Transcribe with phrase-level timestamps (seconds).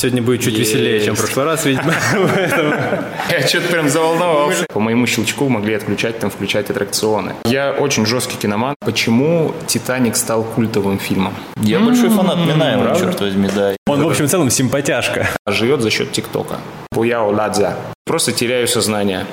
[0.00, 1.92] Сегодня будет чуть веселее, чем в прошлый раз, видимо.
[3.30, 4.64] Я что-то прям заволновался.
[4.72, 7.34] По моему щелчку могли отключать, там, включать аттракционы.
[7.44, 8.76] Я очень жесткий киноман.
[8.80, 11.34] Почему «Титаник» стал культовым фильмом?
[11.60, 13.76] Я большой фанат Минаева, черт возьми, да.
[13.86, 15.28] Он, в общем, в целом симпатяшка.
[15.46, 16.56] Живет за счет ТикТока.
[16.90, 17.76] Пуяо ладза.
[18.06, 19.26] Просто теряю сознание.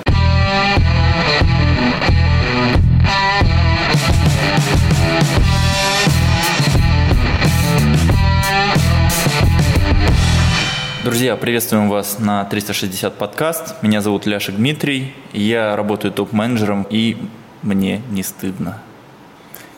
[11.08, 13.82] Друзья, приветствуем вас на 360 подкаст.
[13.82, 15.16] Меня зовут Ляшек Дмитрий.
[15.32, 17.16] Я работаю топ-менеджером, и
[17.62, 18.82] мне не стыдно.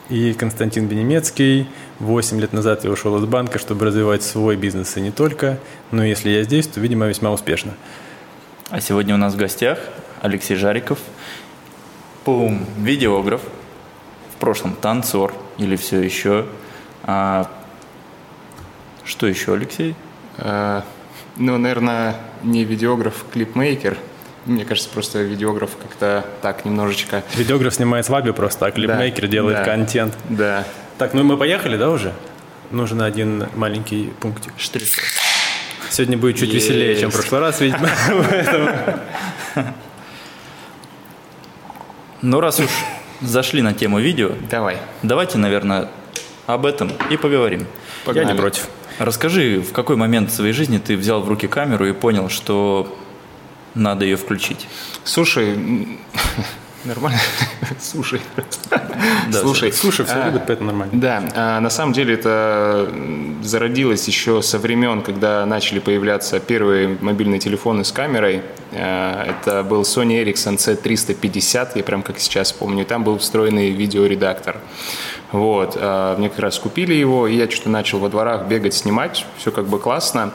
[0.10, 1.68] И Константин Бенемецкий.
[2.00, 5.60] Восемь лет назад я ушел из банка, чтобы развивать свой бизнес и не только.
[5.92, 7.74] Но если я здесь, то, видимо, весьма успешно.
[8.72, 9.78] А сегодня у нас в гостях
[10.24, 10.98] Алексей Жариков.
[12.24, 13.42] Пум, видеограф.
[14.34, 16.48] В прошлом танцор или все еще.
[17.04, 17.48] А,
[19.06, 19.96] что еще, Алексей?
[21.38, 23.98] А, ну, наверное, не видеограф, клипмейкер.
[24.46, 27.24] Мне кажется, просто видеограф как-то так немножечко...
[27.36, 30.18] Видеограф снимает свадьбу просто, а клипмейкер да, делает да, контент.
[30.30, 30.66] Да.
[30.98, 32.14] Так, ну мы поехали, да, уже?
[32.72, 34.54] Нужен один маленький пунктик.
[34.58, 34.88] Штрих.
[35.90, 36.68] Сегодня будет чуть есть.
[36.68, 37.90] веселее, чем в прошлый раз, видимо.
[42.22, 42.68] Ну, раз уж
[43.22, 44.78] зашли на тему видео, давай.
[45.04, 45.88] Давайте, наверное,
[46.48, 47.66] об этом и поговорим.
[48.04, 48.26] Погнали.
[48.26, 48.68] Я не против.
[49.00, 52.94] Расскажи, в какой момент своей жизни ты взял в руки камеру и понял, что
[53.74, 54.68] надо ее включить?
[55.06, 55.98] Слушай,
[56.86, 57.20] Нормально?
[57.80, 58.22] Слушай.
[58.70, 59.72] Да, слушай.
[59.72, 60.94] Слушай, все а, любят, поэтому нормально.
[61.00, 62.90] Да, а, на самом деле это
[63.42, 68.44] зародилось еще со времен, когда начали появляться первые мобильные телефоны с камерой.
[68.72, 72.86] А, это был Sony Ericsson C350, я прям как сейчас помню.
[72.86, 74.58] Там был встроенный видеоредактор.
[75.32, 79.26] Вот, а, мне как раз купили его, и я что-то начал во дворах бегать, снимать,
[79.38, 80.34] все как бы классно.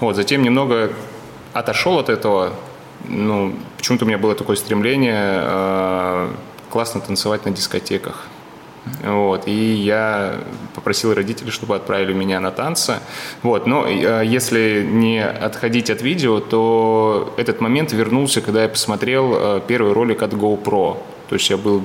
[0.00, 0.92] Вот, затем немного
[1.52, 2.52] отошел от этого,
[3.04, 6.30] ну, почему-то у меня было такое стремление э,
[6.70, 8.26] классно танцевать на дискотеках.
[9.02, 10.36] Вот, и я
[10.74, 13.00] попросил родителей, чтобы отправили меня на танцы.
[13.42, 19.34] Вот, но э, если не отходить от видео, то этот момент вернулся, когда я посмотрел
[19.34, 20.98] э, первый ролик от GoPro.
[21.28, 21.84] То есть я был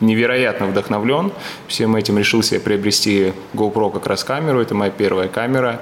[0.00, 1.32] невероятно вдохновлен.
[1.66, 4.60] Всем этим решил себе приобрести GoPro как раз камеру.
[4.60, 5.80] Это моя первая камера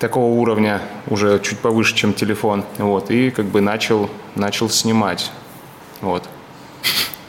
[0.00, 2.64] такого уровня, уже чуть повыше, чем телефон.
[2.78, 5.30] Вот, и как бы начал, начал снимать.
[6.00, 6.28] Вот.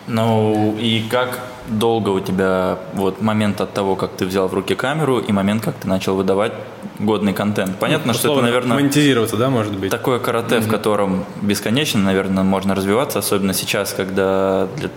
[0.08, 4.74] Ну и как долго у тебя вот момент от того, как ты взял в руки
[4.74, 6.54] камеру, и момент, как ты начал выдавать
[7.00, 7.78] годный контент?
[7.78, 8.78] Понятно, ну, что это, наверное...
[8.78, 9.92] Монетизироваться, да, может быть?
[9.92, 10.62] Такое карате, mm-hmm.
[10.62, 14.90] в котором бесконечно, наверное, можно развиваться, особенно сейчас, когда для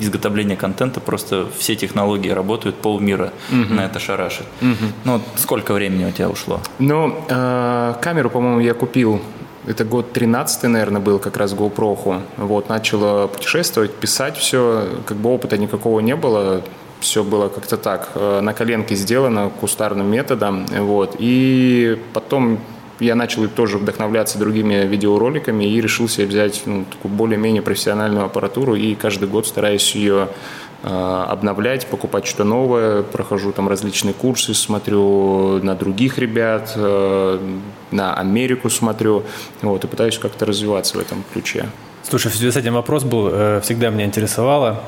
[0.00, 3.74] изготовления контента просто все технологии работают, полмира угу.
[3.74, 4.46] на это шарашит.
[4.60, 4.92] Угу.
[5.04, 6.60] Ну, сколько времени у тебя ушло?
[6.78, 9.20] Ну, э, камеру, по-моему, я купил
[9.66, 12.22] это год 13 наверное, был как раз GoPro.
[12.38, 16.62] Вот, начала путешествовать, писать все, как бы опыта никакого не было,
[17.00, 22.58] все было как-то так, э, на коленке сделано, кустарным методом, вот, и потом
[23.00, 28.74] я начал тоже вдохновляться другими видеороликами и решил себе взять ну, такую более-менее профессиональную аппаратуру
[28.74, 30.28] и каждый год стараюсь ее
[30.82, 37.38] э, обновлять, покупать что-то новое, прохожу там различные курсы, смотрю на других ребят, э,
[37.90, 39.24] на Америку смотрю,
[39.62, 41.66] вот, и пытаюсь как-то развиваться в этом ключе.
[42.02, 44.80] Слушай, в связи с этим вопрос был, э, всегда меня интересовало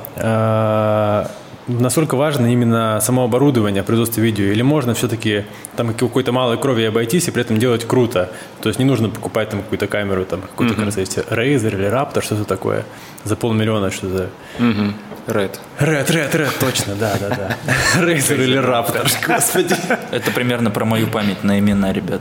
[1.69, 4.47] насколько важно именно само оборудование производства видео?
[4.47, 5.45] Или можно все-таки
[5.77, 8.31] там какой-то малой крови обойтись и при этом делать круто?
[8.61, 10.95] То есть не нужно покупать там какую-то камеру, там какую-то, mm-hmm.
[10.95, 12.85] кажется, Razer или Raptor, что-то такое,
[13.25, 14.31] за полмиллиона что-то.
[14.59, 14.93] Mm-hmm.
[15.27, 15.59] Red.
[15.79, 17.57] Red, Red, Red, точно, да, да, да.
[18.01, 19.75] Razer или Raptor, господи.
[20.11, 22.21] Это примерно про мою память на имена, ребят.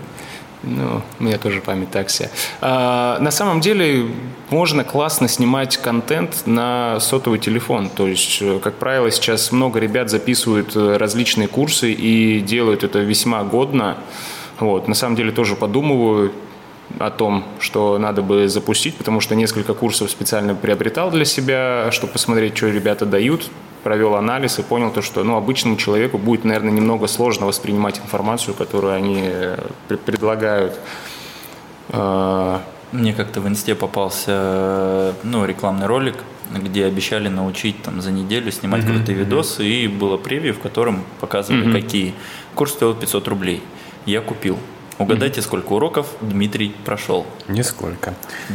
[0.63, 2.29] Ну, у меня тоже память так себе.
[2.61, 4.07] А, на самом деле
[4.49, 7.89] можно классно снимать контент на сотовый телефон.
[7.89, 12.99] То есть, э, как правило, сейчас много ребят записывают э, различные курсы и делают это
[12.99, 13.97] весьма годно.
[14.59, 14.87] Вот.
[14.87, 16.31] На самом деле тоже подумываю
[16.99, 22.13] о том, что надо бы запустить, потому что несколько курсов специально приобретал для себя, чтобы
[22.13, 23.49] посмотреть, что ребята дают
[23.83, 28.53] провел анализ и понял то, что ну, обычному человеку будет, наверное, немного сложно воспринимать информацию,
[28.53, 29.57] которую они э,
[30.05, 30.79] предлагают.
[31.89, 32.61] А,
[32.91, 36.15] Мне как-то в инсте попался ну, рекламный ролик,
[36.53, 38.87] где обещали научить там, за неделю снимать mm-hmm.
[38.87, 41.81] какой-то видос, и было превью, в котором показывали, mm-hmm.
[41.81, 42.13] какие.
[42.55, 43.63] Курс стоил 500 рублей.
[44.05, 44.57] Я купил.
[45.01, 47.25] Угадайте, сколько уроков Дмитрий прошел?
[47.47, 48.13] Нисколько.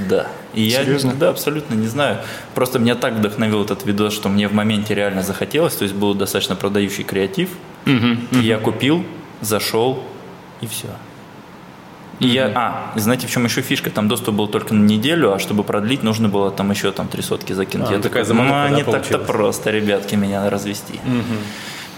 [0.09, 0.29] Да.
[0.55, 1.11] И Серьезно?
[1.11, 2.19] я да, абсолютно не знаю.
[2.55, 5.75] Просто меня так вдохновил этот видос, что мне в моменте реально захотелось.
[5.75, 7.51] То есть был достаточно продающий креатив.
[7.87, 8.41] Угу, угу.
[8.41, 9.05] Я купил,
[9.41, 10.03] зашел,
[10.61, 10.89] и все.
[12.19, 13.91] И я, а, знаете, в чем еще фишка?
[13.91, 17.23] Там доступ был только на неделю, а чтобы продлить, нужно было там еще там три
[17.23, 17.91] сотки закинуть.
[17.91, 20.99] А, я такая такой, ну, замануха, да, не так-то получилась?» просто, ребятки, меня развести.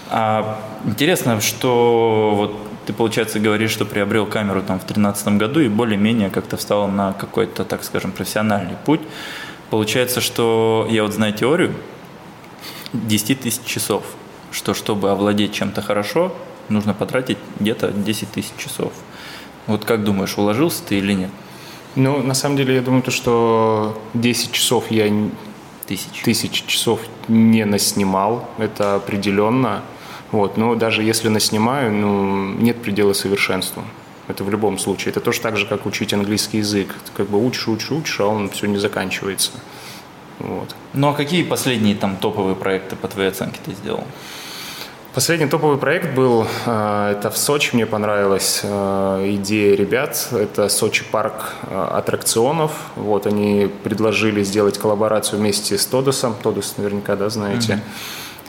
[0.09, 5.67] А, интересно, что вот ты, получается, говоришь, что приобрел камеру там в 2013 году и
[5.67, 9.01] более-менее как-то встал на какой-то, так скажем, профессиональный путь.
[9.69, 11.75] Получается, что я вот знаю теорию
[12.93, 14.03] 10 тысяч часов,
[14.51, 16.33] что чтобы овладеть чем-то хорошо,
[16.67, 18.91] нужно потратить где-то 10 тысяч часов.
[19.67, 21.29] Вот как думаешь, уложился ты или нет?
[21.93, 25.13] Ну, на самом деле, я думаю, то, что 10 часов я
[25.85, 26.23] Тысяч.
[26.23, 29.83] тысяч часов не наснимал, это определенно.
[30.31, 33.83] Вот, но даже если наснимаю, ну, нет предела совершенству.
[34.27, 35.11] Это в любом случае.
[35.11, 36.93] Это тоже так же, как учить английский язык.
[37.05, 39.51] Ты как бы учишь, учишь, учишь, а он все не заканчивается.
[40.37, 40.75] Вот.
[40.93, 44.03] Ну а какие последние там топовые проекты по твоей оценке ты сделал?
[45.15, 51.03] Последний топовый проект был, э, это в Сочи, мне понравилась э, идея ребят, это Сочи
[51.03, 57.81] парк э, аттракционов, вот они предложили сделать коллаборацию вместе с Тодосом, Тодос наверняка, да, знаете,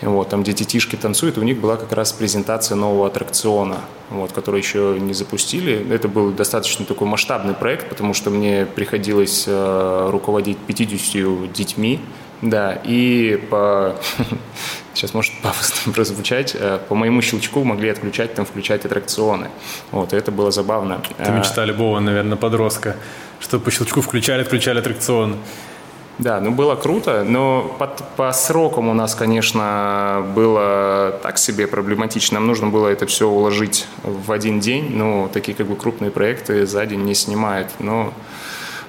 [0.02, 4.60] вот, там, где детишки танцуют, у них была как раз презентация нового аттракциона, вот, который
[4.60, 5.86] еще не запустили.
[5.92, 12.00] Это был достаточно такой масштабный проект, потому что мне приходилось э, руководить 50 детьми,
[12.42, 13.96] да, и по...
[14.94, 16.56] Сейчас может пафосно прозвучать.
[16.58, 19.48] э, По моему щелчку могли отключать, там, включать аттракционы.
[19.90, 21.02] Вот, это было забавно.
[21.18, 22.96] Это мечта любого, наверное, подростка,
[23.38, 25.36] что по щелчку включали, отключали аттракцион.
[26.20, 27.86] Да, ну было круто, но по,
[28.16, 32.34] по срокам у нас, конечно, было так себе проблематично.
[32.34, 34.90] Нам нужно было это все уложить в один день.
[34.90, 37.68] Ну, такие как бы крупные проекты за день не снимают.
[37.78, 38.12] Но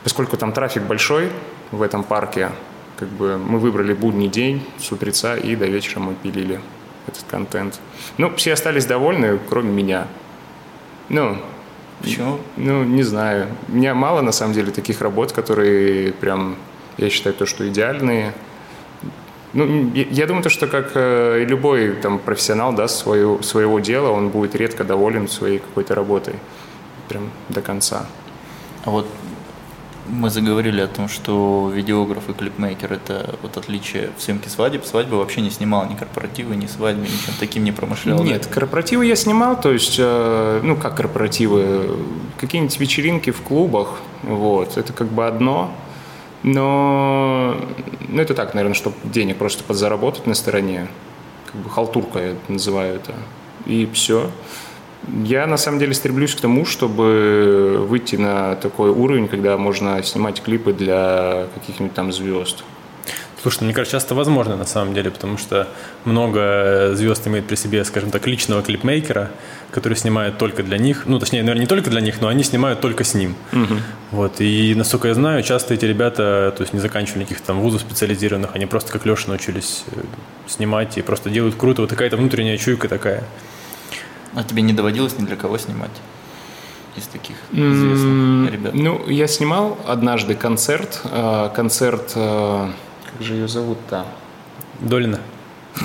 [0.03, 1.29] поскольку там трафик большой
[1.71, 2.51] в этом парке,
[2.99, 6.59] как бы мы выбрали будний день с утреца и до вечера мы пилили
[7.07, 7.79] этот контент.
[8.17, 10.07] Ну, все остались довольны, кроме меня.
[11.07, 11.37] Ну,
[12.01, 12.39] Почему?
[12.57, 13.47] ну, не знаю.
[13.69, 16.57] У меня мало, на самом деле, таких работ, которые прям,
[16.97, 18.33] я считаю, то, что идеальные.
[19.53, 24.09] Ну, я, думаю, то, что как э, и любой там профессионал, да, свою, своего дела,
[24.09, 26.35] он будет редко доволен своей какой-то работой.
[27.09, 28.05] Прям до конца.
[28.85, 29.07] А вот
[30.07, 34.85] мы заговорили о том, что видеограф и клипмейкер– это вот отличие в съемке свадеб.
[34.85, 38.17] Свадьбы вообще не снимал ни корпоративы, ни свадьбы, ничем таким не промышлял.
[38.17, 38.23] да?
[38.23, 41.97] Нет, корпоративы я снимал, то есть, э, ну как корпоративы,
[42.39, 45.71] какие-нибудь вечеринки в клубах, вот, это как бы одно,
[46.43, 47.55] но
[48.07, 50.87] ну, это так, наверное, чтобы денег просто подзаработать на стороне,
[51.45, 53.13] как бы халтурка я называю это,
[53.65, 54.31] и все.
[55.23, 60.41] Я на самом деле стремлюсь к тому, чтобы выйти на такой уровень, когда можно снимать
[60.41, 62.63] клипы для каких-нибудь там звезд.
[63.41, 65.67] Слушай, ну, мне кажется, часто возможно на самом деле, потому что
[66.05, 69.31] много звезд имеет при себе, скажем так, личного клипмейкера,
[69.71, 71.03] который снимает только для них.
[71.05, 73.35] Ну, точнее, наверное, не только для них, но они снимают только с ним.
[74.11, 74.41] Вот.
[74.41, 78.51] И, насколько я знаю, часто эти ребята, то есть не заканчивали никаких там вузов специализированных,
[78.55, 80.01] они просто как Леша научились э,
[80.47, 81.81] снимать и просто делают круто.
[81.81, 83.23] Вот какая-то внутренняя чуйка такая.
[84.35, 85.91] А тебе не доводилось ни для кого снимать
[86.97, 88.73] из таких известных ребят?
[88.73, 90.99] Ну, я снимал однажды концерт.
[91.05, 92.69] э, Концерт, э,
[93.11, 94.05] как же ее зовут-то?
[94.81, 95.19] Долина?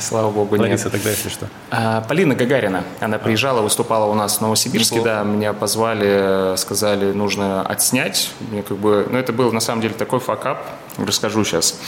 [0.00, 0.66] Слава богу, нет.
[0.66, 1.46] Лариса тогда, если что.
[1.70, 2.84] А, Полина Гагарина.
[3.00, 8.30] Она приезжала, выступала у нас в Новосибирске, да, меня позвали, сказали, нужно отснять.
[8.50, 10.64] Мне как бы, ну, это был на самом деле такой факап,
[10.98, 11.78] расскажу сейчас.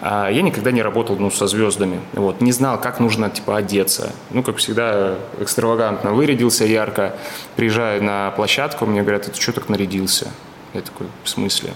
[0.00, 4.12] А, Я никогда не работал, ну, со звездами, вот, не знал, как нужно, типа, одеться.
[4.30, 7.14] Ну, как всегда, экстравагантно вырядился ярко.
[7.56, 10.28] Приезжаю на площадку, мне говорят, ты что так нарядился?
[10.74, 11.72] Я такой, в смысле?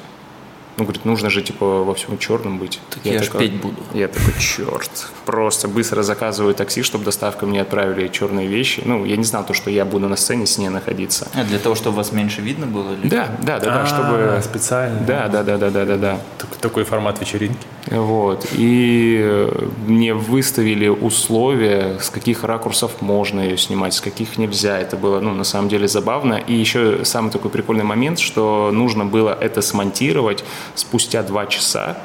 [0.77, 2.81] Ну, говорит, нужно же, типа, во всем черном быть.
[2.91, 3.77] Так я ж такой, петь буду.
[3.93, 5.09] Я такой, черт.
[5.25, 8.83] Просто быстро заказываю такси, чтобы доставка мне отправили черные вещи.
[8.85, 11.29] Ну, я не знал то, что я буду на сцене с ней находиться.
[11.35, 12.93] А для того, чтобы вас меньше видно было?
[12.93, 13.09] Или...
[13.09, 14.41] Да, да, да, да, А, чтобы...
[14.43, 15.01] специально.
[15.01, 16.19] Да, да, да, да, да, да, да.
[16.39, 17.67] Так- Такой формат вечеринки.
[17.87, 18.47] Вот.
[18.53, 24.79] И э, мне выставили условия, с каких ракурсов можно ее снимать, с каких нельзя.
[24.79, 26.35] Это было, ну, на самом деле забавно.
[26.35, 31.97] И еще самый такой прикольный момент, что нужно было это смонтировать спустя два часа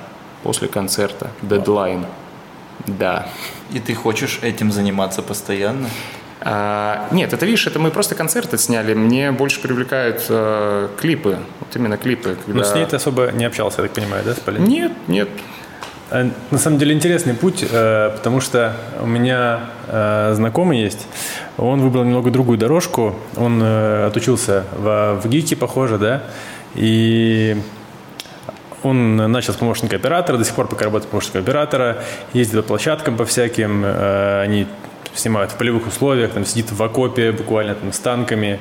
[0.43, 1.31] после концерта.
[1.41, 2.05] Дедлайн.
[2.97, 3.27] Да.
[3.71, 5.87] И ты хочешь этим заниматься постоянно?
[6.41, 8.93] А, нет, это, видишь, это мы просто концерты сняли.
[8.93, 11.37] Мне больше привлекают э, клипы.
[11.59, 12.37] Вот именно клипы.
[12.47, 14.65] Но когда- с ней ты особо не общался, я так понимаю, да, с Полиной?
[14.67, 15.27] Нет, нет.
[16.11, 21.07] Э, На самом деле интересный путь, э, потому что у меня э, знакомый есть,
[21.57, 26.23] он выбрал немного другую дорожку, он э, отучился в, в ГИКе, похоже, да,
[26.73, 27.57] и
[28.83, 33.17] он начал с помощника оператора, до сих пор пока работает помощником оператора, ездит по площадкам
[33.17, 34.67] по всяким, э, они
[35.13, 38.59] снимают в полевых условиях, там сидит в окопе буквально там с танками,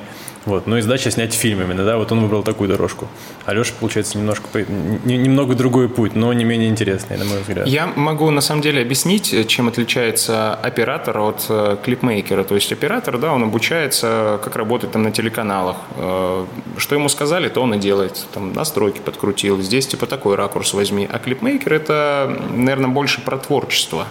[0.49, 0.65] вот.
[0.65, 3.07] Но и задача снять фильм именно, да, вот он выбрал такую дорожку.
[3.45, 4.65] Алеша, получается, немножко,
[5.05, 7.67] немного другой путь, но не менее интересный, на мой взгляд.
[7.67, 12.43] Я могу, на самом деле, объяснить, чем отличается оператор от э, клипмейкера.
[12.43, 15.77] То есть оператор, да, он обучается, как работать там на телеканалах.
[15.95, 16.45] Э,
[16.77, 18.25] что ему сказали, то он и делает.
[18.33, 21.07] Там настройки подкрутил, здесь типа такой ракурс возьми.
[21.11, 24.07] А клипмейкер– это, наверное, больше про творчество.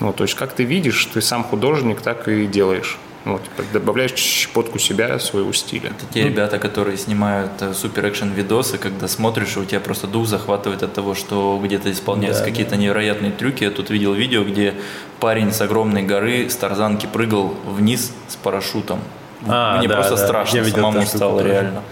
[0.00, 2.98] Вот, то есть как ты видишь, ты сам художник, так и делаешь.
[3.24, 5.90] Вот, добавляешь щепотку себя, своего стиля.
[5.90, 10.06] Это те ребята, которые снимают э, супер экшен видосы, когда смотришь, и у тебя просто
[10.06, 12.76] дух захватывает от того, что где-то исполняются да, какие-то да.
[12.78, 13.64] невероятные трюки.
[13.64, 14.74] Я тут видел видео, где
[15.20, 19.00] парень с огромной горы с тарзанки прыгал вниз с парашютом.
[19.46, 20.24] А, Мне да, просто да.
[20.24, 21.82] страшно самому стало реально.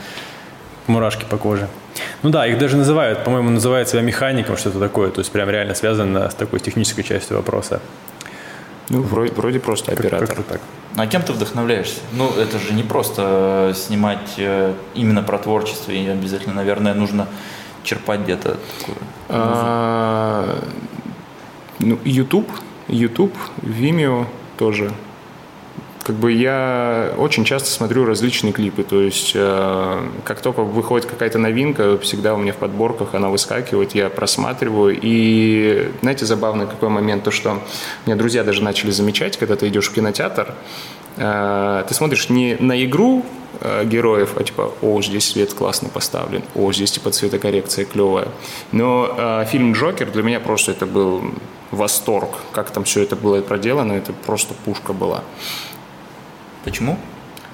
[0.86, 1.68] Мурашки по коже.
[2.22, 5.10] Ну да, их даже называют, по-моему, называют себя механиком, что-то такое.
[5.10, 7.80] То есть прям реально связано с такой технической частью вопроса.
[8.88, 10.26] Ну, вроде, вроде просто оператор.
[10.26, 10.60] Как, как так.
[10.96, 12.00] А кем ты вдохновляешься?
[12.12, 17.26] Ну, это же не просто снимать э, именно про творчество, и обязательно, наверное, нужно
[17.82, 18.96] черпать где-то такую
[19.28, 20.62] а,
[21.78, 22.50] Ну, YouTube,
[22.88, 24.26] YouTube, Vimeo
[24.56, 24.90] тоже
[26.06, 31.38] как бы я очень часто смотрю различные клипы, то есть э, как только выходит какая-то
[31.38, 34.96] новинка, всегда у меня в подборках она выскакивает, я просматриваю.
[35.02, 37.60] И знаете, забавный какой момент, то что
[38.06, 40.54] меня друзья даже начали замечать, когда ты идешь в кинотеатр,
[41.16, 43.26] э, ты смотришь не на игру
[43.60, 48.28] э, героев, а типа, о, здесь свет классно поставлен, о, здесь типа цветокоррекция клевая.
[48.70, 51.22] Но э, фильм «Джокер» для меня просто это был
[51.72, 55.24] восторг, как там все это было проделано, это просто пушка была.
[56.66, 56.98] Почему?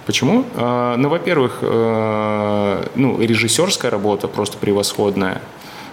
[0.07, 0.47] Почему?
[0.55, 5.43] А, ну, во-первых, э, ну, режиссерская работа просто превосходная.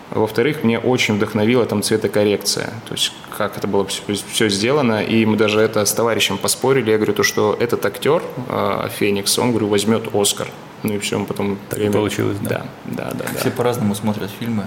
[0.09, 2.67] Во-вторых, мне очень вдохновила там цветокоррекция.
[2.87, 5.03] То есть, как это было все, сделано.
[5.03, 6.91] И мы даже это с товарищем поспорили.
[6.91, 10.47] Я говорю, то, что этот актер, э, Феникс, он, говорю, возьмет Оскар.
[10.83, 11.57] Ну и все, он потом...
[11.69, 11.93] Так время...
[11.93, 12.63] получилось, да?
[12.85, 13.39] Да, да, да.
[13.39, 14.63] Все по-разному смотрят фильмы.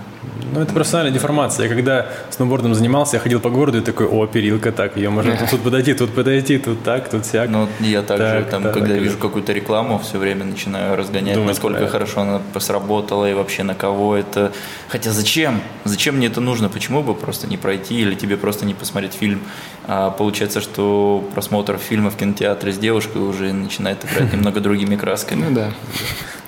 [0.52, 1.64] Ну, это профессиональная деформация.
[1.64, 5.36] Я когда сноубордом занимался, я ходил по городу и такой, о, перилка, так, ее можно
[5.50, 7.48] тут подойти, тут подойти, тут так, тут сяк.
[7.48, 12.40] Ну, я также, там, когда вижу какую-то рекламу, все время начинаю разгонять, насколько хорошо она
[12.58, 14.52] сработала и вообще на кого это.
[14.88, 15.60] Хотя зачем?
[15.84, 16.68] Зачем мне это нужно?
[16.68, 19.40] Почему бы просто не пройти или тебе просто не посмотреть фильм?
[19.86, 25.46] А получается, что просмотр фильма в кинотеатре с девушкой уже начинает играть немного другими красками.
[25.48, 25.70] Ну да.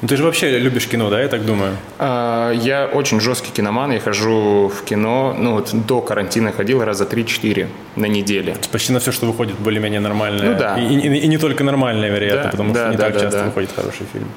[0.03, 1.76] Ну ты же вообще любишь кино, да, я так думаю?
[1.99, 7.05] А, я очень жесткий киноман, я хожу в кино, ну вот до карантина ходил раза
[7.05, 8.57] 3-4 на неделе.
[8.71, 10.50] Почти на все, что выходит более-менее нормальное.
[10.50, 10.79] Ну да.
[10.79, 13.21] И, и, и не только нормальное, вероятно, да, потому да, что не да, так да,
[13.21, 13.45] часто да.
[13.47, 14.29] выходит хороший фильм.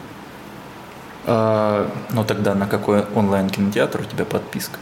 [1.25, 1.92] А...
[2.13, 4.80] Ну тогда на какой онлайн-кинотеатр у тебя подписка?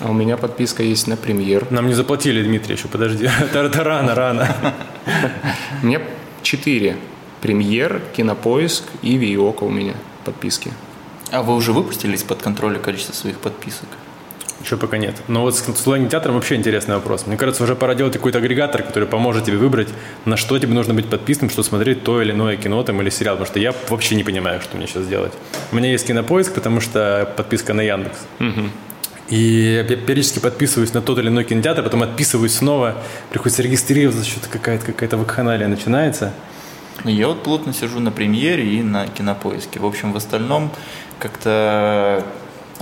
[0.00, 1.66] А у меня подписка есть на премьер.
[1.70, 3.28] Нам не заплатили, Дмитрий, еще подожди.
[3.52, 4.48] Это рано, рано.
[5.82, 6.00] Мне
[6.42, 6.96] четыре.
[7.40, 9.94] Премьер, Кинопоиск и Виока у меня
[10.24, 10.72] подписки.
[11.32, 13.88] А вы уже выпустили из-под контроля количество своих подписок?
[14.62, 15.16] Еще пока нет.
[15.26, 17.26] Но вот с онлайн-театром вообще интересный вопрос.
[17.26, 19.88] Мне кажется, уже пора делать какой-то агрегатор, который поможет тебе выбрать,
[20.24, 23.36] на что тебе нужно быть подписанным, что смотреть то или иное кино там, или сериал.
[23.36, 25.32] Потому что я вообще не понимаю, что мне сейчас делать.
[25.72, 28.18] У меня есть кинопоиск, потому что подписка на Яндекс.
[28.38, 28.68] Угу.
[29.32, 32.98] И я периодически подписываюсь на тот или иной кинотеатр, потом отписываюсь снова,
[33.30, 36.34] приходится регистрироваться, что-то какая-то какая-то вакханалия начинается.
[37.04, 39.80] Я вот плотно сижу на премьере и на кинопоиске.
[39.80, 40.70] В общем, в остальном
[41.18, 42.26] как-то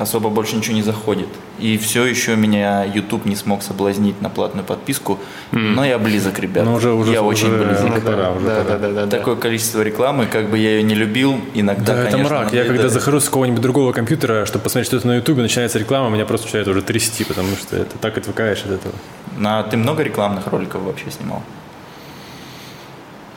[0.01, 1.29] особо больше ничего не заходит.
[1.59, 5.19] И все еще меня YouTube не смог соблазнить на платную подписку,
[5.53, 5.59] mm.
[5.59, 6.65] но я близок, ребят.
[6.65, 7.91] Но уже, уже, я уже, очень близок.
[7.91, 8.79] Ну, пора, уже да, пора.
[8.79, 9.43] Да, да, да, Такое да.
[9.43, 12.53] количество рекламы, как бы я ее не любил, иногда, да, конечно, это мрак.
[12.55, 16.25] Я когда захожу с какого-нибудь другого компьютера, чтобы посмотреть что-то на YouTube, начинается реклама, меня
[16.25, 18.95] просто начинает уже трясти, потому что это так отвыкаешь от этого.
[19.37, 21.43] На, ты много рекламных роликов вообще снимал?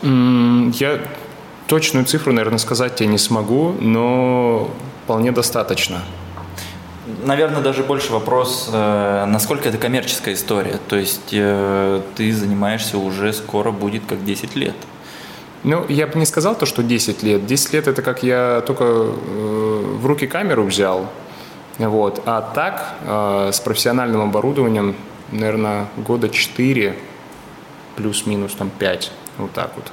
[0.01, 0.99] Я
[1.67, 4.69] точную цифру, наверное, сказать тебе не смогу, но
[5.03, 6.01] вполне достаточно.
[7.25, 10.79] Наверное, даже больше вопрос, э, насколько это коммерческая история.
[10.87, 14.75] То есть э, ты занимаешься уже скоро будет как 10 лет.
[15.63, 17.45] Ну, я бы не сказал то, что 10 лет.
[17.45, 21.07] 10 лет это как я только э, в руки камеру взял.
[21.79, 22.21] Вот.
[22.27, 24.95] А так, с профессиональным оборудованием,
[25.31, 26.95] наверное, года 4
[27.95, 29.11] плюс-минус там 5.
[29.39, 29.91] Вот так вот.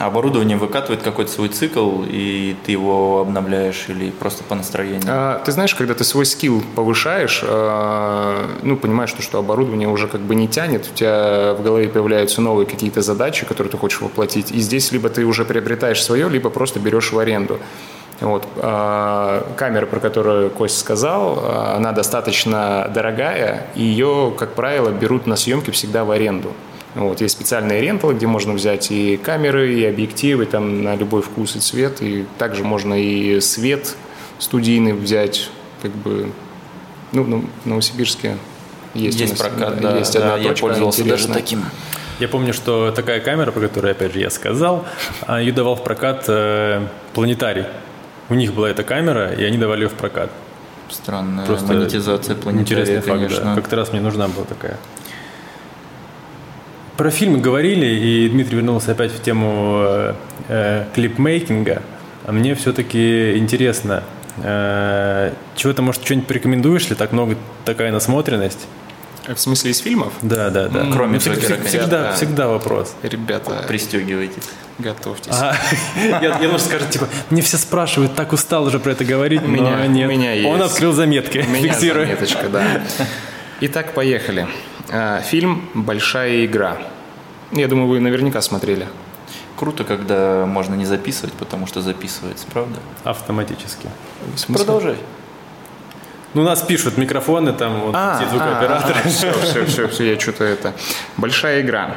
[0.00, 5.02] А оборудование выкатывает какой-то свой цикл, и ты его обновляешь или просто по настроению?
[5.06, 10.08] А, ты знаешь, когда ты свой скилл повышаешь, а, ну, понимаешь, что, что оборудование уже
[10.08, 14.00] как бы не тянет, у тебя в голове появляются новые какие-то задачи, которые ты хочешь
[14.00, 17.58] воплотить, и здесь либо ты уже приобретаешь свое, либо просто берешь в аренду.
[18.22, 18.46] Вот.
[18.56, 21.44] А, камера, про которую Кость сказал,
[21.76, 26.54] она достаточно дорогая, и ее, как правило, берут на съемки всегда в аренду.
[26.94, 31.54] Вот, есть специальные ренталы, где можно взять и камеры, и объективы, там на любой вкус
[31.56, 32.02] и цвет.
[32.02, 33.96] И также можно и свет
[34.38, 35.50] студийный взять,
[35.82, 36.32] как бы,
[37.12, 38.36] ну, ну в Новосибирске
[38.94, 41.34] есть, есть нас, прокат, да, есть да, одна я точка пользовался даже интересная.
[41.34, 41.64] таким.
[42.18, 44.84] Я помню, что такая камера, про которую, опять же, я сказал,
[45.26, 47.64] а, ее давал в прокат э, планетарий.
[48.28, 50.30] У них была эта камера, и они давали ее в прокат.
[50.90, 53.44] Странная Просто монетизация планетария, Интересный факт, конечно.
[53.44, 53.54] да.
[53.54, 54.76] Как-то раз мне нужна была такая.
[57.00, 60.14] Про фильмы говорили, и Дмитрий вернулся опять в тему э,
[60.48, 61.80] э, клипмейкинга.
[62.26, 64.04] А мне все-таки интересно,
[64.44, 66.94] э, чего-то, может, что-нибудь порекомендуешь ли?
[66.94, 68.66] Так много, такая насмотренность.
[69.26, 70.12] В смысле из фильмов?
[70.20, 70.88] Да, да, да.
[70.92, 72.12] Кроме Ну, всег- Джокера, всег- всегда, конечно.
[72.16, 72.94] всегда вопрос.
[73.02, 74.50] Ребята, Пристегивайтесь.
[74.78, 75.32] готовьтесь.
[75.32, 75.56] А,
[75.96, 79.48] я, я думаю, скажет, типа, мне все спрашивают, так устал уже про это говорить, У
[79.48, 80.06] меня- но у нет.
[80.06, 80.46] меня есть.
[80.46, 82.04] Он открыл заметки, У меня фиксируя.
[82.04, 82.82] заметочка, да.
[83.62, 84.46] Итак, поехали.
[84.92, 86.76] А, Фильм «Большая игра».
[87.52, 88.88] Я думаю, вы наверняка смотрели.
[89.56, 92.78] Круто, когда можно не записывать, потому что записывается, правда?
[93.04, 93.88] Автоматически.
[94.48, 94.96] Продолжай.
[96.32, 98.94] Ну, нас пишут микрофоны, там вот А, эти звукооператоры.
[99.10, 100.72] все, все, все, все, я что-то это.
[101.16, 101.96] Большая игра.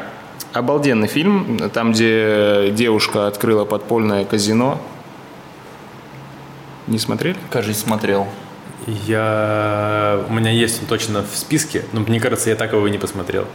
[0.53, 4.81] Обалденный фильм, там, где девушка открыла подпольное казино.
[6.88, 7.38] Не смотрели?
[7.50, 8.27] Кажись, смотрел.
[8.87, 10.25] Я...
[10.29, 12.97] У меня есть он точно в списке, но мне кажется, я так его и не
[12.97, 13.47] посмотрел.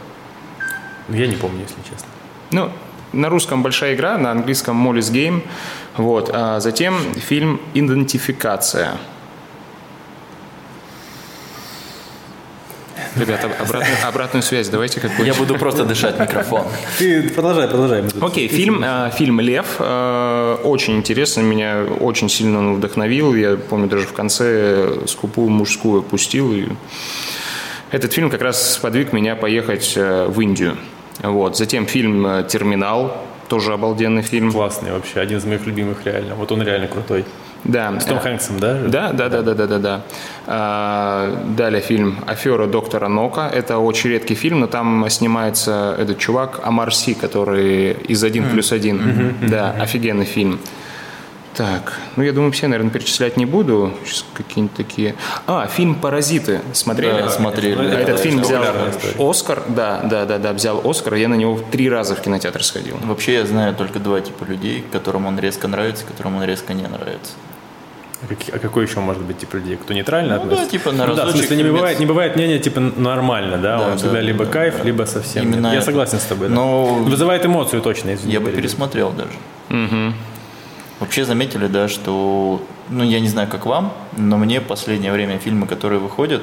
[1.07, 2.07] Ну, я не помню, если честно.
[2.51, 2.71] Ну,
[3.13, 5.43] на русском «Большая игра», на английском «Моллис Гейм».
[5.97, 6.29] Вот.
[6.33, 8.97] А затем фильм «Идентификация».
[13.15, 15.25] Ребята, обратную, обратную связь давайте как бы.
[15.25, 16.63] Я буду просто дышать микрофон.
[16.97, 18.03] Ты продолжай, продолжай.
[18.21, 23.35] Окей, фильм, э, фильм «Лев» э, очень интересно, меня очень сильно он вдохновил.
[23.35, 26.53] Я помню, даже в конце скупую мужскую пустил.
[26.53, 26.67] И
[27.91, 30.77] этот фильм как раз сподвиг меня поехать э, в Индию.
[31.21, 31.57] Вот.
[31.57, 33.17] Затем фильм э, «Терминал»,
[33.49, 34.51] тоже обалденный фильм.
[34.51, 36.35] Классный вообще, один из моих любимых реально.
[36.35, 37.25] Вот он реально крутой.
[37.63, 37.99] Да.
[37.99, 38.79] С Том Хэнксом, да?
[38.87, 40.01] Да, да, да, да, да, да, да.
[40.47, 43.49] А, Далее фильм «Афера доктора Нока».
[43.49, 48.71] Это очень редкий фильм, но там снимается этот чувак Амар Си, который из «1 плюс
[48.71, 49.49] 1».
[49.49, 50.59] Да, офигенный фильм.
[51.55, 53.91] Так, ну я думаю, все, наверное, перечислять не буду.
[54.05, 55.15] Сейчас какие-нибудь такие...
[55.45, 57.21] А, фильм «Паразиты» смотрели?
[57.21, 57.75] Да, смотрели.
[57.75, 58.63] Ну, А это Этот очень фильм взял.
[59.19, 61.15] Оскар, да, да, да, да, взял Оскар.
[61.15, 62.97] Я на него три раза в кинотеатр сходил.
[63.03, 66.83] Вообще я знаю только два типа людей, которым он резко нравится, которым он резко не
[66.83, 67.33] нравится.
[68.21, 69.77] А А какой еще может быть тип людей?
[69.77, 70.65] Кто нейтрально Ну относится?
[70.65, 73.77] да, типа на Ну да, в смысле, не бывает, не бывает мнения типа нормально, да?
[73.77, 74.83] Да, Он да, всегда да, либо да, кайф, да.
[74.83, 75.43] либо совсем.
[75.45, 75.75] Именно нет.
[75.75, 76.49] Я согласен с тобой.
[76.49, 76.55] да.
[76.55, 78.33] Но- Вызывает эмоцию точно, извини.
[78.33, 80.13] Я бы пересмотрел даже.
[80.99, 85.37] Вообще заметили, да, что, ну, я не знаю, как вам, но мне в последнее время
[85.39, 86.41] фильмы, которые выходят,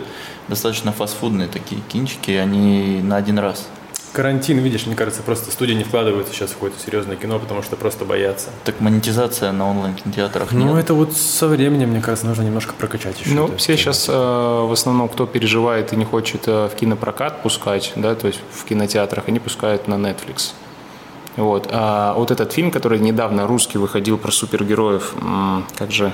[0.49, 3.69] достаточно фастфудные такие кинчики, они на один раз.
[4.17, 7.77] Карантин, видишь, мне кажется, просто студии не вкладываются сейчас в какое-то серьезное кино, потому что
[7.77, 8.49] просто боятся.
[8.65, 10.85] Так монетизация на онлайн-кинотеатрах Ну, нет.
[10.85, 13.35] это вот со временем, мне кажется, нужно немножко прокачать еще.
[13.35, 18.15] Ну, все сейчас в основном, кто переживает и не хочет э, в кинопрокат пускать, да,
[18.15, 20.53] то есть в кинотеатрах, они пускают на Netflix.
[21.37, 21.69] Вот.
[21.71, 26.11] А вот этот фильм, который недавно русский выходил про супергероев, м, как же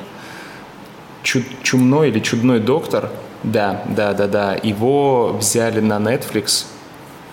[1.23, 3.11] Чу- Чумной или Чудной доктор,
[3.45, 6.67] да, да, да, да, его взяли на Netflix,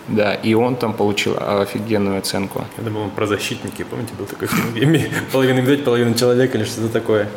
[0.09, 2.65] да, и он там получил офигенную оценку.
[2.77, 3.83] Я думал, он про защитники.
[3.83, 7.27] Помните, был такой фильм, половина медведь, половина человек или что-то такое.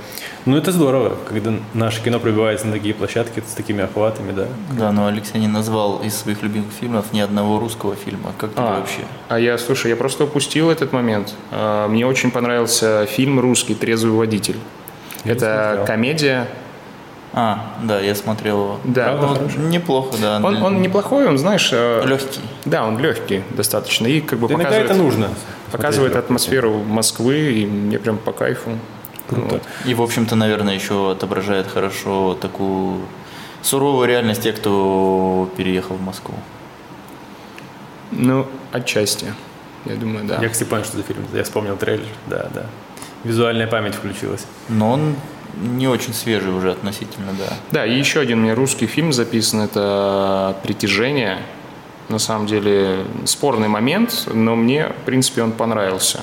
[0.44, 4.48] Ну, это здорово, когда наше кино пробивается на такие площадки с такими охватами, да.
[4.76, 8.32] Да, но Алексей не назвал из своих любимых фильмов ни одного русского фильма.
[8.38, 9.02] Как тебе А, вообще?
[9.28, 11.34] а я, слушай, я просто упустил этот момент.
[11.50, 14.56] А, Мне очень понравился фильм русский «Трезвый водитель».
[15.24, 16.48] Я Это комедия.
[17.34, 18.80] А, да, я смотрел его.
[18.84, 19.26] Да, Правда?
[19.26, 19.58] он, хороший?
[19.60, 20.40] Неплохо, да.
[20.42, 22.40] он, он неплохой, он, знаешь, э, легкий.
[22.66, 25.28] да, он легкий достаточно и как бы Да иногда показывает, это нужно.
[25.70, 28.72] показывает Смотреть атмосферу Москвы, и мне прям по кайфу.
[29.28, 29.48] Круто.
[29.54, 29.62] Вот.
[29.86, 33.00] И, в общем-то, наверное, еще отображает хорошо такую
[33.62, 36.34] суровую реальность тех, кто переехал в Москву.
[38.10, 39.32] Ну, отчасти,
[39.86, 40.38] я думаю, да.
[40.42, 41.24] Я, кстати, понял, что за фильм.
[41.32, 42.66] Я вспомнил трейлер, да, да.
[43.24, 44.44] Визуальная память включилась.
[44.68, 45.16] Но он
[45.60, 47.54] не очень свежий уже относительно, да.
[47.70, 51.38] Да, и еще один у меня русский фильм записан, это «Притяжение».
[52.08, 56.20] На самом деле спорный момент, но мне, в принципе, он понравился.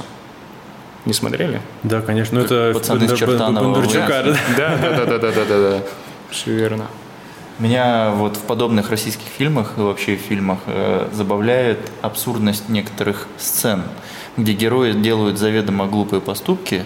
[1.06, 1.62] Не смотрели?
[1.84, 2.38] Да, конечно.
[2.40, 4.36] Ну, это пацаны Бондар- Чертанова Бондарчука.
[4.58, 5.84] Да, да, да, да, да, да, да, да.
[6.30, 6.86] Все верно.
[7.58, 13.84] Меня вот в подобных российских фильмах и вообще в фильмах э, забавляет абсурдность некоторых сцен,
[14.38, 16.84] где герои делают заведомо глупые поступки.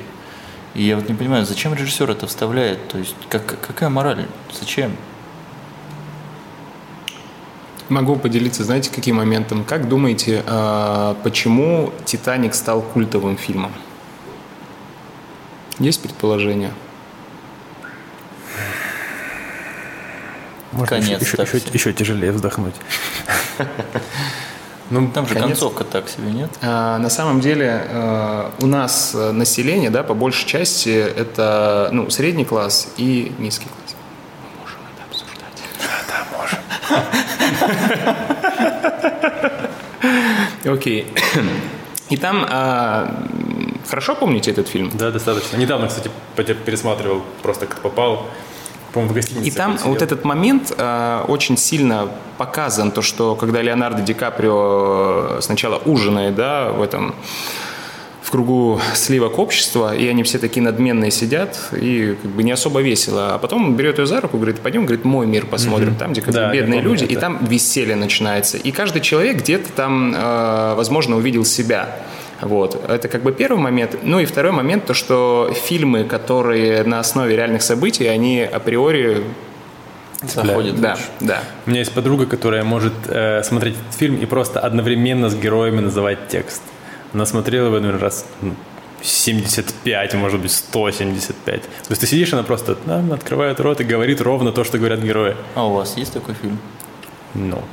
[0.73, 2.87] И я вот не понимаю, зачем режиссер это вставляет?
[2.87, 4.25] То есть как, какая мораль?
[4.51, 4.95] Зачем?
[7.89, 9.63] Могу поделиться, знаете, каким моментом?
[9.63, 13.71] Как думаете, а, почему «Титаник» стал культовым фильмом?
[15.77, 16.71] Есть предположение?
[20.71, 22.75] Можно Конец еще, еще, еще, еще тяжелее вздохнуть.
[24.89, 25.49] Ну, там же конец.
[25.49, 26.49] концовка так себе, нет?
[26.61, 32.45] А, на самом деле а, у нас население, да, по большей части, это ну, средний
[32.45, 33.95] класс и низкий класс.
[34.41, 35.61] Мы можем это обсуждать.
[35.79, 36.59] Да, да, можем.
[40.73, 41.07] Окей.
[42.09, 43.25] И там а,
[43.87, 44.91] хорошо помните этот фильм?
[44.93, 45.57] Да, достаточно.
[45.57, 48.27] Недавно, кстати, пересматривал, просто как попал
[48.93, 49.47] по-моему, в гостинице.
[49.47, 55.39] И там вот этот момент э, очень сильно показан, то, что когда Леонардо Ди Каприо
[55.41, 57.15] сначала ужинает, да, в этом
[58.21, 62.81] в кругу сливок общества, и они все такие надменные сидят, и как бы не особо
[62.81, 63.35] весело.
[63.35, 65.97] А потом он берет ее за руку, говорит, пойдем, говорит, мой мир посмотрим, mm-hmm.
[65.97, 67.13] там, где как да, бедные помню, люди, это.
[67.13, 68.57] и там веселье начинается.
[68.57, 71.95] И каждый человек где-то там, э, возможно, увидел себя.
[72.45, 72.89] Вот.
[72.89, 73.97] Это как бы первый момент.
[74.03, 79.23] Ну и второй момент, то что фильмы, которые на основе реальных событий, они априори
[80.21, 80.79] заходят.
[80.79, 81.43] Да, да.
[81.65, 85.81] У меня есть подруга, которая может э, смотреть этот фильм и просто одновременно с героями
[85.81, 86.61] называть текст.
[87.13, 88.25] Она смотрела его, наверное, раз
[89.01, 91.61] 75, может быть, 175.
[91.61, 95.01] То есть ты сидишь, она просто да, открывает рот и говорит ровно то, что говорят
[95.01, 95.35] герои.
[95.55, 96.57] А у вас есть такой фильм?
[97.33, 97.57] Ну.
[97.57, 97.63] No.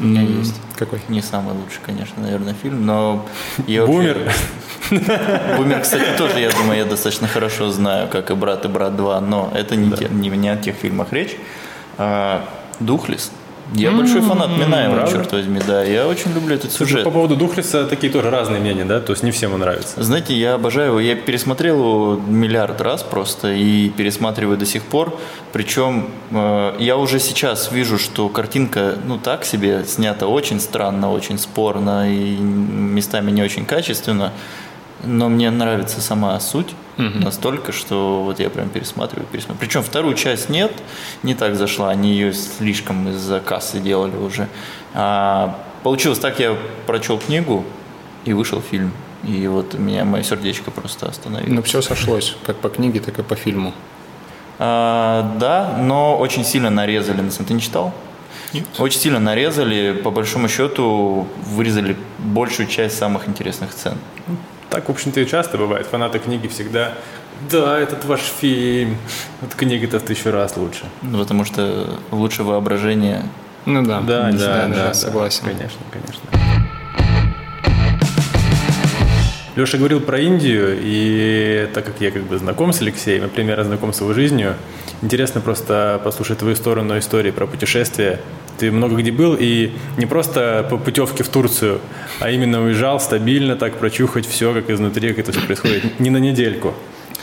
[0.00, 0.38] У меня mm.
[0.38, 0.54] есть.
[0.76, 1.00] Какой?
[1.08, 3.26] Не самый лучший, конечно, наверное, фильм, но
[3.66, 4.32] Бумер.
[5.56, 9.20] Бумер, кстати, тоже, я думаю, я достаточно хорошо знаю, как и «Брат» и «Брат 2»,
[9.20, 9.96] но это не, да.
[9.96, 11.36] те, не, не о тех фильмах речь.
[11.98, 12.44] А,
[12.80, 13.30] «Духлес»
[13.74, 13.96] Я mm-hmm.
[13.96, 15.82] большой фанат Минаева, черт возьми, да.
[15.82, 17.04] Я очень люблю этот Слушай, сюжет.
[17.04, 19.00] По поводу Духлиса такие тоже разные мнения, да?
[19.00, 20.02] То есть не всем он нравится.
[20.02, 21.00] Знаете, я обожаю его.
[21.00, 25.18] Я пересмотрел его миллиард раз просто и пересматриваю до сих пор.
[25.52, 31.38] Причем э, я уже сейчас вижу, что картинка, ну, так себе снята очень странно, очень
[31.38, 34.32] спорно и местами не очень качественно.
[35.04, 37.18] Но мне нравится сама суть угу.
[37.18, 39.60] настолько, что вот я прям пересматриваю, пересматриваю.
[39.60, 40.72] Причем вторую часть нет,
[41.22, 44.48] не так зашла, они ее слишком из-за кассы делали уже.
[44.94, 47.64] А, получилось так, я прочел книгу
[48.24, 48.92] и вышел фильм.
[49.24, 51.52] И вот меня мое сердечко просто остановилось.
[51.52, 53.72] Ну, все сошлось, как по книге, так и по фильму.
[54.58, 57.22] А, да, но очень сильно нарезали.
[57.30, 57.92] Ты не читал?
[58.52, 58.64] Нет.
[58.78, 63.96] Очень сильно нарезали, по большому счету вырезали большую часть самых интересных сцен.
[64.72, 65.86] Так, в общем-то, и часто бывает.
[65.86, 66.94] Фанаты книги всегда
[67.50, 68.96] да, этот ваш фильм.
[69.42, 70.84] Вот книга-то в тысячу раз лучше.
[71.02, 73.22] Ну, потому что лучше воображение.
[73.66, 75.44] Ну да, да, да, да, да, да, согласен.
[75.44, 76.22] Конечно, конечно.
[79.56, 83.64] Леша говорил про Индию, и так как я как бы знаком с Алексеем, и примерно
[83.64, 84.54] знаком с его жизнью,
[85.02, 88.20] интересно просто послушать твою сторону истории про путешествия
[88.62, 91.80] ты много где был, и не просто по путевке в Турцию,
[92.20, 96.18] а именно уезжал стабильно, так прочухать все, как изнутри, как это все происходит, не на
[96.18, 96.72] недельку.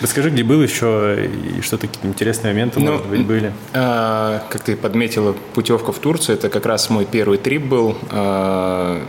[0.01, 3.53] Расскажи, где был еще, и что такие интересные моменты, ну, может быть, были?
[3.73, 7.95] А, как ты подметила, путевка в Турцию, это как раз мой первый трип был.
[8.11, 9.01] А,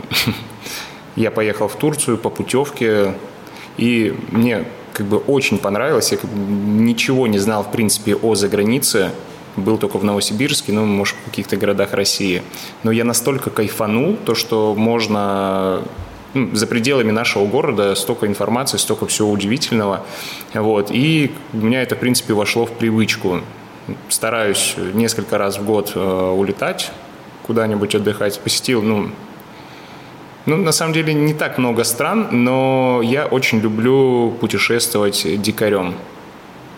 [1.17, 3.13] я поехал в Турцию по путевке,
[3.75, 4.63] и мне
[4.93, 6.13] как бы очень понравилось.
[6.13, 9.11] Я как бы ничего не знал, в принципе, о загранице
[9.55, 12.41] был только в Новосибирске, ну, может, в каких-то городах России.
[12.83, 15.83] Но я настолько кайфанул, то, что можно
[16.33, 20.05] ну, за пределами нашего города столько информации, столько всего удивительного.
[20.53, 20.89] Вот.
[20.91, 23.41] И у меня это, в принципе, вошло в привычку.
[24.09, 26.91] Стараюсь несколько раз в год э, улетать
[27.43, 28.39] куда-нибудь отдыхать.
[28.39, 29.09] Посетил, ну,
[30.45, 35.95] ну, на самом деле, не так много стран, но я очень люблю путешествовать дикарем.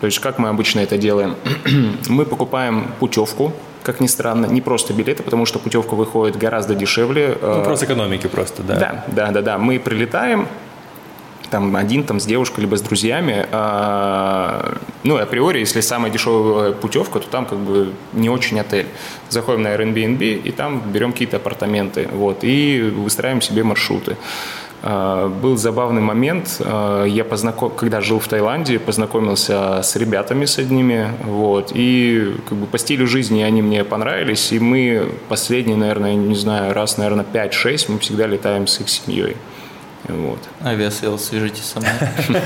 [0.00, 1.36] То есть как мы обычно это делаем?
[2.08, 3.52] мы покупаем путевку,
[3.82, 7.36] как ни странно, не просто билеты, потому что путевка выходит гораздо дешевле.
[7.40, 8.76] Ну, вопрос экономики просто, да.
[8.76, 9.58] Да, да, да, да.
[9.58, 10.48] Мы прилетаем,
[11.54, 13.46] там один там с девушкой либо с друзьями.
[13.52, 18.86] А, ну, априори, если самая дешевая путевка, то там как бы не очень отель.
[19.28, 24.16] Заходим на Airbnb и там берем какие-то апартаменты, вот, и выстраиваем себе маршруты.
[24.86, 26.60] А, был забавный момент.
[26.60, 27.70] А, я познаком...
[27.70, 33.06] когда жил в Таиланде, познакомился с ребятами с одними, вот, и как бы по стилю
[33.06, 38.26] жизни они мне понравились, и мы последние, наверное, не знаю, раз, наверное, 5-6 мы всегда
[38.26, 39.38] летаем с их семьей.
[40.06, 40.40] Вот.
[40.62, 41.92] Aviasales, свяжитесь со мной.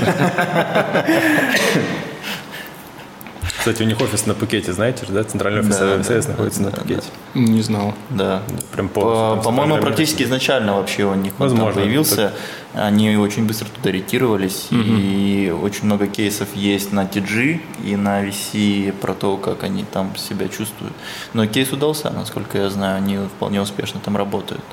[3.59, 5.23] Кстати, у них офис на Пукете, знаете же, да?
[5.23, 7.07] Центральный офис Да, МСС да, находится да, на да, Пукете.
[7.35, 7.93] Не знал.
[8.09, 8.41] Да.
[8.71, 9.43] Прям По- полностью.
[9.43, 11.81] По-моему, центральный практически изначально вообще у них он там Возможно.
[11.81, 12.33] появился.
[12.73, 14.67] Они очень быстро туда ретировались.
[14.71, 20.15] И очень много кейсов есть на TG и на VC про то, как они там
[20.15, 20.93] себя чувствуют.
[21.33, 22.97] Но кейс удался, насколько я знаю.
[22.97, 24.63] Они вполне успешно там работают.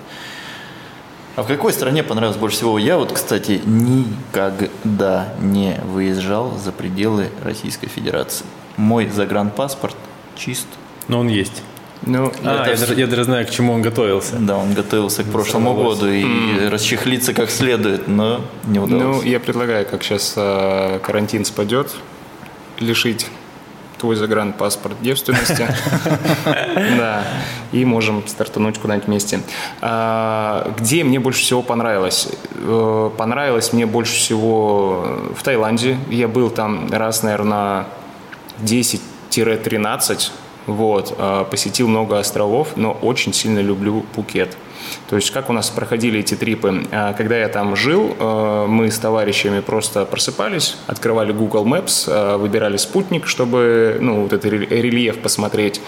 [1.34, 2.78] А в какой стране понравилось больше всего?
[2.78, 8.46] Я вот, кстати, никогда не выезжал за пределы Российской Федерации.
[8.76, 9.96] Мой загранпаспорт
[10.36, 10.66] чист.
[11.08, 11.62] Но он есть.
[12.02, 14.36] Ну, А, Это я даже, я даже знаю, к чему он готовился.
[14.38, 15.98] Да, он готовился к прошлому Сорвалось.
[15.98, 19.24] году и расчехлиться как следует, но не ну, удалось.
[19.24, 21.90] я предлагаю, как сейчас э, карантин спадет,
[22.80, 23.26] лишить
[23.98, 25.66] твой загранпаспорт девственности.
[26.98, 27.24] Да.
[27.72, 29.40] И можем стартануть куда-нибудь вместе.
[29.80, 32.28] А, Где мне больше всего понравилось?
[32.56, 35.96] Э, Понравилось мне больше всего в Таиланде.
[36.10, 37.86] Я был там раз, наверное,
[38.62, 40.30] 10-13.
[40.66, 44.56] Вот, э, посетил много островов, но очень сильно люблю Пукет.
[45.08, 46.84] То есть, как у нас проходили эти трипы?
[46.92, 52.36] А, Когда я там жил, э, мы с товарищами просто просыпались, открывали Google Maps, э,
[52.36, 55.80] выбирали спутник, чтобы, ну, вот этот рель- рельеф посмотреть.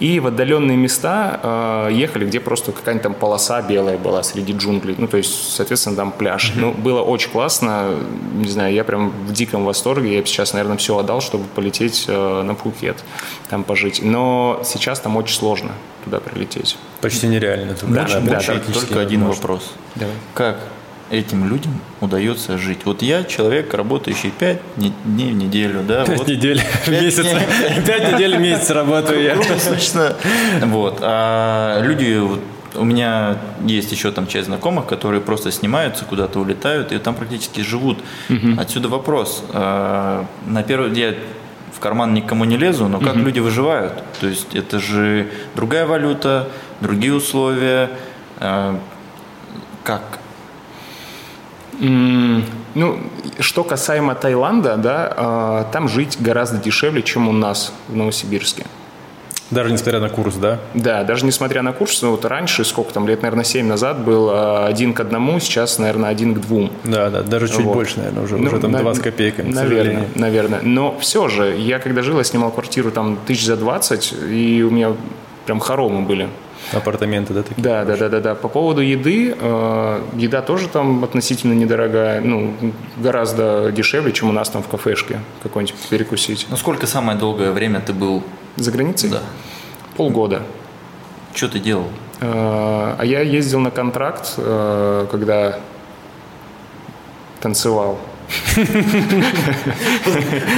[0.00, 4.94] И в отдаленные места ехали, где просто какая-нибудь там полоса белая была среди джунглей.
[4.98, 6.52] Ну, то есть, соответственно, там пляж.
[6.54, 7.94] Ну, было очень классно.
[8.34, 10.14] Не знаю, я прям в диком восторге.
[10.16, 13.02] Я бы сейчас, наверное, все отдал, чтобы полететь на Пхукет,
[13.48, 14.00] там пожить.
[14.02, 15.70] Но сейчас там очень сложно
[16.04, 16.76] туда прилететь.
[17.00, 17.74] Почти нереально.
[17.74, 18.40] Только, Да, да, да,
[18.72, 19.24] Только один невозможно.
[19.42, 19.72] вопрос.
[19.94, 20.14] Давай.
[20.34, 20.56] Как
[21.10, 22.80] этим людям удается жить?
[22.84, 26.28] Вот я человек, работающий 5 дней в неделю, да, Пять вот.
[26.28, 27.22] недель в Пять месяц.
[27.22, 27.36] дней.
[27.86, 29.34] Пять недель в месяц работаю я.
[29.34, 30.16] Круглосуточно.
[30.62, 30.98] Вот.
[31.00, 32.40] А люди, вот,
[32.74, 37.60] у меня есть еще там часть знакомых, которые просто снимаются, куда-то улетают и там практически
[37.60, 37.98] живут.
[38.58, 39.44] Отсюда вопрос.
[39.52, 41.14] А, На первый я
[41.74, 44.02] в карман никому не лезу, но как люди выживают?
[44.20, 46.48] То есть это же другая валюта,
[46.80, 47.90] другие условия.
[48.38, 48.78] А,
[49.84, 50.02] Как?
[51.80, 52.98] Ну,
[53.40, 58.64] что касаемо Таиланда, да, а, там жить гораздо дешевле, чем у нас в Новосибирске.
[59.50, 60.58] Даже несмотря на курс, да?
[60.74, 64.28] Да, даже несмотря на курс, ну вот раньше, сколько там, лет, наверное, 7 назад был
[64.30, 66.70] а, один к одному, сейчас, наверное, один к двум.
[66.84, 67.74] Да, да, даже чуть Вот.
[67.74, 70.04] больше, наверное, уже, Ну, уже там на- 20 копеек, к Наверное, сожалению.
[70.16, 70.60] наверное.
[70.62, 74.70] Но все же, я когда жил, я снимал квартиру там тысяч за 20, и у
[74.70, 74.92] меня
[75.46, 76.28] прям хоромы были.
[76.72, 77.62] Апартаменты, да, такие?
[77.62, 78.34] Да, да, да, да, да.
[78.34, 82.54] По поводу еды, э, еда тоже там относительно недорогая, ну,
[82.96, 86.46] гораздо дешевле, чем у нас там в кафешке какой-нибудь перекусить.
[86.50, 88.22] Ну сколько самое долгое время ты был?
[88.56, 89.10] За границей?
[89.10, 89.20] Да.
[89.96, 90.42] Полгода.
[91.34, 91.86] Что ты делал?
[92.20, 95.58] Э, А я ездил на контракт, э, когда
[97.40, 97.98] танцевал.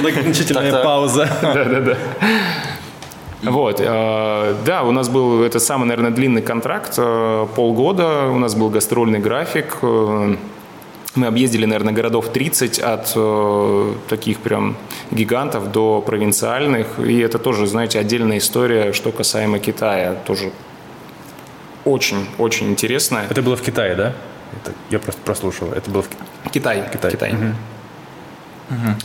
[0.01, 0.85] Значительная Так-так.
[0.85, 1.29] пауза.
[1.43, 1.97] Да-да-да.
[3.43, 8.55] Вот, э, да, у нас был это самый, наверное, длинный контракт, э, полгода, у нас
[8.55, 10.37] был гастрольный график, э,
[11.15, 14.77] мы объездили, наверное, городов 30 от э, таких прям
[15.11, 20.53] гигантов до провинциальных, и это тоже, знаете, отдельная история, что касаемо Китая, тоже
[21.85, 23.27] очень-очень интересная.
[23.31, 24.13] Это было в Китае, да?
[24.63, 25.73] Это, я просто прослушал.
[25.73, 26.17] Это было в Ки-
[26.53, 27.11] Китай, Китай.
[27.13, 27.33] Китай.
[27.33, 28.97] Мгм.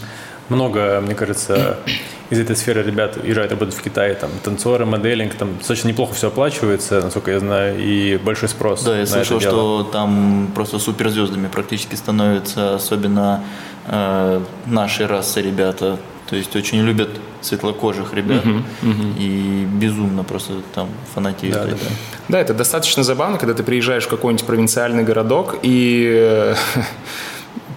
[0.49, 1.77] Много, мне кажется,
[2.29, 4.15] из этой сферы ребят уезжают работать в Китае.
[4.15, 8.91] Там танцоры, моделинг, там достаточно неплохо все оплачивается, насколько я знаю, и большой спрос Да,
[8.93, 9.81] на я слышал, это дело.
[9.81, 13.43] что там просто суперзвездами практически становятся, особенно
[13.87, 15.99] э, нашей расы ребята.
[16.29, 17.09] То есть очень любят
[17.41, 18.43] светлокожих ребят
[19.19, 21.53] и безумно просто там фанатеют.
[21.55, 21.77] Да, да, да.
[22.27, 26.55] Да, это достаточно забавно, когда ты приезжаешь в какой-нибудь провинциальный городок, и э,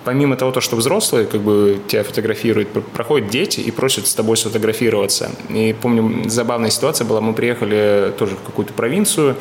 [0.09, 4.14] помимо того, то, что взрослые как бы тебя фотографируют, пр- проходят дети и просят с
[4.14, 5.31] тобой сфотографироваться.
[5.51, 9.37] И помню, забавная ситуация была, мы приехали тоже в какую-то провинцию,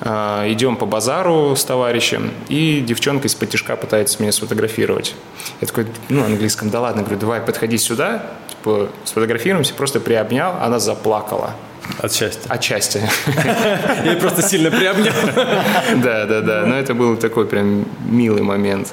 [0.00, 5.14] э, идем по базару с товарищем, и девчонка из потяжка пытается меня сфотографировать.
[5.62, 10.78] Я такой, ну, английском, да ладно, говорю, давай, подходи сюда, типа, сфотографируемся, просто приобнял, она
[10.80, 11.54] заплакала.
[11.98, 12.42] От счастья.
[12.50, 13.00] Отчасти.
[14.04, 15.12] Я её просто сильно приобнял.
[16.04, 16.66] Да, да, да.
[16.66, 18.92] Но это был такой прям милый момент.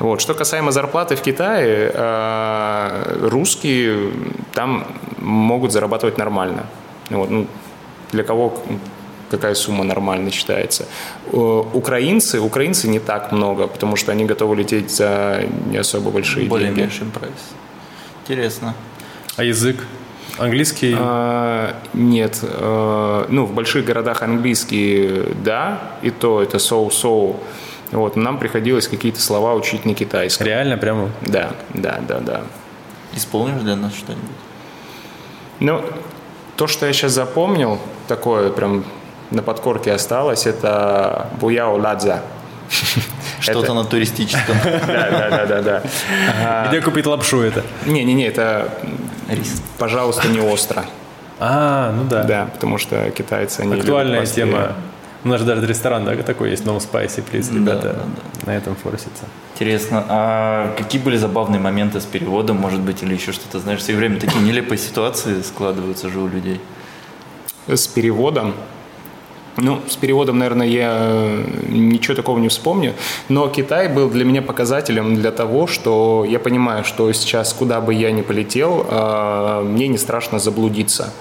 [0.00, 0.20] Вот.
[0.20, 4.10] Что касаемо зарплаты в Китае, э, русские
[4.54, 4.84] там
[5.18, 6.64] могут зарабатывать нормально.
[7.10, 7.30] Вот.
[7.30, 7.46] Ну,
[8.12, 8.52] для кого
[9.30, 10.86] какая сумма нормально считается.
[11.32, 11.36] Э,
[11.74, 16.68] Украинцы, украинцы не так много, потому что они готовы лететь за не особо большие Более
[16.68, 16.80] деньги.
[16.80, 17.32] меньшим прайс.
[18.24, 18.74] Интересно.
[19.36, 19.84] А язык?
[20.38, 20.94] Английский?
[20.98, 22.38] А, нет.
[22.42, 27.36] э, ну, в больших городах английский, да, и то это соу-соу.
[27.92, 30.46] Вот, нам приходилось какие-то слова учить на китайском.
[30.46, 31.10] Реально прямо?
[31.22, 32.42] Да, да, да, да.
[33.14, 34.30] Исполнишь для нас что-нибудь?
[35.58, 35.82] Ну,
[36.56, 38.84] то, что я сейчас запомнил, такое прям
[39.30, 42.22] на подкорке осталось, это Буяо Ладза.
[43.40, 44.56] Что-то на туристическом.
[44.86, 46.66] Да, да, да, да.
[46.68, 47.62] Где купить лапшу это?
[47.86, 48.72] Не-не-не, это
[49.28, 49.62] рис.
[49.78, 50.84] Пожалуйста, не остро.
[51.38, 52.22] А, ну да.
[52.24, 54.74] Да, потому что китайцы, они Актуальная тема.
[55.22, 58.04] У нас же даже ресторан да, такой есть, No Spicy, please, ребята да, да,
[58.42, 58.52] да.
[58.52, 59.24] на этом форсится.
[59.54, 63.58] Интересно, а какие были забавные моменты с переводом, может быть, или еще что-то?
[63.58, 66.60] Знаешь, все время такие нелепые ситуации складываются же у людей.
[67.66, 68.54] С переводом?
[69.56, 72.94] Ну, с переводом, наверное, я э, ничего такого не вспомню,
[73.28, 77.92] но Китай был для меня показателем для того, что я понимаю, что сейчас, куда бы
[77.92, 81.12] я ни полетел, э, мне не страшно заблудиться.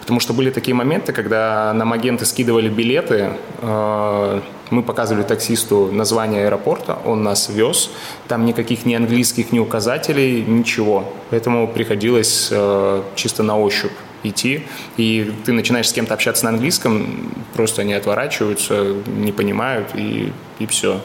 [0.00, 3.30] Потому что были такие моменты, когда нам агенты скидывали билеты,
[3.62, 7.90] э, мы показывали таксисту название аэропорта, он нас вез,
[8.28, 11.04] там никаких ни английских, ни указателей, ничего.
[11.30, 12.52] Поэтому приходилось
[13.16, 13.92] чисто на ощупь
[14.28, 14.62] идти,
[14.96, 20.66] и ты начинаешь с кем-то общаться на английском, просто они отворачиваются, не понимают, и, и
[20.66, 21.00] все.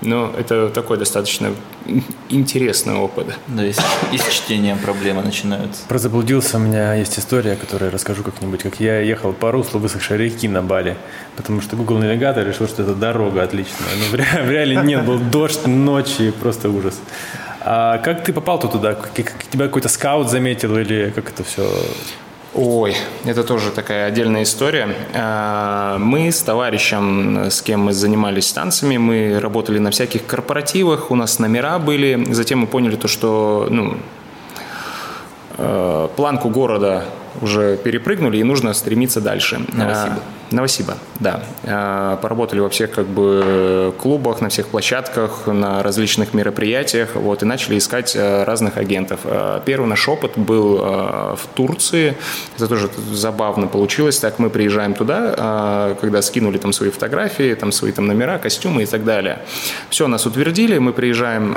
[0.00, 1.50] Но это такой достаточно
[2.28, 3.38] интересный опыт.
[3.48, 3.80] Да, и с,
[4.12, 5.82] и с чтением проблемы начинаются.
[5.88, 8.62] Про заблудился у меня есть история, которую я расскажу как-нибудь.
[8.62, 10.96] Как я ехал по руслу высохшей реки на Бали,
[11.36, 13.88] потому что Google Навигатор решил, что это дорога отличная.
[13.98, 17.00] Но в, в реале нет, был дождь, ночи, просто ужас.
[17.60, 18.94] А как ты попал туда?
[18.94, 19.14] Как,
[19.50, 21.66] тебя какой-то скаут заметил или как это все
[22.56, 24.94] Ой, это тоже такая отдельная история.
[25.12, 31.16] А, мы с товарищем, с кем мы занимались танцами, мы работали на всяких корпоративах, у
[31.16, 32.32] нас номера были.
[32.32, 33.96] Затем мы поняли то, что ну,
[35.58, 37.06] э, планку города
[37.40, 39.60] уже перепрыгнули, и нужно стремиться дальше.
[39.72, 40.20] Новосиба.
[40.50, 41.42] Новосиба, да.
[41.64, 47.46] А, поработали во всех как бы клубах, на всех площадках, на различных мероприятиях, вот, и
[47.46, 49.20] начали искать э, разных агентов.
[49.24, 52.16] А, первый наш опыт был в Турции.
[52.56, 54.18] Это тоже забавно получилось.
[54.18, 58.82] Так мы приезжаем туда, а, когда скинули там свои фотографии, там свои там номера, костюмы
[58.82, 59.40] и так далее.
[59.90, 61.54] Все, нас утвердили, мы приезжаем,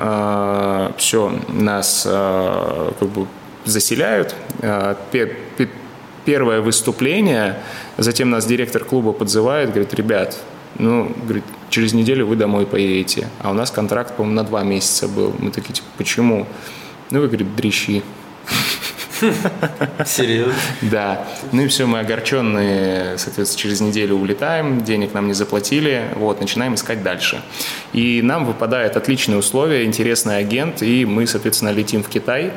[0.97, 3.27] все, нас как бы
[3.69, 4.35] заселяют.
[4.61, 4.95] Э,
[6.25, 7.57] первое выступление,
[7.97, 10.37] затем нас директор клуба подзывает, говорит, ребят,
[10.77, 13.29] ну, говорит, через неделю вы домой поедете.
[13.39, 15.33] А у нас контракт, по-моему, на два месяца был.
[15.39, 16.45] Мы такие, типа, почему?
[17.11, 18.03] Ну, вы, говорит, дрищи.
[20.05, 20.53] Серьезно?
[20.81, 21.27] Да.
[21.51, 26.75] Ну и все, мы огорченные, соответственно, через неделю улетаем, денег нам не заплатили, вот, начинаем
[26.75, 27.41] искать дальше.
[27.93, 32.51] И нам выпадает отличные условия, интересный агент, и мы, соответственно, летим в Китай.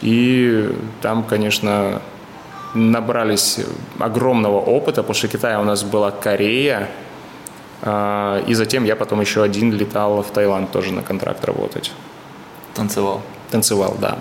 [0.00, 2.00] И там, конечно,
[2.74, 3.60] набрались
[3.98, 6.88] огромного опыта, что Китая у нас была Корея,
[7.82, 11.92] а, и затем я потом еще один летал в Таиланд тоже на контракт работать.
[12.74, 13.22] Танцевал?
[13.50, 14.18] Танцевал, да.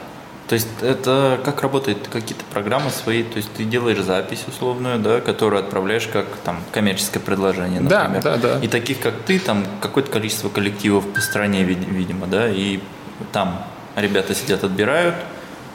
[0.48, 5.20] То есть это как работает какие-то программы свои, то есть ты делаешь запись условную, да,
[5.20, 8.24] которую отправляешь как там коммерческое предложение, например.
[8.24, 8.60] Да, да, да.
[8.62, 12.80] И таких как ты, там какое-то количество коллективов по стране, видимо, да, и
[13.34, 13.62] там
[13.98, 15.16] ребята сидят, отбирают,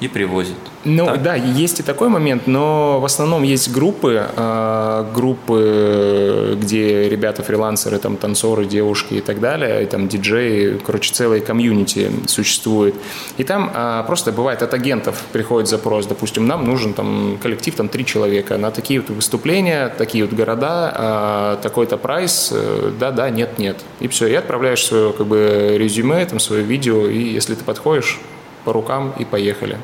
[0.03, 0.57] и привозит.
[0.85, 1.23] Ну так?
[1.23, 7.99] да, есть и такой момент, но в основном есть группы, э, группы, где ребята фрилансеры,
[7.99, 12.97] там танцоры, девушки и так далее, и там диджеи, короче, целые комьюнити существует.
[13.39, 17.89] И там э, просто бывает от агентов приходит запрос, допустим, нам нужен там коллектив, там
[17.89, 23.31] три человека на такие вот выступления, такие вот города, э, такой-то прайс, э, да, да,
[23.31, 23.77] нет, нет.
[24.01, 28.19] И все, и отправляешь свое как бы резюме, там свое видео, и если ты подходишь,
[28.65, 29.79] по рукам и поехали.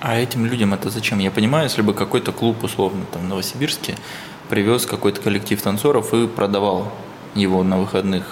[0.00, 1.18] А этим людям это зачем?
[1.18, 3.96] Я понимаю, если бы какой-то клуб, условно, там в Новосибирске,
[4.48, 6.92] привез какой-то коллектив танцоров и продавал
[7.34, 8.24] его на выходных.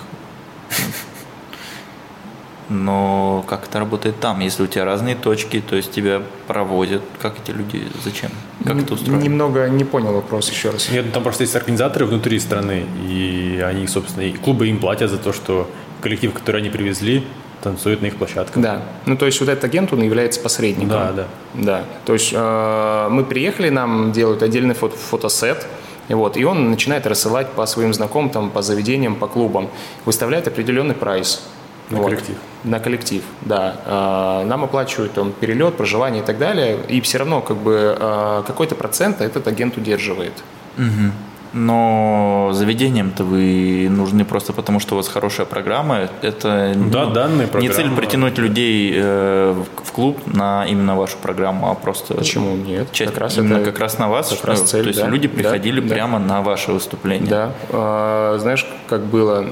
[2.69, 4.41] Но как это работает там?
[4.41, 8.31] Если у тебя разные точки, то есть тебя проводят, как эти люди, зачем?
[8.65, 9.21] Как это устроено?
[9.21, 10.91] Немного не понял вопрос еще раз.
[10.91, 15.11] Нет, ну там просто есть организаторы внутри страны, и они, собственно, и клубы им платят
[15.11, 15.69] за то, что
[16.01, 17.25] коллектив, который они привезли,
[17.63, 18.63] танцует на их площадках.
[18.63, 18.83] Да.
[19.07, 20.89] Ну, то есть вот этот агент, он является посредником.
[20.91, 21.27] Да, да.
[21.55, 21.85] Да.
[22.05, 25.67] То есть э, мы приехали, нам делают отдельный фото фотосет,
[26.09, 29.69] и, вот, и он начинает рассылать по своим знакомым, там, по заведениям, по клубам.
[30.05, 31.43] Выставляет определенный прайс.
[31.91, 32.05] На вот.
[32.07, 32.37] коллектив.
[32.65, 33.77] На коллектив, да.
[33.85, 36.79] Э, нам оплачивают там, перелет, проживание и так далее.
[36.89, 40.33] И все равно как бы э, какой-то процент этот агент удерживает.
[40.77, 41.13] Угу
[41.53, 46.09] но заведением-то вы нужны просто потому, что у вас хорошая программа.
[46.23, 51.71] Это да, ну, данные не цель притянуть людей э, в клуб на именно вашу программу,
[51.71, 52.91] а просто почему нет?
[52.93, 55.09] Часть, как раз именно это, как раз на вас, как раз цель, то есть да,
[55.09, 56.27] люди приходили да, прямо да.
[56.27, 57.29] на ваше выступление.
[57.29, 59.45] Да, а, знаешь, как было,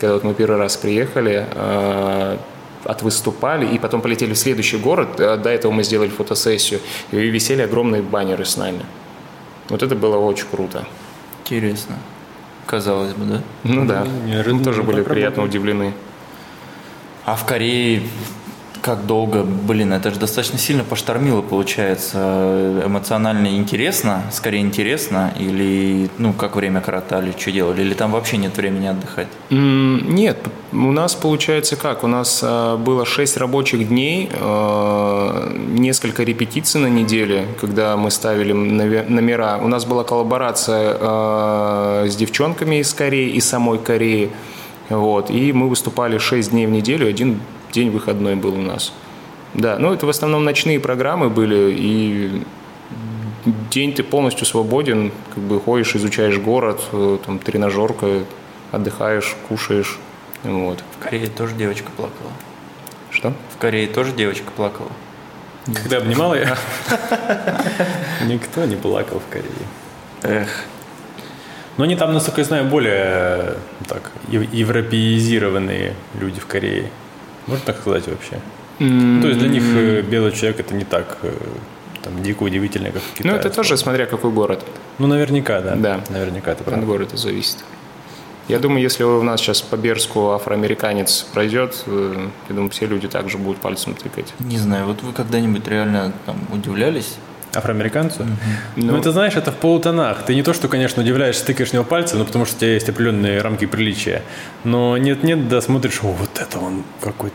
[0.00, 1.46] когда вот мы первый раз приехали.
[1.54, 2.38] А,
[2.84, 5.16] отвыступали, и потом полетели в следующий город.
[5.16, 6.78] До этого мы сделали фотосессию,
[7.10, 8.82] и висели огромные баннеры с нами.
[9.68, 10.86] Вот это было очень круто.
[11.46, 11.94] Интересно.
[12.66, 13.40] Казалось бы, да?
[13.62, 14.04] Ну да.
[14.04, 15.92] Мы тоже были приятно удивлены.
[17.24, 18.02] А в Корее
[18.86, 22.82] как долго, блин, это же достаточно сильно поштормило, получается.
[22.86, 28.56] Эмоционально интересно, скорее интересно, или, ну, как время коротали, что делали, или там вообще нет
[28.56, 29.26] времени отдыхать?
[29.50, 30.38] Нет,
[30.70, 32.04] у нас получается как?
[32.04, 38.52] У нас а, было 6 рабочих дней, а, несколько репетиций на неделе, когда мы ставили
[38.52, 39.58] номера.
[39.58, 44.30] У нас была коллаборация а, с девчонками из Кореи и самой Кореи.
[44.90, 47.40] Вот, и мы выступали 6 дней в неделю, один
[47.72, 48.92] день выходной был у нас.
[49.54, 52.42] Да, ну это в основном ночные программы были, и
[53.70, 58.24] день ты полностью свободен, как бы ходишь, изучаешь город, э, там тренажерка,
[58.72, 59.98] отдыхаешь, кушаешь.
[60.42, 60.82] Вот.
[60.98, 62.30] В Корее тоже девочка плакала.
[63.10, 63.32] Что?
[63.54, 64.90] В Корее тоже девочка плакала.
[65.64, 66.56] Когда обнимала я?
[68.26, 69.50] Никто не плакал в Корее.
[70.22, 70.64] Эх.
[71.76, 73.56] Но они там, насколько я знаю, более
[73.88, 76.90] так, европеизированные люди в Корее.
[77.46, 78.40] Можно так сказать вообще?
[78.78, 79.20] Mm-hmm.
[79.22, 81.32] То есть для них э, белый человек это не так э,
[82.02, 83.32] там, дико удивительно, как в Китае.
[83.32, 84.64] Ну, это тоже смотря какой город.
[84.98, 85.74] Ну, наверняка, да.
[85.76, 86.00] Да.
[86.10, 86.82] Наверняка это правда.
[86.82, 87.58] От города зависит.
[88.48, 93.08] Я думаю, если у нас сейчас по Берску афроамериканец пройдет, э, я думаю, все люди
[93.08, 94.32] также будут пальцем тыкать.
[94.38, 97.16] Не знаю, вот вы когда-нибудь реально там удивлялись?
[97.56, 98.22] Афроамериканцу?
[98.22, 98.30] Угу.
[98.76, 100.24] Ну, ну, это знаешь, это в полутонах.
[100.24, 102.74] Ты не то, что, конечно, удивляешься, тыкаешь в него пальцем, ну, потому что у тебя
[102.74, 104.22] есть определенные рамки приличия.
[104.64, 107.30] Но нет-нет, да, смотришь, о, вот это он какой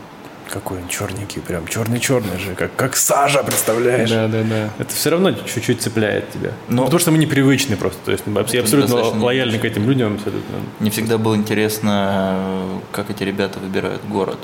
[0.51, 4.09] какой он черненький, прям черный-черный же, как, как сажа, представляешь?
[4.09, 4.69] Да, да, да.
[4.79, 6.51] Это все равно чуть-чуть цепляет тебя.
[6.67, 6.83] Но...
[6.83, 7.99] Потому что мы непривычны просто.
[8.05, 10.15] То есть я абсолютно лояльны к этим людям.
[10.15, 10.57] Абсолютно.
[10.79, 12.37] Мне всегда было интересно,
[12.91, 14.39] как эти ребята выбирают город.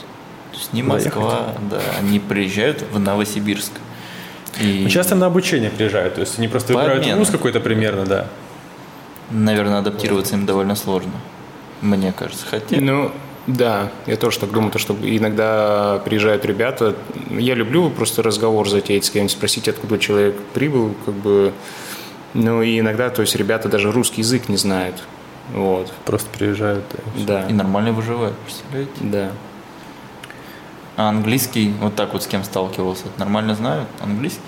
[0.52, 3.74] То есть не Москва, да, они приезжают в Новосибирск.
[4.62, 4.82] И...
[4.84, 7.20] Ну, часто на обучение приезжают, то есть они просто По выбирают обмену.
[7.20, 8.28] вуз какой-то примерно, да.
[9.30, 11.12] Наверное, адаптироваться им довольно сложно,
[11.82, 12.45] мне кажется.
[12.49, 12.80] Хотя...
[12.80, 13.12] Ну,
[13.47, 16.95] да, я тоже так думаю, то, что иногда приезжают ребята.
[17.30, 21.53] Я люблю просто разговор затеять с кем-нибудь, спросить, откуда человек прибыл, как бы.
[22.34, 25.01] Ну и иногда, то есть ребята даже русский язык не знают.
[25.53, 25.93] Вот.
[26.05, 26.84] Просто приезжают.
[27.16, 27.47] И да.
[27.47, 28.91] И нормально выживают, представляете?
[28.99, 29.32] Да.
[30.98, 34.41] А английский, вот так вот с кем сталкивался, нормально знают английский?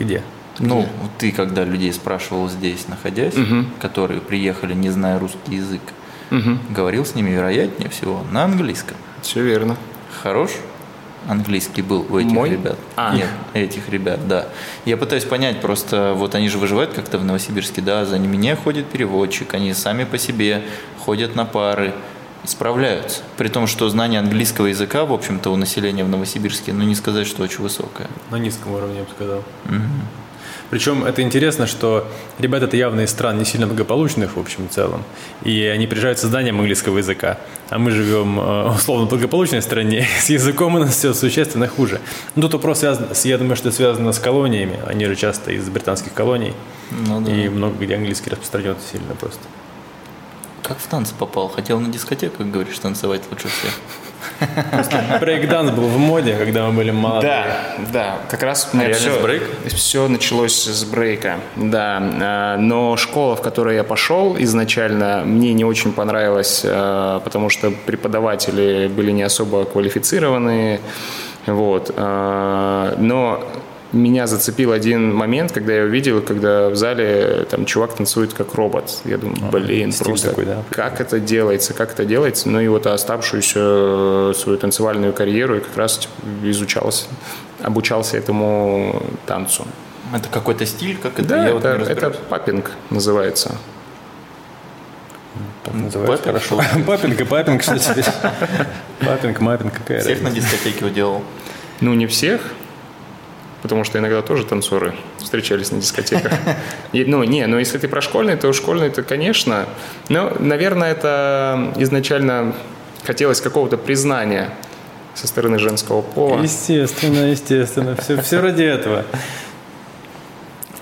[0.00, 0.22] Где?
[0.58, 0.90] Ну, Где?
[1.18, 3.66] ты когда людей спрашивал здесь, находясь, угу.
[3.80, 5.80] которые приехали, не зная русский язык,
[6.32, 6.58] угу.
[6.70, 8.96] говорил с ними, вероятнее всего, на английском.
[9.22, 9.76] Все верно.
[10.22, 10.50] Хорош?
[11.28, 12.50] Английский был у этих Мой?
[12.50, 12.76] ребят.
[12.96, 13.14] А.
[13.14, 14.48] Нет, этих ребят, да.
[14.84, 18.56] Я пытаюсь понять, просто вот они же выживают как-то в Новосибирске, да, за ними не
[18.56, 20.62] ходит переводчик, они сами по себе
[20.98, 21.94] ходят на пары,
[22.44, 23.22] справляются.
[23.36, 27.26] При том, что знание английского языка, в общем-то, у населения в Новосибирске, ну не сказать,
[27.26, 28.08] что очень высокое.
[28.30, 29.38] На низком уровне, я бы сказал.
[29.66, 29.74] Угу.
[30.70, 32.06] Причем это интересно, что
[32.38, 35.04] ребята это явно из стран не сильно благополучных, в общем и целом.
[35.44, 37.38] И они приезжают с знанием английского языка.
[37.70, 40.06] А мы живем э, условно в благополучной стране.
[40.18, 42.00] С языком у нас все существенно хуже.
[42.34, 44.80] Ну, тут вопрос связан, я думаю, что это связано с колониями.
[44.86, 46.54] Они же часто из британских колоний.
[46.90, 47.32] Ну, да.
[47.32, 49.42] И много где английский распространен сильно просто.
[50.64, 51.48] Как в танцы попал?
[51.48, 53.78] Хотел на дискотеку, как говоришь, танцевать лучше всех.
[55.20, 57.30] Брейкданс был в моде, когда мы были молодые.
[57.30, 59.42] Да, да, как раз а все, брейк?
[59.66, 61.98] все началось с брейка, да.
[62.00, 67.70] А, но школа, в которую я пошел изначально, мне не очень понравилась, а, потому что
[67.70, 70.80] преподаватели были не особо квалифицированные,
[71.46, 71.94] вот.
[71.94, 73.44] Но
[73.94, 79.00] меня зацепил один момент, когда я увидел, когда в зале там чувак танцует как робот.
[79.04, 80.62] Я думаю, а, блин, а, просто такой, да?
[80.70, 82.48] как это делается, как это делается.
[82.48, 87.06] Ну и вот оставшуюся э, свою танцевальную карьеру я как раз типа, изучался,
[87.62, 89.66] обучался этому танцу.
[90.12, 91.28] Это какой-то стиль, как это?
[91.28, 93.56] Да, я это, вот это папинг называется.
[95.64, 96.60] Так называется, хорошо.
[96.86, 98.04] Папинг и папинг, что теперь?
[99.00, 101.22] Папинг, мапинг, какая Всех на дискотеке уделал?
[101.80, 102.52] Ну, не всех
[103.64, 106.34] потому что иногда тоже танцоры встречались на дискотеках.
[106.92, 109.64] И, ну, не, ну если ты про школьный, то школьный, то, конечно.
[110.10, 112.54] Но, наверное, это изначально
[113.04, 114.50] хотелось какого-то признания
[115.14, 116.42] со стороны женского пола.
[116.42, 117.96] Естественно, естественно.
[117.96, 119.06] Все, все ради этого.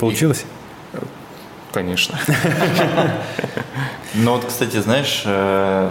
[0.01, 0.45] Получилось?
[1.73, 2.19] Конечно.
[4.15, 5.91] Ну вот, кстати, знаешь, э,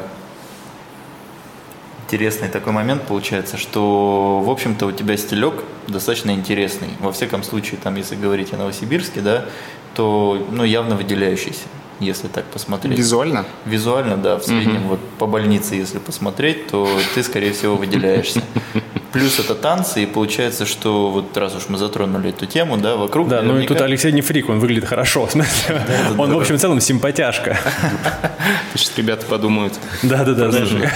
[2.11, 6.89] интересный такой момент получается, что, в общем-то, у тебя стилек достаточно интересный.
[6.99, 9.45] Во всяком случае, там, если говорить о Новосибирске, да,
[9.95, 11.63] то, ну, явно выделяющийся.
[12.01, 12.97] Если так посмотреть.
[12.97, 13.45] Визуально?
[13.65, 14.81] Визуально, да, в среднем.
[14.81, 14.87] Угу.
[14.89, 18.41] Вот по больнице, если посмотреть, то ты, скорее всего, выделяешься.
[19.13, 23.27] Плюс это танцы, и получается, что вот раз уж мы затронули эту тему, да, вокруг...
[23.27, 23.57] Да, наверняка...
[23.57, 25.29] ну и тут Алексей не фрик, он выглядит хорошо,
[26.17, 27.57] он, в общем, в целом симпатяшка.
[28.73, 29.73] Сейчас ребята подумают.
[30.01, 30.49] Да-да-да,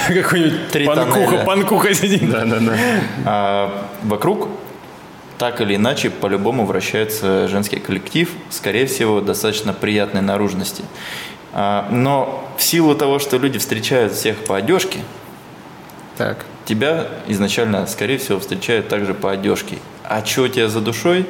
[0.08, 2.30] какой-нибудь панкуха, панкуха сидит.
[2.32, 2.78] Да-да-да.
[3.26, 4.48] А вокруг
[5.38, 10.84] так или иначе по-любому вращается женский коллектив, скорее всего, достаточно приятной наружности.
[11.54, 15.00] А, но в силу того, что люди встречают всех по одежке,
[16.18, 16.46] так.
[16.66, 19.78] тебя изначально, скорее всего, встречают также по одежке.
[20.04, 21.26] А что у тебя за душой,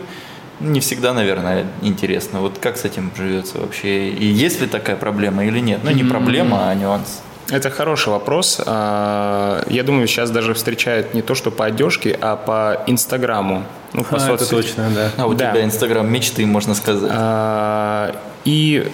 [0.60, 2.40] не всегда, наверное, интересно.
[2.40, 4.10] Вот как с этим живется вообще?
[4.10, 5.82] И есть ли такая проблема или нет?
[5.84, 7.22] Ну, не проблема, а нюанс.
[7.50, 8.60] Это хороший вопрос.
[8.66, 13.64] А, я думаю, сейчас даже встречают не то, что по одежке, а по Инстаграму.
[13.94, 15.12] Ну, по а, это точно, да.
[15.18, 15.52] А у да.
[15.52, 17.12] тебя Инстаграм мечты, можно сказать.
[17.14, 18.16] А,
[18.46, 18.92] и,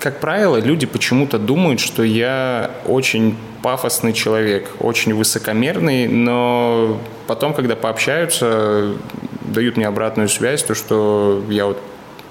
[0.00, 7.76] как правило, люди почему-то думают, что я очень пафосный человек, очень высокомерный, но потом, когда
[7.76, 8.92] пообщаются,
[9.42, 11.80] дают мне обратную связь, то, что я вот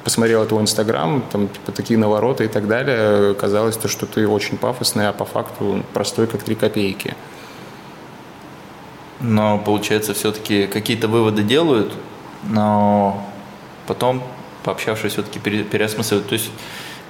[0.03, 4.57] посмотрел твой Инстаграм, там типа, такие навороты и так далее, казалось, то, что ты очень
[4.57, 7.15] пафосный, а по факту простой, как три копейки.
[9.19, 11.93] Но, получается, все-таки какие-то выводы делают,
[12.43, 13.25] но
[13.87, 14.21] потом,
[14.63, 16.27] пообщавшись, все-таки переосмысливают.
[16.27, 16.51] То есть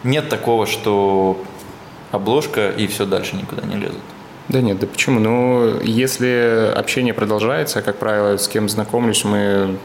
[0.03, 1.41] нет такого, что
[2.11, 4.01] обложка и все дальше никуда не лезут.
[4.49, 5.19] Да нет, да почему?
[5.19, 9.77] Ну, если общение продолжается, как правило, с кем знакомлюсь, мы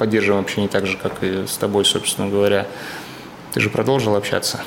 [0.00, 2.66] поддерживаем общение так же, как и с тобой, собственно говоря.
[3.52, 4.60] Ты же продолжил общаться.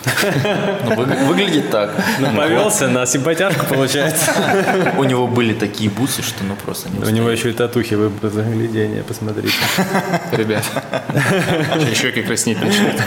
[0.86, 1.92] Ну, выглядит так.
[2.20, 4.32] Ну, повелся на симпатяшку, получается.
[4.98, 8.12] У него были такие бусы, что ну просто не У него еще и татухи, вы
[8.30, 9.56] заглядение, посмотрите.
[10.34, 10.66] Ребят,
[11.96, 13.02] щеки краснеть начнут.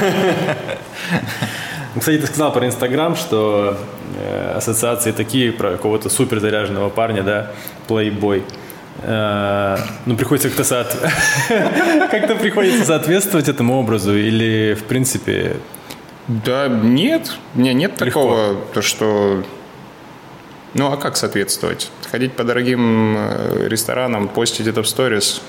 [1.97, 3.79] Кстати, ты сказал про Инстаграм, что
[4.19, 7.53] э, ассоциации такие про какого-то супер заряженного парня, да,
[7.87, 8.43] плейбой.
[9.03, 10.97] Э, ну, приходится как-то соот...
[12.11, 15.57] как-то приходится соответствовать этому образу или, в принципе...
[16.29, 18.05] Да нет, у меня нет Легко.
[18.05, 19.45] такого, то что
[20.77, 21.91] ну а как соответствовать?
[22.17, 25.43] Ходить по дорогим э, ресторанам, постить это в сторис?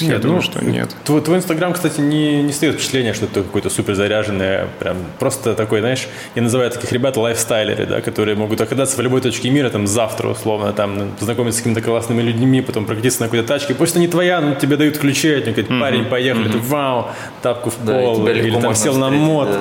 [0.00, 0.90] Нет, Я думаю, ну, что нет.
[1.04, 5.54] Твой, твой Инстаграм, кстати, не, не стоит впечатления, что ты какой-то супер заряженный, прям просто
[5.54, 9.70] такой, знаешь, я называю таких ребят лайфстайлеры, да, которые могут оказаться в любой точке мира,
[9.70, 13.94] там, завтра, условно, там, познакомиться с какими-то классными людьми, потом прокатиться на какой-то тачке, пусть
[13.94, 16.52] она не твоя, но тебе дают ключи, они говорят, парень, поехали, mm-hmm.
[16.52, 17.10] ты вау,
[17.42, 19.52] тапку в пол, да, или там сел на мод.
[19.52, 19.58] Да.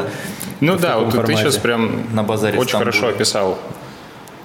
[0.60, 1.34] Ну да, вот формате.
[1.34, 3.60] ты сейчас прям на базаре очень хорошо описал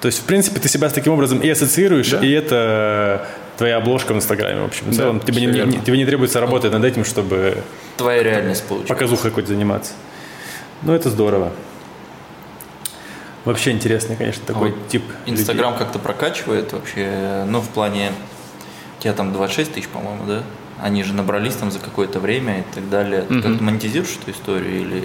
[0.02, 2.18] то есть, в принципе, ты себя с таким образом и ассоциируешь, да.
[2.18, 3.24] и это
[3.56, 4.90] твоя обложка в Инстаграме, в общем.
[4.90, 7.58] В целом, тебе, не, не, тебе не требуется работать над этим, чтобы...
[7.96, 8.88] Твоя реальность получилась.
[8.88, 9.92] Показухой какой-то заниматься.
[10.82, 11.52] Ну, это здорово.
[13.44, 18.10] Вообще интересный, конечно, такой а вот тип Инстаграм как-то прокачивает вообще, ну, в плане...
[18.98, 20.42] У тебя там 26 тысяч, по-моему, да?
[20.82, 23.22] Они же набрались там за какое-то время и так далее.
[23.22, 25.04] Ты как-то монетизируешь эту историю или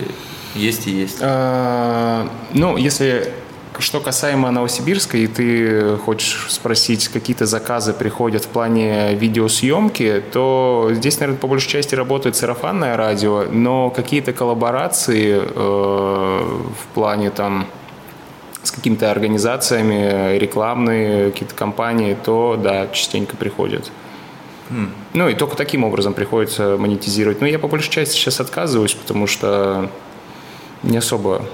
[0.56, 1.20] есть и есть?
[1.22, 3.32] А, ну, если
[3.80, 11.20] что касаемо Новосибирска, и ты хочешь спросить, какие-то заказы приходят в плане видеосъемки, то здесь,
[11.20, 17.68] наверное, по большей части работает сарафанное радио, но какие-то коллаборации э, в плане там
[18.64, 23.92] с какими-то организациями, рекламные какие-то компании, то да, частенько приходят.
[24.70, 24.90] Mm.
[25.14, 27.40] Ну и только таким образом приходится монетизировать.
[27.42, 29.90] Но я по большей части сейчас отказываюсь, потому что
[30.84, 31.46] не особо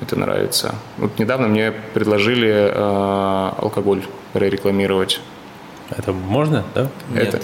[0.00, 0.74] это нравится.
[0.98, 5.20] Вот недавно мне предложили э, алкоголь прорекламировать.
[5.90, 6.88] Это можно, да?
[7.10, 7.34] Нет.
[7.34, 7.40] Это...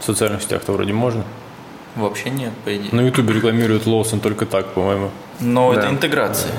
[0.00, 1.24] В социальных сетях-то вроде можно.
[1.94, 2.88] Вообще нет, по идее.
[2.92, 5.10] На Ютубе рекламируют Лоусон только так, по-моему.
[5.40, 5.80] Но да.
[5.80, 6.52] это интеграция.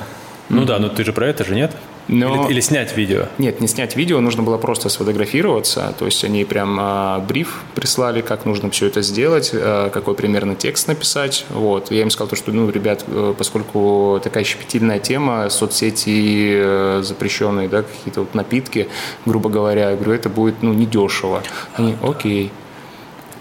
[0.49, 1.75] Ну да, но ты же про это же нет?
[2.07, 2.45] Но...
[2.45, 3.27] Или, или снять видео?
[3.37, 5.93] Нет, не снять видео, нужно было просто сфотографироваться.
[5.97, 10.55] То есть они прям а, бриф прислали, как нужно все это сделать, а, какой примерно
[10.55, 11.45] текст написать.
[11.49, 11.91] Вот.
[11.91, 17.69] Я им сказал, то, что, ну, ребят, э, поскольку такая щепетильная тема, соцсети э, запрещенные,
[17.69, 18.89] да, какие-то вот напитки,
[19.25, 21.41] грубо говоря, я говорю, это будет, ну, недешево.
[21.75, 22.51] Они, окей.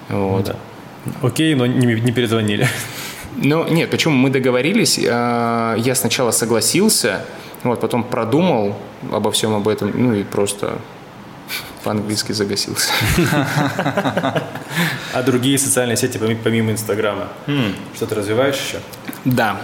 [0.08, 0.44] Вот.
[0.44, 0.56] Да.
[1.22, 2.68] Окей, но не, не перезвонили.
[3.36, 7.24] Ну, нет, почему мы договорились, а, я сначала согласился,
[7.62, 8.76] вот, потом продумал
[9.12, 10.78] обо всем об этом, ну и просто
[11.84, 12.92] по-английски загасился.
[15.14, 17.28] А другие социальные сети помимо Инстаграма?
[17.94, 18.80] Что ты развиваешь еще?
[19.24, 19.60] Да.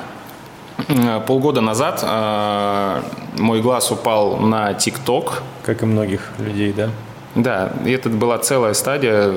[1.26, 3.02] Полгода назад э,
[3.38, 5.42] мой глаз упал на ТикТок.
[5.64, 6.90] Как и многих людей, да?
[7.38, 9.32] Да, и это была целая стадия.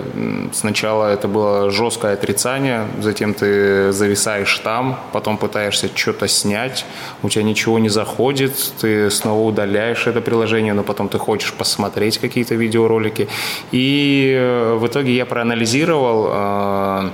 [0.54, 6.84] Сначала это было жесткое отрицание, затем ты зависаешь там, потом пытаешься что-то снять,
[7.22, 12.18] у тебя ничего не заходит, ты снова удаляешь это приложение, но потом ты хочешь посмотреть
[12.18, 13.30] какие-то видеоролики.
[13.72, 17.10] И э, в итоге я проанализировал э,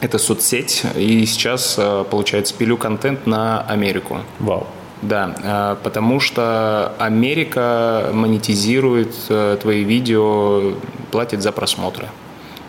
[0.00, 4.18] эту соцсеть, и сейчас, э, получается, пилю контент на Америку.
[4.40, 4.66] Вау.
[5.02, 10.74] Да, э, потому что Америка монетизирует э, твои видео,
[11.10, 12.08] платит за просмотры.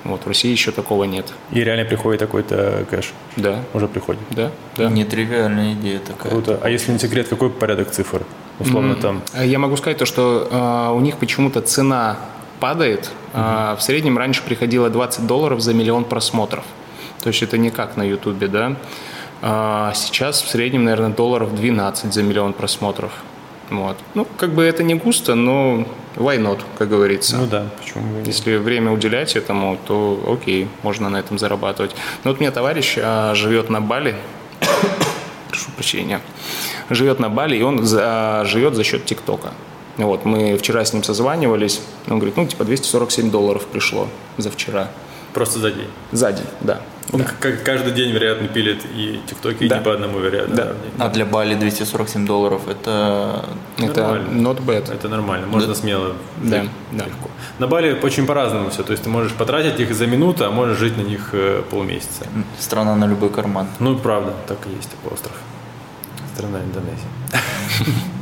[0.04, 1.32] Вот, в России еще такого нет.
[1.52, 3.14] И реально приходит какой-то кэш?
[3.38, 3.60] Да.
[3.74, 4.22] Уже приходит?
[4.32, 4.90] Да, да.
[4.90, 6.30] Нетривиальная идея такая.
[6.32, 6.60] Круто.
[6.62, 8.24] А если не секрет, какой порядок цифр?
[8.60, 9.02] Условно mm-hmm.
[9.02, 9.22] там.
[9.44, 12.18] Я могу сказать то, что э, у них почему-то цена
[12.60, 13.12] падает.
[13.34, 13.74] Mm-hmm.
[13.74, 16.66] Э, в среднем раньше приходило 20 долларов за миллион просмотров.
[17.22, 18.76] То есть это не как на Ютубе, да.
[19.46, 23.12] А сейчас в среднем, наверное, долларов 12 за миллион просмотров.
[23.70, 23.98] Вот.
[24.14, 25.86] Ну, как бы это не густо, но
[26.16, 27.36] why not, как говорится.
[27.36, 31.94] Ну да, почему бы Если время уделять этому, то окей, можно на этом зарабатывать.
[32.24, 34.16] Но вот у меня товарищ а, живет на Бали,
[35.50, 36.22] прошу прощения,
[36.90, 39.52] живет на Бали, и он за, живет за счет ТикТока.
[39.98, 44.90] Вот, мы вчера с ним созванивались, он говорит, ну, типа 247 долларов пришло за вчера.
[45.34, 45.90] Просто за день?
[46.14, 46.82] За день, да.
[47.14, 47.28] Он да.
[47.40, 49.76] как каждый день, вероятно, пилит и ТикТоки, да.
[49.76, 50.56] и не по одному, вероятно.
[50.56, 50.74] Да.
[50.98, 53.46] А для Бали 247 долларов это...
[53.78, 54.50] Это нормально.
[54.50, 54.92] not bad.
[54.92, 55.76] Это нормально, можно да.
[55.76, 56.14] смело.
[56.42, 57.06] Да, да.
[57.06, 57.30] Легко.
[57.60, 60.80] На Бали очень по-разному все, то есть ты можешь потратить их за минуту, а можешь
[60.80, 62.26] жить на них э, полмесяца.
[62.58, 63.68] Страна на любой карман.
[63.80, 65.36] Ну, правда, так и есть, такой остров.
[66.34, 67.08] Страна Индонезия.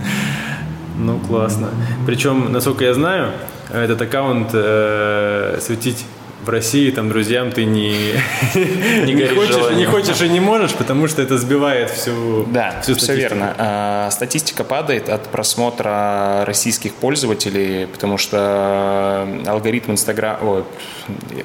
[0.98, 1.70] Ну, классно.
[2.06, 3.32] Причем, насколько я знаю,
[3.74, 6.06] этот аккаунт э, светить
[6.44, 8.14] в России там друзьям ты не,
[8.56, 12.96] не, не, хочешь, не хочешь и не можешь, потому что это сбивает всю Да, всю
[12.96, 13.56] все верно.
[13.58, 20.66] А, статистика падает от просмотра российских пользователей, потому что алгоритм Инстаграм,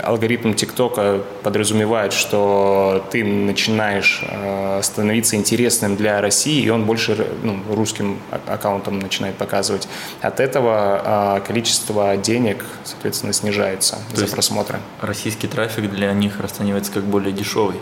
[0.02, 7.58] алгоритм ТикТока подразумевает, что ты начинаешь а, становиться интересным для России, и он больше ну,
[7.68, 9.88] русским аккаунтом начинает показывать.
[10.22, 16.92] От этого а, количество денег, соответственно, снижается То за просмотры российский трафик для них расценивается
[16.92, 17.76] как более дешевый?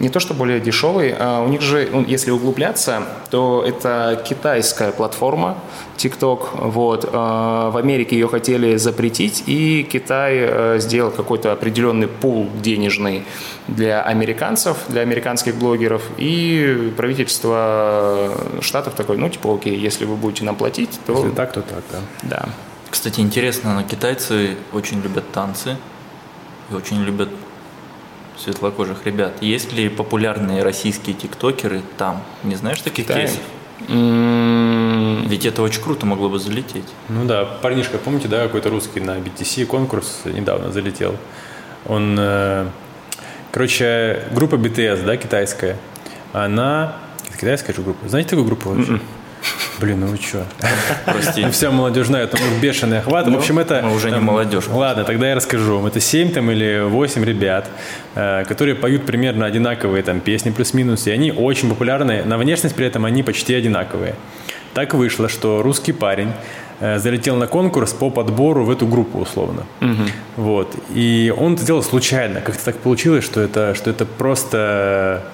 [0.00, 4.92] Не то, что более дешевый, а у них же, ну, если углубляться, то это китайская
[4.92, 5.58] платформа
[5.96, 6.68] TikTok.
[6.70, 7.08] Вот.
[7.12, 13.24] А в Америке ее хотели запретить, и Китай э, сделал какой-то определенный пул денежный
[13.66, 18.30] для американцев, для американских блогеров, и правительство
[18.60, 21.14] штатов такое, ну, типа, окей, если вы будете нам платить, то...
[21.14, 21.98] Если так, то так, да.
[22.22, 22.48] Да.
[22.88, 25.76] Кстати, интересно, но китайцы очень любят танцы,
[26.70, 27.28] и очень любят
[28.36, 29.32] светлокожих ребят.
[29.40, 32.22] Есть ли популярные российские тиктокеры там?
[32.44, 33.22] Не знаешь таких Китай.
[33.22, 33.40] кейсов?
[33.88, 35.28] Mm.
[35.28, 36.86] Ведь это очень круто могло бы залететь.
[37.08, 41.16] Ну да, парнишка, помните, да, какой-то русский на BTC конкурс недавно залетел.
[41.86, 42.66] Он, э,
[43.52, 45.76] короче, группа BTS, да, китайская,
[46.32, 46.96] она,
[47.40, 48.92] китайская же группа, знаете такую группу вообще?
[48.92, 49.00] Mm-mm.
[49.80, 50.44] Блин, ну вы что?
[51.04, 51.44] Прости.
[51.44, 53.26] Ну, вся молодежь знает, там бешеный охват.
[53.26, 53.80] Ну, в общем, это...
[53.82, 54.64] Мы уже не молодежь.
[54.68, 55.86] Ладно, тогда я расскажу вам.
[55.86, 57.68] Это 7 там, или 8 ребят,
[58.14, 62.24] э, которые поют примерно одинаковые там, песни плюс-минус, и они очень популярны.
[62.24, 64.14] На внешность при этом они почти одинаковые.
[64.74, 66.32] Так вышло, что русский парень
[66.80, 69.64] э, залетел на конкурс по подбору в эту группу условно.
[69.80, 70.02] Угу.
[70.36, 70.74] Вот.
[70.94, 72.40] И он это сделал случайно.
[72.40, 75.24] Как-то так получилось, что это, что это просто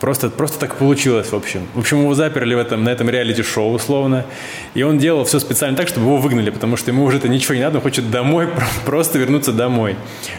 [0.00, 1.66] Просто, просто так получилось, в общем.
[1.74, 4.26] В общем, его заперли в этом, на этом реалити-шоу, условно.
[4.74, 7.54] И он делал все специально так, чтобы его выгнали, потому что ему уже это ничего
[7.54, 8.48] не надо, он хочет домой,
[8.84, 9.96] просто вернуться домой.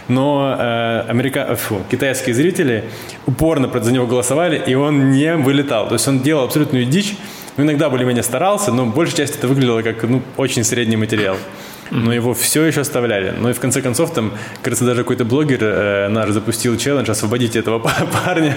[0.08, 1.56] Но э, америка...
[1.56, 2.84] Фу, китайские зрители
[3.26, 5.88] упорно за него голосовали, и он не вылетал.
[5.88, 7.16] То есть он делал абсолютную дичь,
[7.58, 11.38] ну, иногда более-менее старался, но большая часть это выглядело как ну, очень средний материал
[11.92, 13.34] но его все еще оставляли.
[13.38, 17.60] Ну и в конце концов, там, кажется, даже какой-то блогер э, наш запустил челлендж «Освободите
[17.60, 17.80] этого
[18.26, 18.56] парня».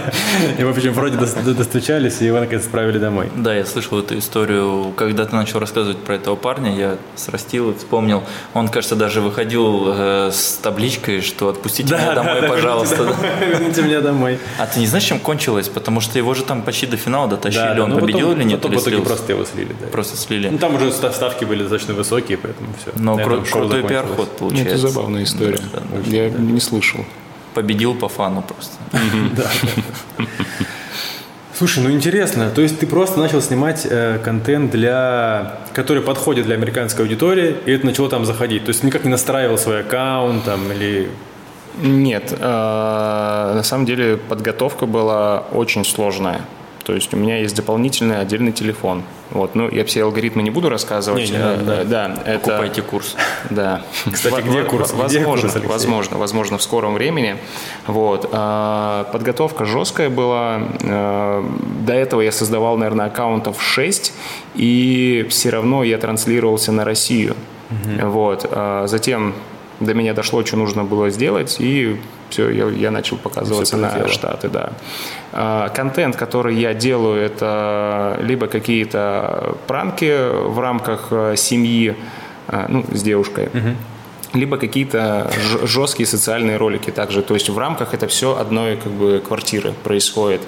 [0.58, 3.28] И, в общем, вроде достучались, и его наконец отправили домой.
[3.36, 4.92] Да, я слышал эту историю.
[4.96, 8.22] Когда ты начал рассказывать про этого парня, я срастил и вспомнил.
[8.54, 13.14] Он, кажется, даже выходил э, с табличкой, что «Отпустите да, меня домой, да, пожалуйста».
[13.40, 14.38] Верните меня домой.
[14.58, 15.68] А ты не знаешь, чем кончилось?
[15.68, 17.74] Потому что его же там почти до финала дотащили.
[17.76, 18.60] Да, он ну, победил потом, или нет?
[18.60, 19.74] Потом итоге просто его слили.
[19.80, 19.86] Да.
[19.88, 20.48] Просто слили.
[20.48, 22.92] Ну, там уже ставки были достаточно высокие, поэтому все.
[22.96, 24.64] Но кру- крутой пиар-ход получается.
[24.64, 25.60] Ну, это забавная история.
[25.72, 26.38] Да, да, Я да.
[26.38, 27.04] не слышал.
[27.54, 28.76] Победил по фану просто.
[31.60, 36.54] Слушай, ну интересно, то есть ты просто начал снимать э, контент, для, который подходит для
[36.54, 38.64] американской аудитории, и это начало там заходить.
[38.64, 41.10] То есть никак не настраивал свой аккаунт там или...
[41.82, 46.40] Нет, э, на самом деле подготовка была очень сложная.
[46.84, 50.68] То есть у меня есть дополнительный отдельный телефон, Вот, ну, я все алгоритмы не буду
[50.68, 51.24] рассказывать.
[51.24, 51.84] Не, не надо, да.
[51.84, 52.38] да, это...
[52.40, 53.16] Покупайте курс.
[53.50, 53.82] Да.
[54.10, 54.92] Кстати, где курс?
[54.92, 55.68] Где Возможно, курс, Алексей?
[55.68, 57.36] возможно, возможно, в скором времени.
[57.86, 58.28] Вот.
[58.32, 60.62] А, Подготовка жесткая была.
[60.84, 61.44] А,
[61.86, 64.12] До этого я создавал, наверное, аккаунтов 6,
[64.54, 67.36] и все равно я транслировался на Россию.
[68.02, 68.46] Вот.
[68.50, 69.34] А Затем
[69.80, 71.96] до меня дошло, что нужно было сделать, и
[72.28, 74.08] все, я, я начал показываться на.
[74.08, 74.72] Штаты, да.
[75.32, 80.14] А, Контент, который я делаю, это либо какие-то пранки
[80.46, 81.96] в рамках э, семьи,
[82.46, 83.48] а, ну, с девушкой,
[84.32, 85.30] либо какие-то
[85.62, 87.22] жесткие социальные ролики также.
[87.22, 90.40] То есть в рамках это все одной как бы квартиры происходит.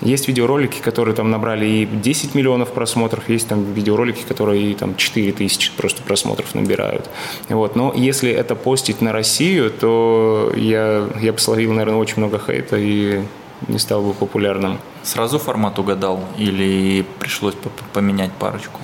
[0.00, 4.96] Есть видеоролики, которые там набрали и 10 миллионов просмотров, есть там видеоролики, которые и там
[4.96, 7.08] 4 тысячи просто просмотров набирают.
[7.48, 7.76] Вот.
[7.76, 12.76] Но если это постить на Россию, то я, я бы словил, наверное, очень много хейта
[12.76, 13.22] и
[13.68, 14.78] не стал бы популярным.
[15.02, 17.54] Сразу формат угадал или пришлось
[17.92, 18.80] поменять парочку?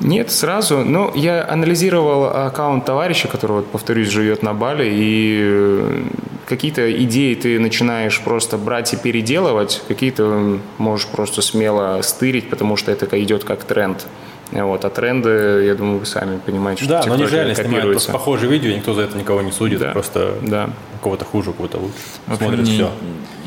[0.00, 0.78] Нет, сразу.
[0.84, 6.02] Ну, я анализировал аккаунт товарища, который, вот, повторюсь, живет на Бали, и э,
[6.46, 12.92] какие-то идеи ты начинаешь просто брать и переделывать, какие-то можешь просто смело стырить, потому что
[12.92, 14.06] это идет как тренд.
[14.52, 17.90] Вот, а тренды, я думаю, вы сами понимаете, что Да, но они же реально снимают
[17.90, 19.90] просто похожие видео, никто за это никого не судит, Да.
[19.90, 20.70] просто Да.
[20.94, 21.94] у кого-то хуже, у кого-то лучше.
[22.38, 22.90] Смотрят все.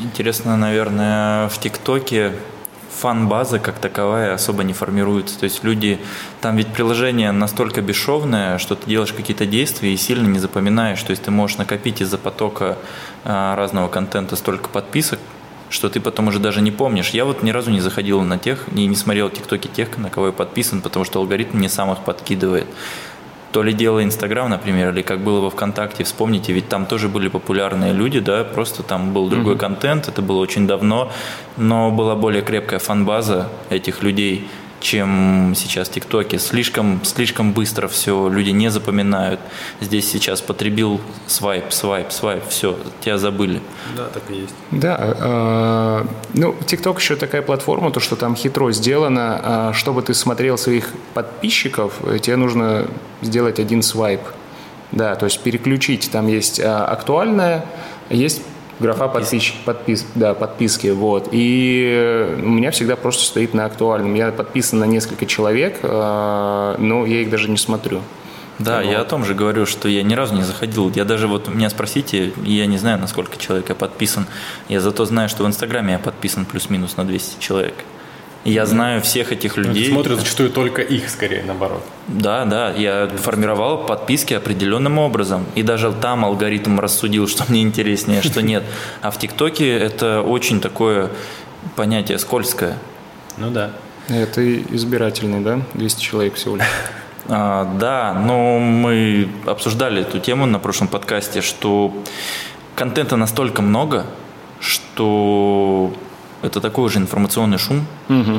[0.02, 2.32] Интересно, наверное, в ТикТоке
[2.90, 5.38] фан-база как таковая особо не формируется.
[5.38, 5.98] То есть люди,
[6.40, 11.02] там ведь приложение настолько бесшовное, что ты делаешь какие-то действия и сильно не запоминаешь.
[11.02, 12.76] То есть ты можешь накопить из-за потока
[13.24, 15.18] а, разного контента столько подписок,
[15.70, 17.10] что ты потом уже даже не помнишь.
[17.10, 20.26] Я вот ни разу не заходил на тех, и не смотрел тиктоки тех, на кого
[20.26, 22.66] я подписан, потому что алгоритм мне сам их подкидывает.
[23.52, 27.28] То ли дело Инстаграм, например, или как было во ВКонтакте, вспомните, ведь там тоже были
[27.28, 31.10] популярные люди, да, просто там был другой контент, это было очень давно,
[31.56, 34.48] но была более крепкая фан-база этих людей,
[34.80, 36.38] чем сейчас в ТикТоке.
[36.38, 39.40] Слишком, слишком быстро все, люди не запоминают.
[39.80, 43.60] Здесь сейчас потребил свайп, свайп, свайп, все, тебя забыли.
[43.96, 44.54] Да, так и есть.
[44.70, 46.04] Да, э,
[46.34, 50.88] ну, TikTok еще такая платформа, то, что там хитро сделано, а, чтобы ты смотрел своих
[51.14, 52.86] подписчиков, э, тебе нужно
[53.22, 54.20] сделать один свайп.
[54.92, 57.64] Да, то есть переключить, там есть а, актуальная,
[58.08, 58.42] есть
[58.80, 61.28] графа подписчик, подпис, да, подписки, вот.
[61.32, 64.14] И у меня всегда просто стоит на актуальном.
[64.14, 68.00] Я подписан на несколько человек, э, но я их даже не смотрю.
[68.58, 70.90] Да, я о том же говорю, что я ни разу не заходил.
[70.94, 74.26] Я даже вот меня спросите, я не знаю, на сколько человек я подписан.
[74.68, 77.74] Я зато знаю, что в Инстаграме я подписан плюс-минус на 200 человек.
[78.44, 79.90] И я знаю всех этих людей.
[79.90, 81.82] Смотрят зачастую только их, скорее, наоборот.
[82.08, 85.44] Да, да, я формировал подписки определенным образом.
[85.54, 88.62] И даже там алгоритм рассудил, что мне интереснее, что нет.
[89.02, 91.10] А в ТикТоке это очень такое
[91.76, 92.78] понятие скользкое.
[93.36, 93.72] Ну да.
[94.08, 95.60] Это избирательный, да?
[95.74, 96.64] 200 человек всего лишь.
[97.28, 101.94] А, да, но мы обсуждали эту тему на прошлом подкасте, что
[102.74, 104.06] контента настолько много,
[104.58, 105.92] что
[106.42, 107.86] это такой же информационный шум.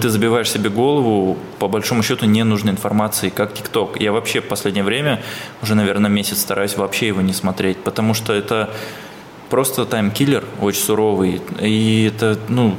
[0.01, 3.99] Ты забиваешь себе голову по большому счету ненужной информации, как ТикТок.
[3.99, 5.21] Я вообще в последнее время,
[5.61, 8.69] уже, наверное, месяц стараюсь вообще его не смотреть, потому что это
[9.51, 11.41] просто таймкиллер очень суровый.
[11.61, 12.77] И это ну,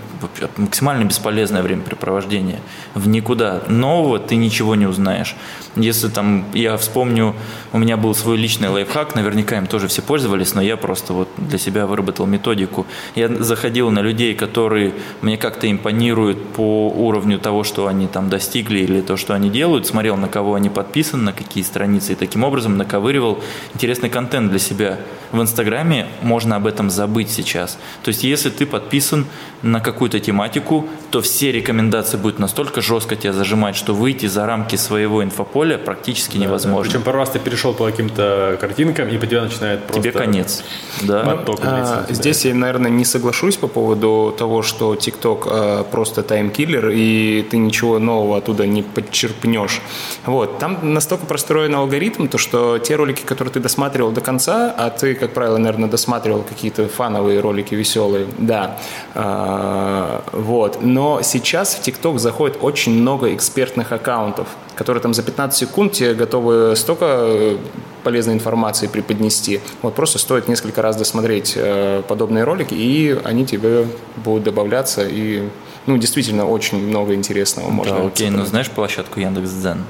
[0.56, 2.60] максимально бесполезное времяпрепровождение.
[2.94, 3.62] В никуда.
[3.68, 5.36] Нового ты ничего не узнаешь.
[5.76, 7.34] Если там, я вспомню,
[7.72, 11.28] у меня был свой личный лайфхак, наверняка им тоже все пользовались, но я просто вот
[11.36, 12.86] для себя выработал методику.
[13.14, 18.80] Я заходил на людей, которые мне как-то импонируют по уровню того, что они там достигли
[18.80, 22.44] или то, что они делают, смотрел, на кого они подписаны, на какие страницы, и таким
[22.44, 23.40] образом наковыривал
[23.74, 24.98] интересный контент для себя.
[25.32, 27.78] В Инстаграме можно об этом забыть сейчас.
[28.04, 29.26] То есть, если ты подписан
[29.62, 34.76] на какую-то тематику, то все рекомендации будут настолько жестко тебя зажимать, что выйти за рамки
[34.76, 36.90] своего инфополя практически невозможно.
[36.90, 40.02] Причем пару раз ты перешел по каким-то картинкам, и по тебе начинает просто...
[40.02, 40.64] Тебе конец.
[41.02, 41.22] Да.
[41.22, 42.06] Поток А.
[42.08, 47.58] Здесь я, наверное, не соглашусь по поводу того, что TikTok а, просто таймкиллер, и ты
[47.58, 49.82] ничего нового оттуда не подчерпнешь.
[50.24, 50.58] Вот.
[50.58, 55.14] Там настолько простроен алгоритм, то что те ролики, которые ты досматривал до конца, а ты,
[55.14, 58.78] как правило, наверное, досматривал какие-то фановые ролики веселые, да.
[59.14, 60.78] А, вот.
[60.80, 66.14] Но сейчас в TikTok заходит очень много экспертных аккаунтов, которые там за 15 секунд тебе
[66.14, 67.58] готовы столько э,
[68.04, 69.60] полезной информации преподнести.
[69.80, 73.86] Вот просто стоит несколько раз досмотреть э, подобные ролики, и они тебе
[74.16, 75.48] будут добавляться, и
[75.86, 77.98] ну, действительно очень много интересного можно.
[77.98, 79.84] Да, окей, ну знаешь площадку Яндекс.Дзен?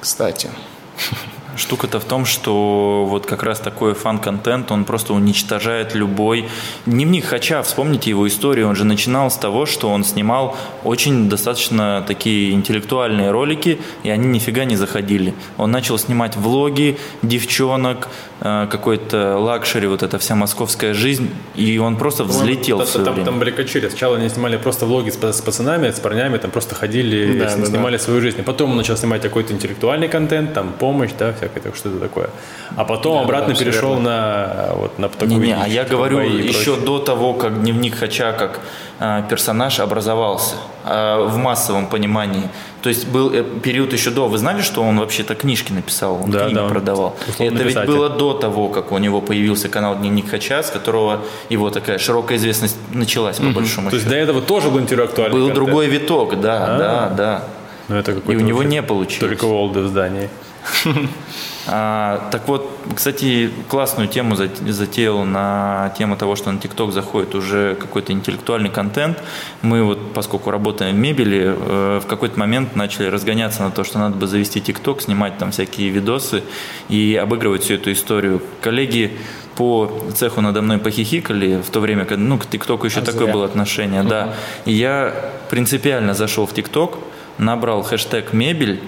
[0.00, 0.50] Кстати,
[1.56, 6.48] Штука-то в том, что вот как раз такой fun-контент, он просто уничтожает любой...
[6.86, 12.04] Дневник Хача, вспомните его историю, он же начинал с того, что он снимал очень достаточно
[12.06, 15.34] такие интеллектуальные ролики, и они нифига не заходили.
[15.56, 18.08] Он начал снимать влоги девчонок,
[18.44, 23.14] какой-то luxury, вот эта вся московская жизнь, и он просто взлетел там, в свое там,
[23.14, 23.26] время.
[23.30, 23.88] там были качели.
[23.88, 27.66] Сначала они снимали просто влоги с, с пацанами, с парнями, там просто ходили, Да, да,
[27.66, 28.40] снимали свою жизнь.
[28.40, 32.28] А потом он начал снимать какой-то интеллектуальный контент, там помощь, да, всякое так, что-то такое.
[32.76, 34.02] А потом Да, обратно да, перешел верно.
[34.04, 36.86] на вот на такой Не-не, а я говорю и еще прочее.
[36.86, 38.60] до того, как дневник Хача как
[38.93, 38.93] э,
[39.28, 42.48] персонаж образовался э, в массовом понимании.
[42.82, 44.28] То есть был э, период еще до.
[44.28, 47.16] Вы знали, что он вообще-то книжки написал, он Да, книги да, продавал.
[47.38, 47.86] Это ведь писатель.
[47.88, 52.36] было до того, как у него появился канал Дневник Хача, с которого его такая широкая
[52.38, 54.16] известность началась по большому То есть счету.
[54.16, 55.64] до этого тоже был интеллектуальный Был контент?
[55.66, 56.78] другой виток, да, А.
[56.78, 57.44] да, да.
[57.88, 59.20] Ну, это И у него не получилось.
[59.38, 60.28] Только Олды в здании.
[61.66, 67.34] А, так вот, кстати, классную тему зат- затеял на тему того, что на ТикТок заходит
[67.34, 69.22] уже какой-то интеллектуальный контент.
[69.62, 73.98] Мы вот, поскольку работаем в мебели, э, в какой-то момент начали разгоняться на то, что
[73.98, 76.42] надо бы завести ТикТок, снимать там всякие видосы
[76.88, 78.42] и обыгрывать всю эту историю.
[78.60, 79.16] Коллеги
[79.56, 83.24] по цеху надо мной похихикали в то время, когда, ну, к ТикТоку еще А такое
[83.24, 83.32] зря.
[83.32, 84.34] было отношение, да.
[84.66, 85.14] И я
[85.48, 86.98] принципиально зашел в ТикТок,
[87.38, 88.80] набрал хэштег «мебель»,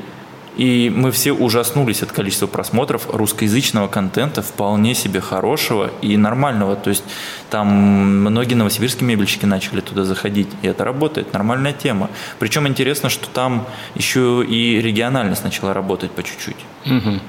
[0.57, 6.77] и мы все ужаснулись от количества просмотров русскоязычного контента, вполне себе хорошего и нормального.
[6.77, 7.05] То есть
[7.51, 12.11] там многие новосибирские мебельщики начали туда заходить, и это работает, нормальная тема.
[12.39, 16.57] Причем интересно, что там еще и региональность начала работать по чуть-чуть.
[16.85, 17.21] Мгм.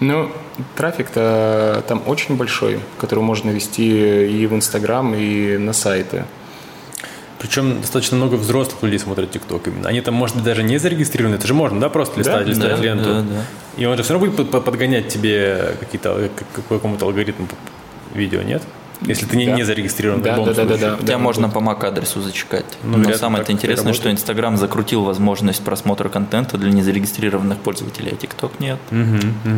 [0.00, 0.32] Ну,
[0.76, 6.24] трафик-то там очень большой, который можно вести и в Инстаграм, и на сайты.
[7.40, 9.88] Причем достаточно много взрослых людей смотрят ТикТок именно.
[9.88, 11.36] Они там, может быть, даже не зарегистрированы.
[11.36, 13.04] Это же можно, да, просто листать, Да, листать да, ленту.
[13.04, 13.44] да, да.
[13.78, 17.48] И он же все равно будет под- под- подгонять тебе какие-то, э, к какому-то алгоритму
[18.14, 18.62] видео, нет?
[19.00, 19.52] Если ты не, Да.
[19.52, 20.96] не зарегистрирован в Да, любом да, да, да, да.
[20.98, 22.66] Тебя можно по MAC-адресу зачекать.
[22.84, 24.10] Ну, Но самое интересное, что.
[24.10, 28.78] Инстаграм закрутил возможность просмотра контента для незарегистрированных пользователей, а ТикТок нет.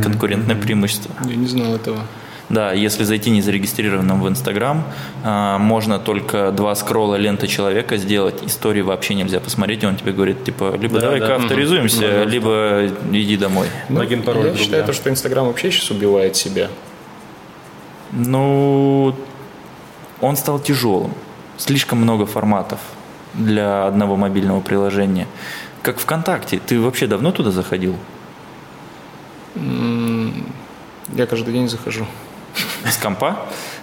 [0.05, 1.11] Конкурентное преимущество.
[1.29, 1.99] Я не знал этого.
[2.53, 4.85] Да, если зайти незарегистрированным в Инстаграм,
[5.25, 10.13] а, можно только два скролла ленты человека сделать, истории вообще нельзя посмотреть, и он тебе
[10.13, 11.37] говорит, типа, либо Да, давай-ка да.
[11.37, 13.69] авторизуемся, либо иди домой.
[13.89, 14.87] Логин, пароль Ну, Я друг, считаю, да.
[14.89, 16.69] то, что Инстаграм вообще сейчас убивает себя.
[18.11, 19.15] Ну,
[20.21, 21.15] он стал тяжелым.
[21.57, 22.81] Слишком много форматов
[23.33, 25.27] для одного мобильного приложения.
[25.81, 26.61] Как ВКонтакте.
[26.65, 27.97] Ты вообще давно туда заходил?
[29.57, 32.07] Я каждый день захожу
[32.91, 33.37] С компа?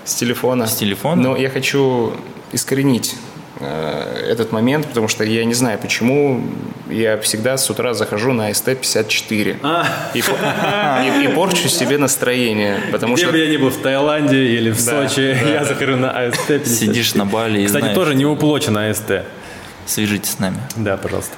[0.06, 0.66] с телефона.
[0.68, 1.22] С телефона?
[1.22, 2.14] Но я хочу
[2.52, 3.16] искоренить
[3.60, 6.42] э, этот момент, потому что я не знаю, почему
[6.90, 9.86] я всегда с утра захожу на СТ-54 А.
[10.16, 14.46] и, и- и порчу себе настроение, потому Где что бы я ни был, в Таиланде
[14.56, 15.66] или в Да, Сочи, да, я да.
[15.66, 16.76] захожу на АСТ 54.
[16.76, 19.12] Сидишь на Бали и Кстати, знаешь, тоже не уплочено АСТ.
[19.86, 20.58] свяжитесь с нами.
[20.76, 21.36] Да, пожалуйста.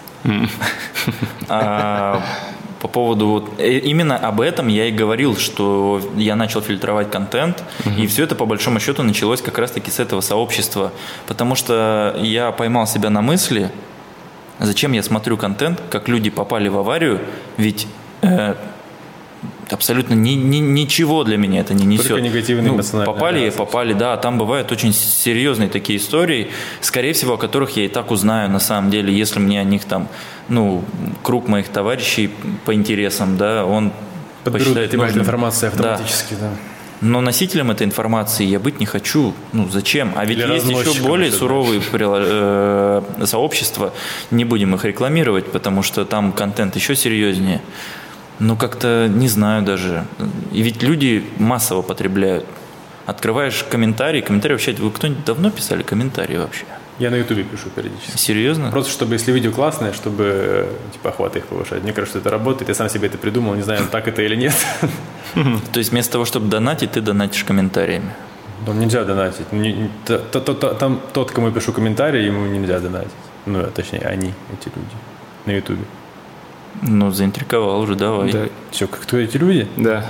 [2.81, 7.63] По поводу вот, э, именно об этом я и говорил, что я начал фильтровать контент,
[7.97, 10.91] и все это по большому счету началось как раз-таки с этого сообщества,
[11.27, 13.69] потому что я поймал себя на мысли,
[14.59, 17.19] зачем я смотрю контент, как люди попали в аварию,
[17.57, 17.87] ведь
[18.23, 18.55] э,
[19.71, 22.07] абсолютно ни- ни- ничего для меня это не несет.
[22.07, 23.57] Только негативные Ну, эмоциональные Попали, реакции.
[23.57, 26.49] попали, да, там бывают очень серьезные такие истории,
[26.81, 29.85] скорее всего, о которых я и так узнаю на самом деле, если мне о них
[29.85, 30.07] там,
[30.49, 30.83] ну,
[31.23, 32.29] круг моих товарищей
[32.65, 33.91] по интересам, да, он
[34.43, 35.19] Подберут посчитает нужным.
[35.23, 35.93] информацию Да.
[35.93, 36.49] автоматически, да.
[37.03, 39.33] Но носителем этой информации я быть не хочу.
[39.53, 40.11] Ну, зачем?
[40.15, 41.37] А ведь Или есть еще более да.
[41.37, 43.91] суровые э, сообщества.
[44.29, 47.61] Не будем их рекламировать, потому что там контент еще серьезнее.
[48.41, 50.03] Ну, как-то не знаю даже.
[50.51, 52.45] И ведь люди массово потребляют.
[53.05, 54.21] Открываешь комментарии.
[54.21, 54.73] Комментарии вообще...
[54.73, 56.65] Вы кто-нибудь давно писали комментарии вообще?
[56.97, 58.17] Я на Ютубе пишу периодически.
[58.17, 58.71] Серьезно?
[58.71, 61.83] Просто чтобы, если видео классное, чтобы э, типа охваты их повышать.
[61.83, 62.69] Мне кажется, что это работает.
[62.69, 64.55] Я сам себе это придумал, не знаю, так это или нет.
[65.71, 68.11] То есть вместо того, чтобы донатить, ты донатишь комментариями.
[68.65, 69.45] Там нельзя донатить.
[70.79, 73.11] Там тот, кому я пишу комментарий, ему нельзя донатить.
[73.45, 74.95] Ну, а точнее, они, эти люди
[75.45, 75.83] на Ютубе.
[76.81, 78.31] Ну, заинтриговал уже, давай.
[78.31, 79.67] Да, Все, кто эти люди?
[79.77, 80.05] да.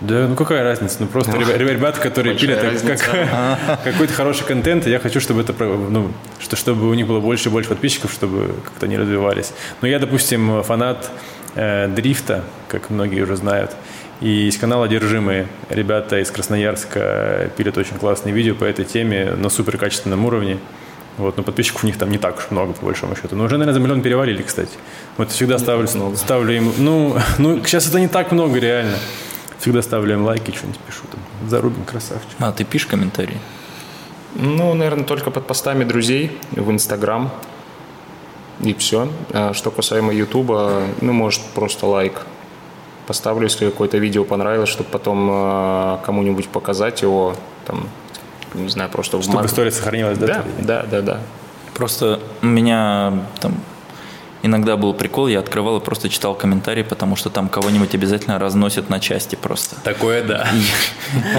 [0.00, 0.96] Да, ну какая разница?
[1.00, 5.52] Ну просто ребя- ребята, которые пилят как- какой-то хороший контент, и я хочу, чтобы это,
[5.62, 9.52] ну, что, чтобы у них было больше и больше подписчиков, чтобы как-то они развивались.
[9.82, 11.10] Но я, допустим, фанат
[11.54, 13.72] э, дрифта, как многие уже знают,
[14.22, 15.48] и есть канал «Одержимые».
[15.68, 20.58] Ребята из Красноярска пилят очень классные видео по этой теме на супер качественном уровне.
[21.18, 23.36] Вот, но подписчиков у них там не так уж много, по большому счету.
[23.36, 24.72] Но уже, наверное, за миллион перевалили, кстати.
[25.16, 25.86] Вот всегда ставлю,
[26.16, 26.72] ставлю им...
[26.78, 28.96] Ну, ну, сейчас это не так много, реально.
[29.58, 31.02] Всегда ставлю им лайки, что-нибудь пишу.
[31.10, 32.30] Там, Зарубин красавчик.
[32.38, 33.38] А, ты пишешь комментарии?
[34.34, 37.30] Ну, наверное, только под постами друзей в Инстаграм.
[38.60, 39.08] И все.
[39.32, 42.22] А что касаемо Ютуба, ну, может, просто лайк.
[43.06, 47.34] Поставлю, если какое-то видео понравилось, чтобы потом э, кому-нибудь показать его,
[47.66, 47.88] там,
[48.54, 50.26] не знаю, просто Чтобы в история сохранилась, да?
[50.26, 51.20] Да, да, да, да.
[51.74, 53.54] Просто у меня там
[54.42, 58.88] Иногда был прикол, я открывал и просто читал комментарии, потому что там кого-нибудь обязательно разносят
[58.88, 59.76] на части просто.
[59.82, 60.48] Такое да.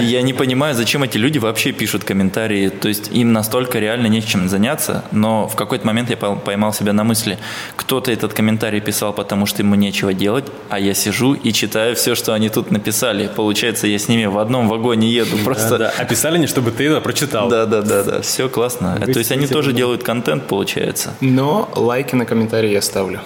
[0.00, 2.68] я не понимаю, зачем эти люди вообще пишут комментарии.
[2.68, 7.04] То есть им настолько реально нечем заняться, но в какой-то момент я поймал себя на
[7.04, 7.38] мысли,
[7.76, 12.14] кто-то этот комментарий писал, потому что ему нечего делать, а я сижу и читаю все,
[12.14, 13.28] что они тут написали.
[13.34, 15.70] Получается, я с ними в одном вагоне еду просто.
[15.70, 15.94] Да, да.
[15.98, 17.48] А писали не, чтобы ты это прочитал.
[17.48, 18.20] Да, да, да, да.
[18.20, 19.00] Все классно.
[19.00, 21.14] То есть они тоже делают контент, получается.
[21.20, 23.20] Но лайки на комментарии я ставлю.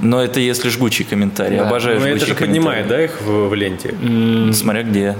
[0.00, 1.56] Но это если жгучий комментарий.
[1.56, 1.66] Да.
[1.66, 3.88] Обожаю Но жгучие это же поднимает, да, их в, в ленте?
[3.88, 4.52] Mm.
[4.52, 5.16] Смотря где.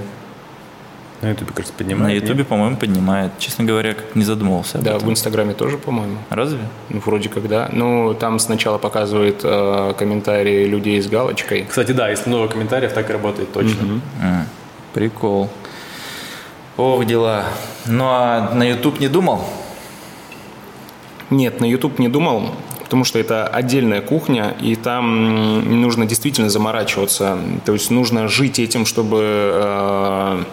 [1.21, 2.13] На Ютубе, кажется, поднимает.
[2.13, 3.31] На Ютубе, по-моему, поднимает.
[3.39, 4.77] Честно говоря, как не задумывался.
[4.77, 6.17] Да, в Инстаграме тоже, по-моему.
[6.29, 6.59] Разве?
[6.89, 7.67] Ну, вроде как да.
[7.73, 11.65] Ну, там сначала показывают э, комментарии людей с галочкой.
[11.67, 13.81] Кстати, да, если много комментариев, так и работает точно.
[13.81, 14.01] Mm-hmm.
[14.23, 14.45] А,
[14.93, 15.49] прикол.
[16.77, 17.47] Ох, дела.
[17.85, 19.43] Ну, а на YouTube не думал?
[21.29, 22.51] Нет, на YouTube не думал
[22.89, 27.37] потому что это отдельная кухня, и там нужно действительно заморачиваться.
[27.63, 30.43] То есть нужно жить этим, чтобы э,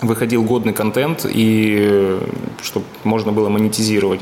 [0.00, 2.20] выходил годный контент и
[2.62, 4.20] чтобы можно было монетизировать.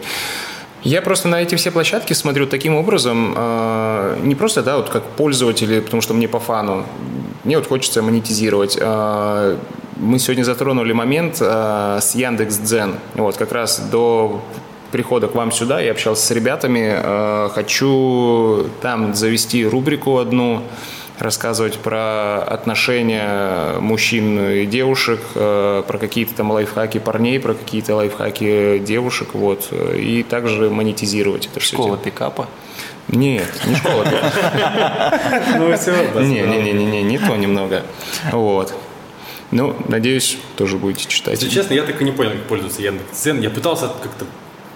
[0.82, 5.02] Я просто на эти все площадки смотрю таким образом, э, не просто, да, вот как
[5.02, 6.86] пользователи, потому что мне по фану,
[7.44, 8.78] мне вот хочется монетизировать.
[8.80, 9.58] Э,
[9.96, 12.94] мы сегодня затронули момент э, с Яндекс.Дзен.
[13.14, 14.40] Вот как раз до
[14.96, 16.90] прихода к вам сюда я общался с ребятами.
[16.90, 20.62] Э, хочу там завести рубрику одну,
[21.18, 28.78] рассказывать про отношения мужчин и девушек, э, про какие-то там лайфхаки парней, про какие-то лайфхаки
[28.78, 31.76] девушек, вот, и также монетизировать это все.
[31.76, 32.48] Школа пикапа?
[33.08, 35.20] Нет, не школа пикапа.
[35.58, 35.92] Ну, все.
[36.22, 37.82] Не, не, не, не, не то немного.
[38.32, 38.72] Вот.
[39.50, 41.34] Ну, надеюсь, тоже будете читать.
[41.42, 43.42] Если честно, я так и не понял, как пользоваться Яндекс.Дзен.
[43.42, 44.24] Я пытался как-то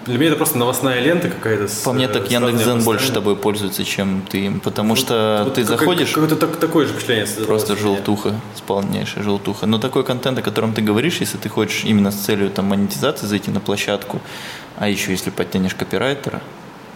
[0.05, 1.67] для меня это просто новостная лента какая-то.
[1.83, 5.79] По мне так Яндекс.Зен больше тобой пользуется, чем ты им, потому что вот ты как,
[5.79, 6.11] заходишь...
[6.11, 9.67] Какое-то так, такое же впечатление Просто желтуха, полнейшая желтуха.
[9.67, 13.27] Но такой контент, о котором ты говоришь, если ты хочешь именно с целью там, монетизации
[13.27, 14.21] зайти на площадку,
[14.77, 16.41] а еще если подтянешь копирайтера,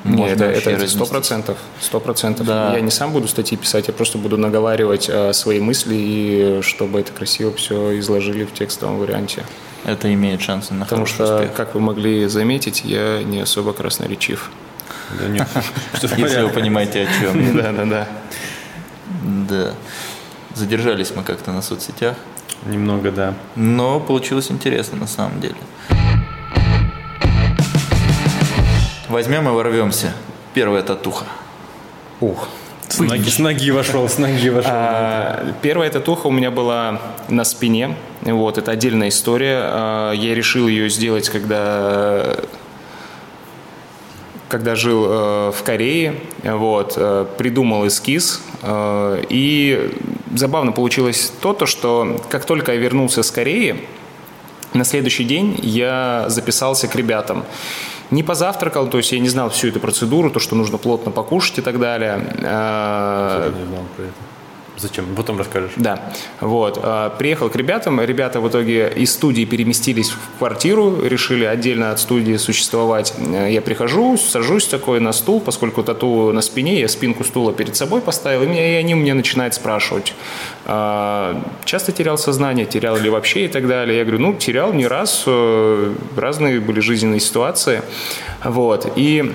[0.03, 2.47] нет, это, это сто процентов, сто процентов.
[2.47, 6.99] Я не сам буду статьи писать, я просто буду наговаривать э, свои мысли и чтобы
[6.99, 9.43] это красиво все изложили в текстовом варианте
[9.85, 11.53] это имеет шансы на Потому что, успех.
[11.53, 14.51] как вы могли заметить, я не особо красноречив.
[15.19, 15.47] Да нет,
[16.01, 17.55] если вы понимаете, о чем.
[17.57, 18.07] Да, да, да.
[19.23, 19.73] Да.
[20.55, 22.15] Задержались мы как-то на соцсетях.
[22.65, 23.33] Немного, да.
[23.55, 25.55] Но получилось интересно на самом деле.
[29.09, 30.13] Возьмем и ворвемся.
[30.53, 31.25] Первая татуха.
[32.21, 32.47] Ух.
[32.89, 34.71] С ноги, с ноги вошел, с ноги вошел.
[34.73, 37.95] А, первая татуха у меня была на спине.
[38.21, 39.59] Вот, это отдельная история.
[39.63, 42.37] А, я решил ее сделать, когда
[44.47, 49.91] когда жил э, в Корее, вот, э, придумал эскиз, э, и
[50.33, 53.83] забавно получилось то, то, что как только я вернулся с Кореи,
[54.73, 57.43] на следующий день я записался к ребятам
[58.11, 61.59] не позавтракал, то есть я не знал всю эту процедуру, то, что нужно плотно покушать
[61.59, 62.19] и так далее.
[64.77, 65.05] Зачем?
[65.15, 65.71] Потом расскажешь.
[65.77, 66.11] Да.
[66.41, 66.79] Вот.
[66.81, 68.01] А, приехал к ребятам.
[68.01, 73.13] Ребята в итоге из студии переместились в квартиру, решили отдельно от студии существовать.
[73.49, 78.01] Я прихожу, сажусь такой на стул, поскольку тату на спине, я спинку стула перед собой
[78.01, 80.13] поставил, и, меня, и они мне начинают спрашивать,
[80.65, 83.97] а, часто терял сознание, терял ли вообще и так далее.
[83.97, 87.81] Я говорю, ну, терял не раз, э, разные были жизненные ситуации.
[88.43, 88.91] Вот.
[88.95, 89.33] И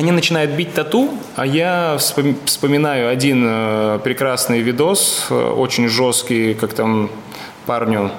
[0.00, 6.72] они начинают бить тату, а я вспоминаю один э, прекрасный видос, э, очень жесткий, как
[6.72, 7.10] там
[7.66, 8.10] парню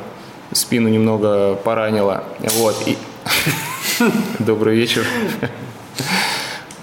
[0.52, 2.24] спину немного поранило.
[2.60, 2.76] Вот.
[2.86, 2.98] И...
[4.40, 5.08] Добрый вечер.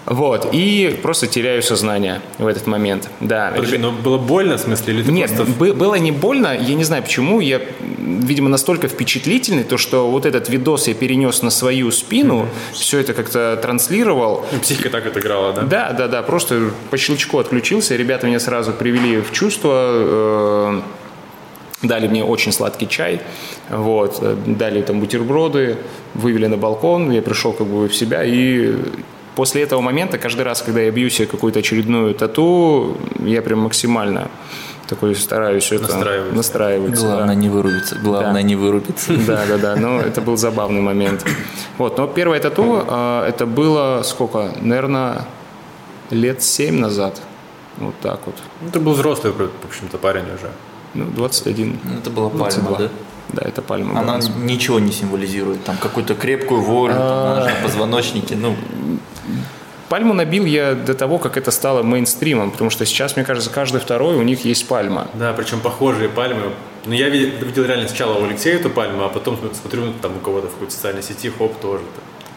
[0.08, 3.10] Вот, и просто теряю сознание в этот момент.
[3.20, 3.52] Да.
[3.54, 4.94] Подожди, но было больно, в смысле?
[4.94, 5.52] Или Нет, просто...
[5.74, 10.48] было не больно, я не знаю почему, я, видимо, настолько впечатлительный, то, что вот этот
[10.48, 12.74] видос я перенес на свою спину, mm-hmm.
[12.74, 14.46] все это как-то транслировал.
[14.52, 15.62] И психика так отыграла, да?
[15.62, 20.80] Да, да, да, просто по щелчку отключился, ребята меня сразу привели в чувство, э-
[21.80, 23.20] Дали мне очень сладкий чай,
[23.70, 25.76] вот, дали там бутерброды,
[26.14, 28.74] вывели на балкон, я пришел как бы в себя, и
[29.38, 34.28] после этого момента, каждый раз, когда я бью себе какую-то очередную тату, я прям максимально
[34.88, 35.96] такой стараюсь это
[36.32, 36.94] настраивать.
[36.98, 37.34] Главное да.
[37.34, 37.94] не вырубиться.
[38.02, 38.42] Главное да.
[38.42, 39.12] не вырубиться.
[39.28, 39.76] Да, да, да.
[39.76, 41.24] Но это был забавный момент.
[41.78, 44.50] Вот, но первое тату а, это было сколько?
[44.60, 45.24] Наверное,
[46.10, 47.20] лет семь назад.
[47.76, 48.34] Вот так вот.
[48.60, 50.50] Ну, ты был взрослый, в общем-то, парень уже.
[50.94, 51.78] Ну, 21.
[51.84, 52.64] Ну, это была 22.
[52.64, 52.88] пальма, да?
[53.34, 54.00] Да, это пальма.
[54.00, 54.30] Она была.
[54.38, 58.56] ничего не символизирует, там какую-то крепкую волю, там, на позвоночнике, ну.
[59.88, 63.80] Пальму набил я до того, как это стало мейнстримом, потому что сейчас, мне кажется, каждый
[63.80, 65.08] второй у них есть пальма.
[65.14, 66.52] Да, причем похожие пальмы.
[66.84, 70.16] Но я видел, видел реально сначала у Алексея эту пальму, а потом смотрю ну, там
[70.16, 71.82] у кого-то в какой-то социальной сети, хоп, тоже.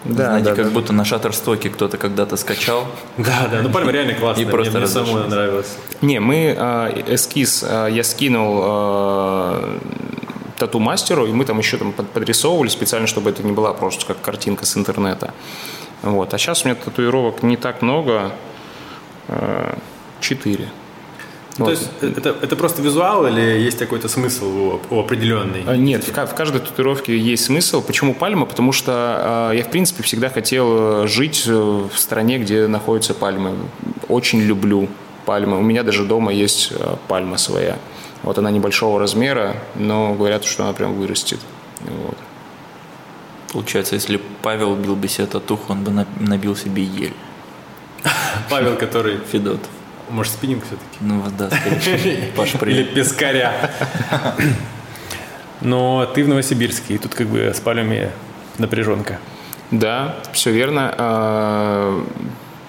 [0.06, 0.72] Да, Знаете, да, как да.
[0.72, 2.88] будто на шаттерстоке кто-то когда-то скачал.
[3.18, 5.78] Да, да, ну пальма реально классная, и просто мне, мне самому нравилось.
[6.02, 9.80] Не, мы э, эскиз, э, я скинул э,
[10.58, 14.66] тату-мастеру, и мы там еще там подрисовывали специально, чтобы это не была просто как картинка
[14.66, 15.34] с интернета.
[16.02, 16.34] Вот.
[16.34, 18.32] А сейчас у меня татуировок не так много,
[19.28, 19.76] э,
[20.20, 20.70] четыре.
[21.58, 21.76] Ну, вот.
[21.76, 25.64] То есть это, это просто визуал или есть какой-то смысл у, у определенный?
[25.68, 27.82] А, нет, в, в каждой татуировке есть смысл.
[27.82, 28.46] Почему пальма?
[28.46, 33.56] Потому что э, я, в принципе, всегда хотел жить в стране, где находятся пальмы.
[34.08, 34.88] Очень люблю
[35.26, 35.58] пальмы.
[35.58, 37.78] У меня даже дома есть э, пальма своя.
[38.24, 41.40] Вот она небольшого размера, но говорят, что она прям вырастет.
[41.82, 42.18] Вот.
[43.52, 47.14] Получается, если Павел бил бы себе татуху, он бы набил себе ель.
[48.50, 49.20] Павел, который...
[49.32, 49.60] Федот.
[50.10, 50.98] Может, спиннинг все-таки?
[51.02, 53.72] Ну, да, скорее Паш, Или пескаря.
[55.62, 58.12] Но ты в Новосибирске, и тут как бы с пальмами
[58.58, 59.20] напряженка.
[59.70, 60.94] Да, все верно.
[60.98, 62.04] А,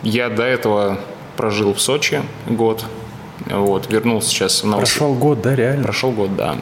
[0.03, 1.01] я до этого
[1.37, 2.85] прожил в Сочи год.
[3.47, 4.99] Вот, вернулся сейчас в Новосибирск.
[4.99, 5.85] Прошел год, да, реально?
[5.85, 6.57] Прошел год, да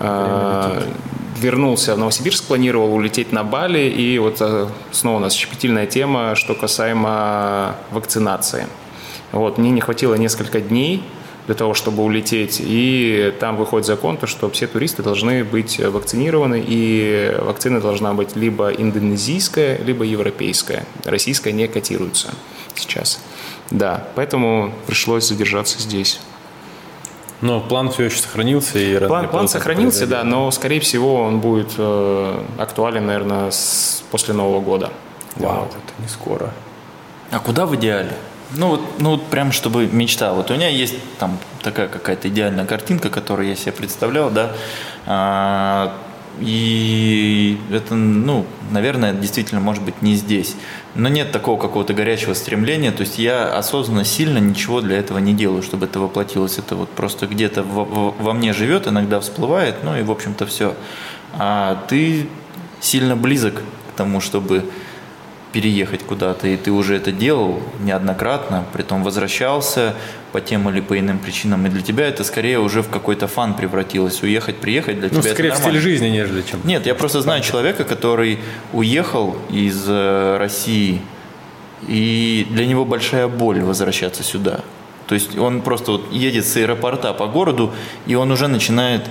[0.00, 6.34] вернулся в Новосибирск, планировал улететь на Бали, и вот э, снова у нас щепетильная тема,
[6.34, 8.66] что касаемо вакцинации.
[9.32, 11.02] Вот, мне не хватило несколько дней
[11.46, 16.62] для того, чтобы улететь, и там выходит закон, то, что все туристы должны быть вакцинированы,
[16.66, 20.86] и вакцина должна быть либо индонезийская, либо европейская.
[21.04, 22.34] Российская не котируется
[22.74, 23.20] сейчас.
[23.70, 26.20] Да, поэтому пришлось задержаться здесь.
[27.42, 31.72] Но план все еще сохранился и план, план сохранился, да, но скорее всего он будет
[31.76, 34.90] э, актуален, наверное, с, после Нового года.
[35.36, 35.68] Вау, вот.
[35.70, 36.50] это не скоро.
[37.30, 38.12] А куда в идеале?
[38.52, 40.32] Ну вот, ну вот прям чтобы мечта.
[40.32, 44.52] Вот у меня есть там такая какая-то идеальная картинка, которую я себе представлял, да.
[45.04, 45.92] А,
[46.40, 50.54] и это, ну, наверное, действительно может быть не здесь.
[50.94, 52.92] Но нет такого какого-то горячего стремления.
[52.92, 56.58] То есть я осознанно сильно ничего для этого не делаю, чтобы это воплотилось.
[56.58, 60.74] Это вот просто где-то во, мне живет, иногда всплывает, ну и в общем-то все.
[61.38, 62.28] А ты
[62.80, 64.64] сильно близок к тому, чтобы
[65.52, 69.94] переехать куда-то, и ты уже это делал неоднократно, притом возвращался
[70.36, 73.54] по тем или по иным причинам, и для тебя это скорее уже в какой-то фан
[73.54, 74.22] превратилось.
[74.22, 75.78] Уехать, приехать для ну, тебя скорее это нормально.
[75.78, 76.60] в стиль жизни, нежели чем...
[76.64, 78.38] Нет, я просто знаю человека, который
[78.74, 81.00] уехал из э, России,
[81.88, 84.60] и для него большая боль возвращаться сюда.
[85.06, 87.72] То есть он просто вот едет с аэропорта по городу,
[88.06, 89.02] и он уже начинает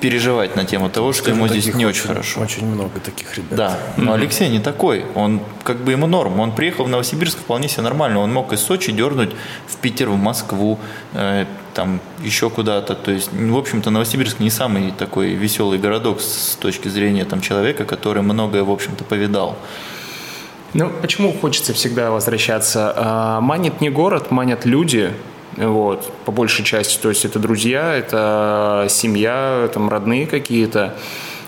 [0.00, 2.40] переживать на тему того, что ему здесь не очень, хорошо.
[2.40, 3.54] Очень много таких ребят.
[3.54, 5.04] Да, но Алексей не такой.
[5.14, 6.40] Он как бы ему норм.
[6.40, 8.18] Он приехал в Новосибирск вполне себе нормально.
[8.20, 9.30] Он мог из Сочи дернуть
[9.68, 10.78] в Питер, в Москву,
[11.12, 12.94] э, там еще куда-то.
[12.94, 17.84] То есть, в общем-то, Новосибирск не самый такой веселый городок с точки зрения там, человека,
[17.84, 19.56] который многое, в общем-то, повидал.
[20.74, 22.92] Ну, почему хочется всегда возвращаться?
[22.96, 25.12] А, манит не город, манят люди,
[25.56, 27.00] вот, по большей части.
[27.00, 30.94] То есть это друзья, это семья, там родные какие-то.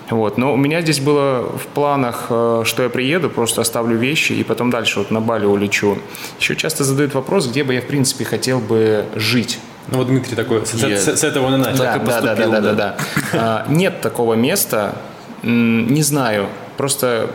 [0.09, 0.37] Вот.
[0.37, 4.43] Но у меня здесь было в планах, э, что я приеду, просто оставлю вещи и
[4.43, 5.97] потом дальше вот на Бали улечу.
[6.39, 9.59] Еще часто задают вопрос, где бы я, в принципе, хотел бы жить.
[9.87, 10.97] Ну вот Дмитрий такой, с, я...
[10.97, 11.83] с, с этого он и начал.
[11.83, 12.97] Да, да, да, да, да, да, да.
[13.33, 14.95] А, нет такого места,
[15.43, 16.47] не знаю,
[16.77, 17.29] просто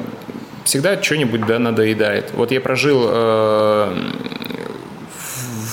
[0.64, 2.32] всегда что-нибудь да, надоедает.
[2.34, 3.96] Вот я прожил э,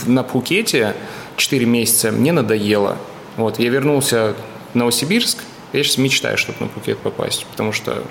[0.07, 0.95] на Пхукете
[1.35, 2.97] 4 месяца, мне надоело.
[3.35, 4.35] Вот, я вернулся
[4.73, 5.43] в Новосибирск,
[5.73, 8.03] я сейчас мечтаю, чтобы на Пхукет попасть, потому что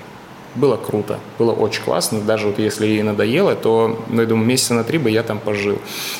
[0.57, 2.21] было круто, было очень классно.
[2.21, 5.39] Даже вот если ей надоело, то, ну, я думаю, месяца на три бы я там
[5.39, 5.79] пожил.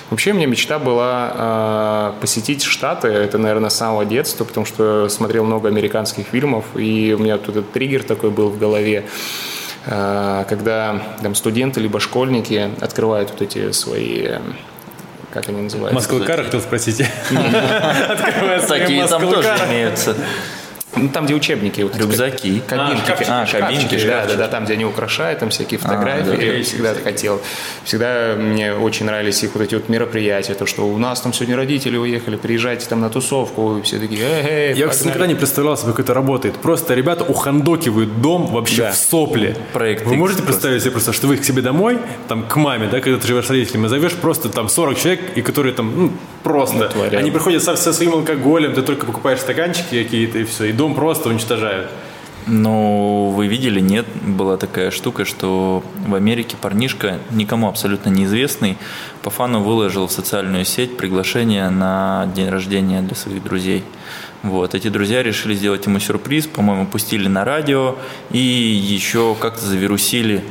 [0.09, 3.07] Вообще, у меня мечта была э, посетить Штаты.
[3.07, 7.57] Это, наверное, с самого детства, потому что смотрел много американских фильмов, и у меня тут
[7.57, 9.05] этот триггер такой был в голове
[9.85, 14.33] э, когда там студенты либо школьники открывают вот эти свои
[15.37, 15.93] как они называются?
[15.93, 16.97] Москвы-кара, хотел спросить.
[18.67, 20.15] Такие там тоже имеются.
[21.03, 21.81] Ну, там, где учебники.
[21.81, 22.61] Вот, Рюкзаки.
[22.67, 23.01] Кабинки.
[23.01, 26.33] А, шкафчики, а, кабинки, шкафчики, да, да, да, там, где они украшают, там всякие фотографии.
[26.33, 26.43] А, да.
[26.43, 27.41] я всегда хотел.
[27.83, 31.55] Всегда мне очень нравились их вот эти вот мероприятия, то, что у нас там сегодня
[31.55, 35.77] родители уехали, приезжайте там на тусовку, и все такие, эй, Я, кстати, никогда не представлял
[35.77, 36.55] себе, как это работает.
[36.55, 38.91] Просто ребята ухандокивают дом вообще Да.
[38.91, 39.55] в сопле.
[39.73, 40.53] Проект Вы можете просто.
[40.53, 43.45] представить себе просто, что вы к себе домой, там, к маме, да, когда ты живешь
[43.45, 46.11] с родителями, зовешь просто там 40 человек, и которые там, ну,
[46.43, 46.77] просто.
[46.77, 47.13] Натворят.
[47.13, 50.86] Они приходят со, со своим алкоголем, ты только покупаешь стаканчики какие-то, и все, и дом
[50.95, 51.89] просто уничтожают.
[52.49, 58.77] Ну, вы видели, нет, была такая штука, что в Америке парнишка, никому абсолютно неизвестный,
[59.21, 63.83] по фану выложил в социальную сеть приглашение на день рождения для своих друзей.
[64.43, 67.97] Вот, эти друзья решили сделать ему сюрприз, по-моему, пустили на радио
[68.31, 70.41] и еще как-то завирусили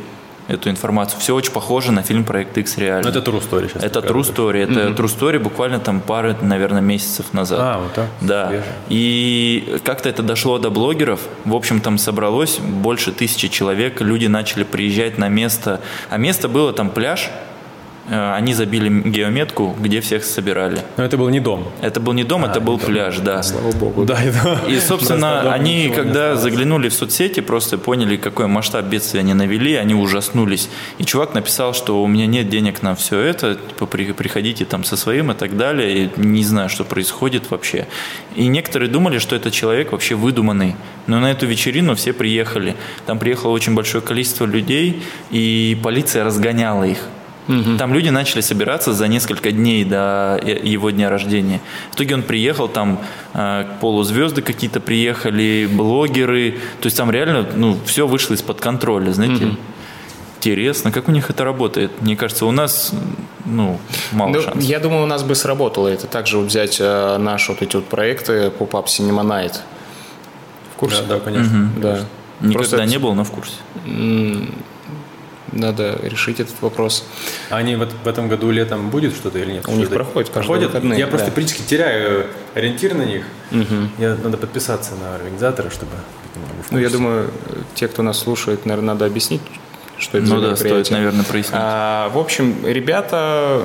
[0.49, 1.21] эту информацию.
[1.21, 3.11] Все очень похоже на фильм «Проект X реально».
[3.11, 3.83] Ну, это true story сейчас.
[3.83, 4.63] Это true story.
[4.63, 7.59] Это true story буквально там пары, наверное, месяцев назад.
[7.61, 8.07] А, вот так?
[8.21, 8.49] Да.
[8.49, 8.73] Свежее.
[8.89, 11.21] И как-то это дошло до блогеров.
[11.45, 14.01] В общем, там собралось больше тысячи человек.
[14.01, 15.81] Люди начали приезжать на место.
[16.11, 17.31] А место было там пляж.
[18.09, 20.79] Э, Они забили геометку, где всех собирали.
[20.97, 21.65] Но это был не дом.
[21.83, 23.43] Это был не дом, это был пляж, да.
[23.43, 24.05] Слава богу.
[24.05, 24.61] Да, это...
[24.69, 29.75] И, собственно, дом они, когда заглянули в соцсети, просто поняли, какой масштаб бедствия они навели,
[29.75, 30.69] они ужаснулись.
[30.99, 34.85] И чувак написал, что у меня нет денег на все это, типа, при- приходите там
[34.85, 37.87] со своим и так далее, и не знаю, что происходит вообще.
[38.37, 40.77] И некоторые думали, что этот человек вообще выдуманный.
[41.09, 42.77] Но на эту вечерину все приехали.
[43.07, 46.99] Там приехало очень большое количество людей, и полиция разгоняла их.
[47.79, 51.61] Там люди начали собираться за несколько дней до э- его дня рождения.
[51.93, 53.01] В итоге он приехал, там
[53.35, 56.59] э, полузвезды какие-то приехали, блогеры.
[56.81, 59.57] То есть там реально ну, все вышло из-под контроля, знаете.
[60.39, 61.91] Интересно, как у них это работает?
[62.03, 62.93] Мне кажется, у нас
[63.45, 63.81] ну,
[64.13, 64.63] мало Ну, шансов.
[64.63, 66.07] я думаю, у нас бы сработало это.
[66.07, 69.55] Также вот взять э, наши вот эти вот проекты Pop-Up Cinema Night.
[70.75, 71.03] В курсе?
[71.09, 71.71] Да, да, конечно.
[71.79, 72.01] Да.
[72.41, 73.55] Никогда Просто не был, но в курсе.
[75.53, 77.05] Надо решить этот вопрос.
[77.51, 79.69] А они вот в этом году летом будет что-то или нет?
[79.69, 80.67] У них проходит каждые проходит?
[80.69, 81.33] выходные, Я просто да.
[81.33, 83.25] практически теряю ориентир на них.
[83.99, 85.93] Я, надо подписаться на организатора, чтобы
[86.35, 87.31] быть Ну, я думаю,
[87.75, 89.41] те, кто нас слушает, наверное, надо объяснить,
[89.99, 91.55] что это Ну за да, стоит, наверное, прояснить.
[91.55, 93.63] А, в общем, ребята,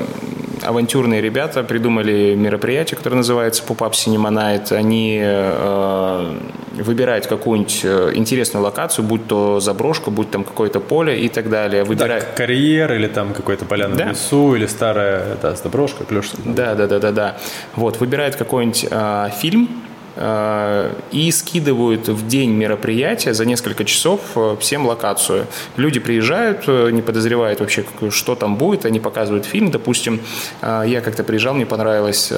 [0.64, 4.74] авантюрные ребята придумали мероприятие, которое называется Pop-Up Cinema Night.
[4.74, 6.38] Они э,
[6.74, 11.84] выбирают какую-нибудь э, интересную локацию, будь то заброшка, будь там какое-то поле и так далее.
[11.84, 12.26] Выбирают...
[12.26, 14.06] Так, карьер или там какой-то поляна Да.
[14.06, 16.32] в лесу, или старая да, заброшка, клеш.
[16.46, 17.38] Да, да, да, да, да.
[17.76, 19.70] Вот, выбирают какой-нибудь а, фильм
[20.18, 25.48] и скидывают в день мероприятия за несколько часов а, всем локацию.
[25.78, 29.72] Люди приезжают, а, не подозревают вообще, что там будет, они показывают фильм.
[29.72, 30.22] Допустим,
[30.62, 32.32] я как-то приезжал, мне понравилось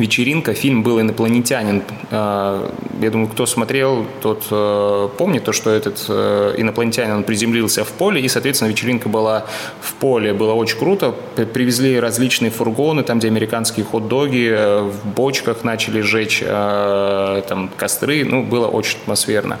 [0.00, 1.82] вечеринка, фильм был «Инопланетянин».
[2.10, 2.70] А,
[3.00, 7.88] Я думаю, кто смотрел, тот э, помнит то, что этот э, инопланетянин он приземлился в
[7.88, 9.46] поле, и, соответственно, вечеринка была
[9.80, 10.32] в поле.
[10.32, 11.14] Было очень круто.
[11.52, 18.24] Привезли различные фургоны, там, где американские хот-доги, э, в бочках начали сжечь э, там, костры.
[18.24, 19.58] Ну, было очень атмосферно.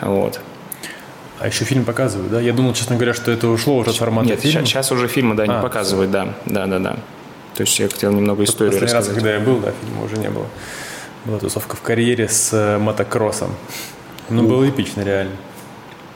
[0.00, 0.40] Вот.
[1.40, 2.40] А еще фильм показывают, да?
[2.40, 4.66] Я думал, честно говоря, что это ушло уже от формата Нет, фильма.
[4.66, 6.34] сейчас, уже фильмы, да, не А, показывают, да.
[6.46, 6.96] Да, да, да.
[7.58, 9.14] То есть я хотел немного историю Последний раз, рассказать.
[9.16, 10.46] когда я был, да, фильма уже не было.
[11.24, 13.52] Была тусовка в карьере с э, мотокроссом.
[14.30, 15.32] Ну, было эпично, реально.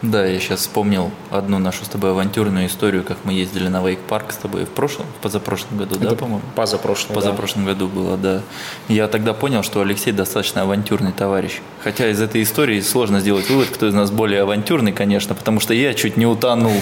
[0.02, 4.32] Да, я сейчас вспомнил одну нашу с тобой авантюрную историю, как мы ездили на вейк-парк
[4.32, 6.42] с тобой в прошлом, в позапрошлом году, да, Это по-моему?
[6.56, 7.14] Позапрошлый, да.
[7.14, 8.42] Позапрошлом году было, да.
[8.88, 11.60] Я тогда понял, что Алексей достаточно авантюрный товарищ.
[11.84, 15.72] Хотя из этой истории сложно сделать вывод, кто из нас более авантюрный, конечно, потому что
[15.72, 16.74] я чуть не утонул,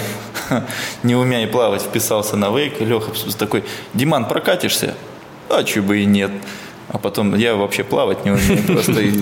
[1.02, 4.94] не умея плавать, вписался на вейк, и Леха такой, Диман, прокатишься?
[5.50, 6.30] А чё бы и нет.
[6.92, 9.12] А потом я вообще плавать не умею, просто, и-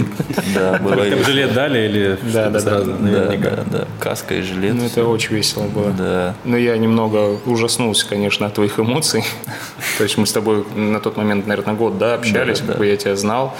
[0.54, 1.24] да, было Там весело.
[1.24, 2.92] жилет дали или Да, да, сразу?
[2.92, 3.50] да, Да, Наверняка.
[3.50, 4.74] да, да, каска и жилет.
[4.74, 5.90] Ну, это очень весело было.
[5.90, 6.34] Да.
[6.44, 9.22] Но я немного ужаснулся, конечно, от твоих эмоций.
[9.98, 12.78] То есть мы с тобой на тот момент, наверное, год, да, общались, Да, как да.
[12.78, 13.54] бы я тебя знал,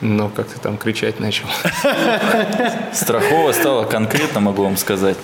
[0.00, 1.44] но как ты там кричать начал.
[2.92, 5.16] Страхово стало конкретно, могу вам сказать.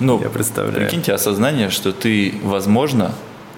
[0.00, 0.76] Ну, Я представляю.
[0.86, 3.12] Прикиньте осознание, что ты, возможно,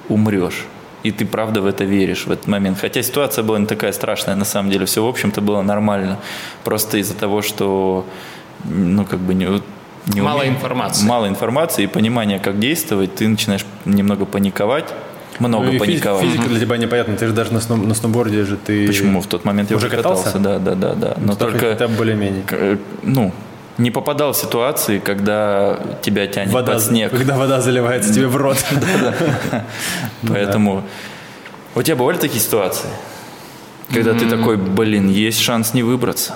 [0.09, 0.65] умрешь.
[1.03, 2.79] И ты правда в это веришь в этот момент.
[2.79, 4.85] Хотя ситуация была не такая страшная, на самом деле.
[4.85, 6.19] Все, в общем-то, было нормально.
[6.65, 8.05] Просто из-за того, что,
[8.65, 9.47] ну, как бы не,
[10.07, 11.07] не Мало умею- информации.
[11.07, 14.93] Мало информации и понимания, как действовать, ты начинаешь немного паниковать.
[15.39, 16.23] Много Ну, паниковать.
[16.23, 17.17] Физика для тебя непонятна.
[17.17, 18.87] Ты же даже на, сноу- на сноуборде же ты...
[18.87, 19.23] Почему?
[19.23, 20.25] В тот момент я Уже катался.
[20.25, 20.39] катался?
[20.39, 21.15] Да, да, да, да.
[21.19, 22.43] Но Только хотя бы более-менее.
[22.51, 23.33] э, ну,
[23.81, 27.11] не попадал в ситуации, когда тебя тянет Вода, под снег.
[27.11, 28.59] Когда вода заливается тебе в рот.
[30.29, 30.85] Поэтому
[31.75, 32.91] у тебя бывали такие ситуации,
[33.93, 36.35] когда ты такой, блин, есть шанс не выбраться.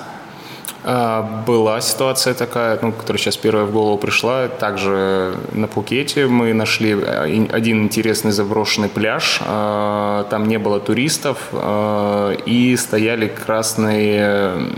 [0.87, 4.49] А, была ситуация такая, ну, которая сейчас первая в голову пришла.
[4.49, 9.41] Также на Пукете мы нашли э, один интересный заброшенный пляж.
[9.47, 14.73] А, там не было туристов а, и стояли красные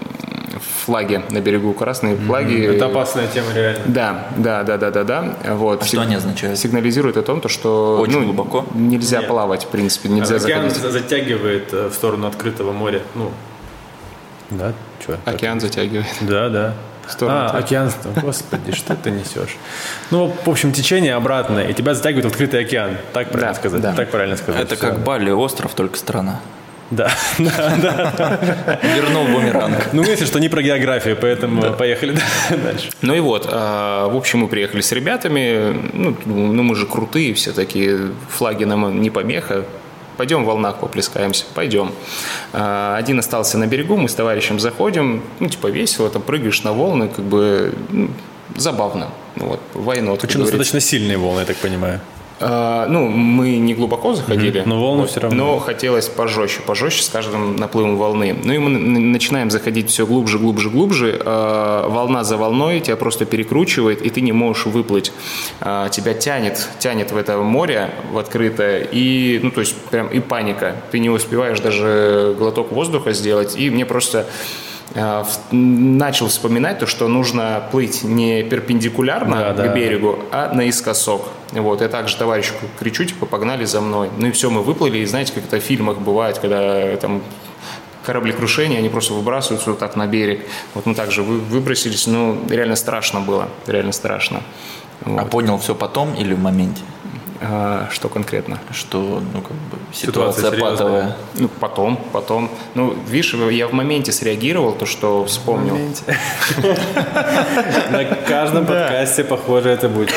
[0.59, 2.65] флаги на берегу, красные флаги.
[2.65, 3.81] Это опасная тема реально.
[3.87, 5.35] Да, да, да, да, да, да.
[5.55, 5.83] Вот.
[5.83, 6.59] А что они означают?
[6.59, 9.29] Сигнализирует о том, то, что Очень ну, глубоко нельзя Нет.
[9.29, 10.93] плавать, в принципе, нельзя Океан заходить.
[10.93, 13.03] затягивает э, в сторону открытого моря.
[13.15, 13.31] Ну,
[14.51, 15.19] да, что?
[15.25, 16.07] Океан затягивает.
[16.21, 16.75] Да, да.
[17.23, 19.57] А, океан, господи, что ты несешь?
[20.11, 22.97] Ну, в общем, течение обратное, и тебя затягивает в открытый океан.
[23.13, 23.81] Так правильно да, сказать?
[23.81, 23.93] Да.
[23.93, 24.63] Так правильно сказать.
[24.63, 24.87] Это Все.
[24.87, 26.41] как Бали, остров, только страна.
[26.91, 28.79] Да, да, да.
[28.95, 29.93] Вернул бумеранг.
[29.93, 31.73] Ну, если что, не про географию, поэтому да.
[31.73, 32.17] поехали
[32.51, 32.91] дальше.
[33.03, 37.35] Ну и вот, а, в общем, мы приехали с ребятами, ну, ну, мы же крутые
[37.35, 39.65] все такие, флаги нам не помеха,
[40.17, 41.93] пойдем в волнах поплескаемся, пойдем.
[42.53, 46.73] А, один остался на берегу, мы с товарищем заходим, ну, типа весело, там прыгаешь на
[46.73, 48.11] волны, как бы ну,
[48.55, 49.09] забавно.
[49.35, 50.17] Вот, войну.
[50.17, 52.01] Причем достаточно сильные волны, я так понимаю.
[52.39, 54.63] А, ну, мы не глубоко заходили.
[54.67, 55.45] Но волны вот, все равно.
[55.45, 58.37] Но хотелось пожестче, пожестче с каждым наплывом волны.
[58.45, 61.21] Ну и мы начинаем заходить все глубже, глубже, глубже.
[61.25, 65.13] А, волна за волной тебя просто перекручивает, и ты не можешь выплыть.
[65.61, 70.21] А, тебя тянет, тянет в это море, в открытое, и, ну, то есть прям и
[70.21, 70.77] паника.
[70.91, 74.27] Ты не успеваешь даже глоток воздуха сделать, и мне просто
[75.51, 79.69] начал вспоминать то, что нужно плыть не перпендикулярно да, к да.
[79.69, 81.29] берегу, а наискосок.
[81.53, 84.11] Вот, я также товарищу кричу, типа, погнали за мной.
[84.17, 87.23] Ну и все, мы выплыли, и знаете, как это в фильмах бывает, когда там
[88.05, 90.47] кораблекрушение, они просто выбрасываются вот так на берег.
[90.75, 94.43] Вот мы также выбросились, ну, реально страшно было, реально страшно.
[95.05, 95.21] А вот.
[95.21, 96.83] А понял все потом или в моменте?
[97.41, 98.59] А, что конкретно?
[98.71, 101.17] Что, ну, как бы, ситуация, ситуация патовая.
[101.35, 102.51] Ну, потом, потом.
[102.75, 105.77] Ну, видишь, я в моменте среагировал, то, что вспомнил.
[107.91, 110.13] На каждом подкасте, похоже, это будет.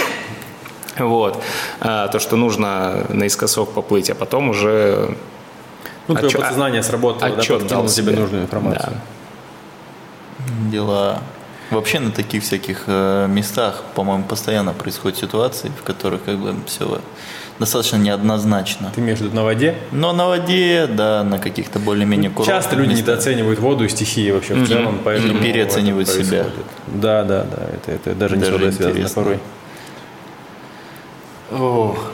[0.98, 1.42] Вот.
[1.80, 5.16] А, то, что нужно наискосок поплыть, а потом уже...
[6.08, 8.94] Ну, твое подсознание сработало, да, подкинул тебе нужную информацию.
[10.72, 11.22] Дела.
[11.72, 17.00] Вообще на таких всяких э, местах, по-моему, постоянно происходят ситуации, в которых как бы все
[17.60, 18.92] достаточно неоднозначно.
[18.96, 19.76] Ты имеешь в виду на воде?
[19.92, 23.08] Но на воде, да, на каких-то более-менее курортных Часто люди местах.
[23.08, 26.46] недооценивают воду и стихии вообще в целом, поэтому Или переоценивают себя.
[26.88, 29.40] Да, да, да, это, это даже, даже не с водой связано порой.
[31.52, 32.12] Ох.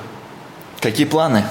[0.81, 1.43] Какие планы?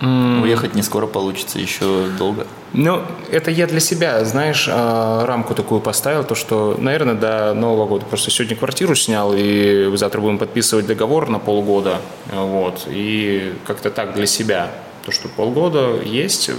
[0.00, 0.42] Mm.
[0.42, 2.46] Уехать не скоро получится, еще долго.
[2.76, 3.00] Ну,
[3.30, 8.04] это я для себя, знаешь, а, рамку такую поставил, то, что, наверное, до Нового года.
[8.04, 12.02] Просто сегодня квартиру снял, и завтра будем подписывать договор на полгода.
[12.30, 14.70] Вот, и как-то так для себя
[15.06, 16.50] то, что полгода есть.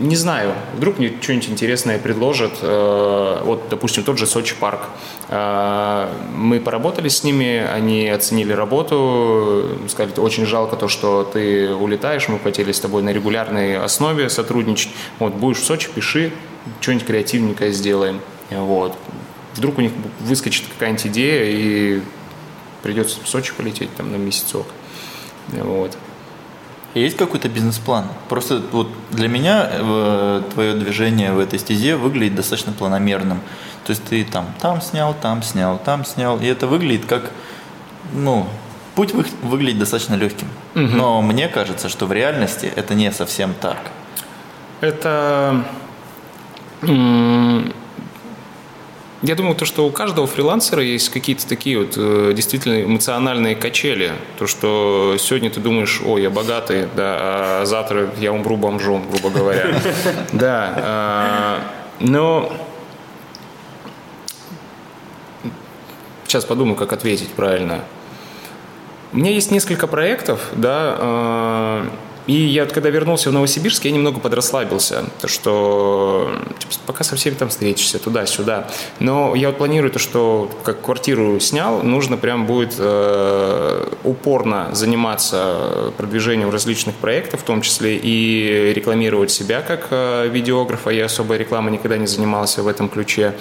[0.00, 2.52] Не знаю, вдруг мне что-нибудь интересное предложат.
[2.62, 4.82] Э, вот, допустим, тот же Сочи парк.
[5.28, 12.28] Э, мы поработали с ними, они оценили работу, сказали, очень жалко то, что ты улетаешь,
[12.28, 14.90] мы хотели с тобой на регулярной основе сотрудничать.
[15.18, 16.32] Вот, будешь в Сочи, пиши,
[16.80, 18.20] что-нибудь креативненькое сделаем.
[18.50, 18.96] Вот.
[19.56, 22.02] Вдруг у них выскочит какая-нибудь идея, и
[22.84, 24.66] придется в Сочи полететь там на месяцок.
[25.48, 25.96] Вот.
[27.00, 28.06] Есть какой-то бизнес-план?
[28.30, 33.40] Просто вот для меня э, твое движение в этой стезе выглядит достаточно планомерным.
[33.84, 36.40] То есть ты там, там снял, там снял, там снял.
[36.40, 37.30] И это выглядит как,
[38.14, 38.48] ну,
[38.94, 40.48] путь вы, выглядит достаточно легким.
[40.74, 40.84] Угу.
[40.84, 43.78] Но мне кажется, что в реальности это не совсем так.
[44.80, 45.64] Это
[49.22, 54.12] я думаю, то, что у каждого фрилансера есть какие-то такие вот э, действительно эмоциональные качели.
[54.38, 59.30] То, что сегодня ты думаешь, о, я богатый, да, а завтра я умру бомжом, грубо
[59.30, 59.80] говоря.
[60.32, 61.60] Да, а,
[61.98, 62.52] но
[66.26, 67.84] сейчас подумаю, как ответить правильно.
[69.12, 71.86] У меня есть несколько проектов, да, а,
[72.26, 77.16] и я вот когда вернулся в Новосибирск, я немного подрасслабился, то что типа, пока со
[77.16, 78.68] всеми там встретишься, туда-сюда.
[78.98, 85.92] Но я вот планирую то, что как квартиру снял, нужно прям будет э, упорно заниматься
[85.96, 90.90] продвижением различных проектов, в том числе и рекламировать себя как э, видеографа.
[90.90, 93.34] Я особой рекламой никогда не занимался в этом ключе.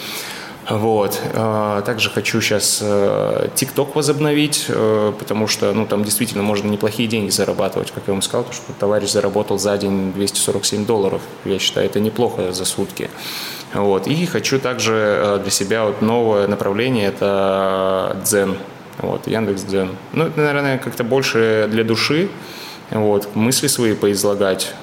[0.70, 1.22] Вот.
[1.36, 7.08] А, также хочу сейчас TikTok э, возобновить, э, потому что ну, там действительно можно неплохие
[7.08, 7.92] деньги зарабатывать.
[7.92, 11.22] Как я вам сказал, что товарищ заработал за день 247 долларов.
[11.46, 13.12] Я считаю, это неплохо за сутки.
[13.74, 14.08] Вот.
[14.08, 18.58] И хочу также э, для себя вот новое направление, это Дзен.
[18.98, 19.92] Вот, Яндекс Дзен.
[20.14, 22.30] Ну, это, наверное, как-то больше для души.
[22.90, 24.74] Вот, мысли свои поизлагать.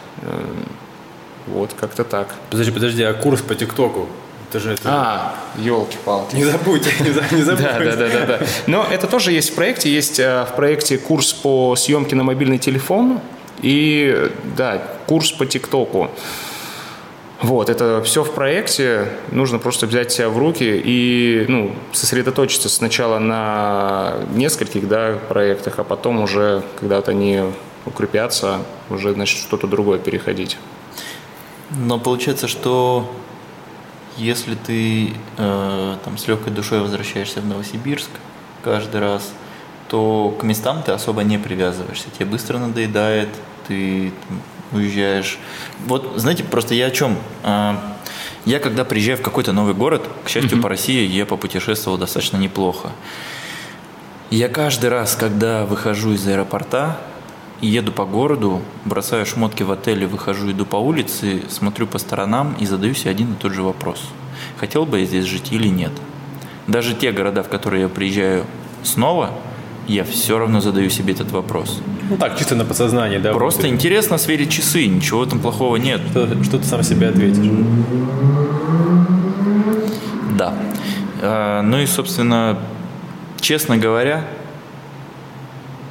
[1.47, 2.29] Вот, как-то так.
[2.51, 4.09] Подожди, подожди, а курс по ТикТоку?
[4.53, 4.83] Это же это...
[4.85, 6.37] А, елки-палки.
[6.37, 7.73] Не забудьте, не, за, не забудьте.
[7.73, 8.47] Да, да, да, да, да.
[8.67, 9.91] Но это тоже есть в проекте.
[9.91, 13.21] Есть э, в проекте курс по съемке на мобильный телефон
[13.63, 16.11] и, да, курс по ТикТоку.
[17.41, 19.09] Вот, это все в проекте.
[19.31, 25.85] Нужно просто взять себя в руки и ну, сосредоточиться сначала на нескольких да, проектах, а
[25.85, 27.41] потом уже, когда вот они
[27.87, 28.59] укрепятся,
[28.91, 30.59] уже, значит, что-то другое переходить.
[31.71, 33.11] Но получается, что
[34.17, 38.11] если ты э, там с легкой душой возвращаешься в Новосибирск
[38.63, 39.33] каждый раз,
[39.89, 42.07] то к местам ты особо не привязываешься.
[42.17, 43.29] Тебе быстро надоедает,
[43.69, 45.39] ты там, уезжаешь.
[45.87, 47.19] Вот, знаете, просто я о чем?
[47.43, 47.75] Э,
[48.45, 50.63] я когда приезжаю в какой-то новый город, к счастью, mm-hmm.
[50.63, 52.91] по России я попутешествовал достаточно неплохо.
[54.31, 56.99] Я каждый раз, когда выхожу из аэропорта,
[57.67, 62.67] еду по городу, бросаю шмотки в отеле, выхожу, иду по улице, смотрю по сторонам и
[62.67, 64.03] задаю себе один и тот же вопрос.
[64.59, 65.93] Хотел бы я здесь жить или нет?
[66.67, 68.45] Даже те города, в которые я приезжаю
[68.83, 69.31] снова,
[69.89, 71.81] я все равно задаю себе этот вопрос.
[72.09, 73.33] Ну так, чисто на подсознание, да?
[73.33, 76.01] Просто интересно сверить часы, ничего там плохого нет.
[76.11, 77.47] Что, что ты сам себе ответишь?
[80.39, 80.55] Да.
[81.21, 82.59] А, ну и, собственно,
[83.41, 84.25] честно говоря,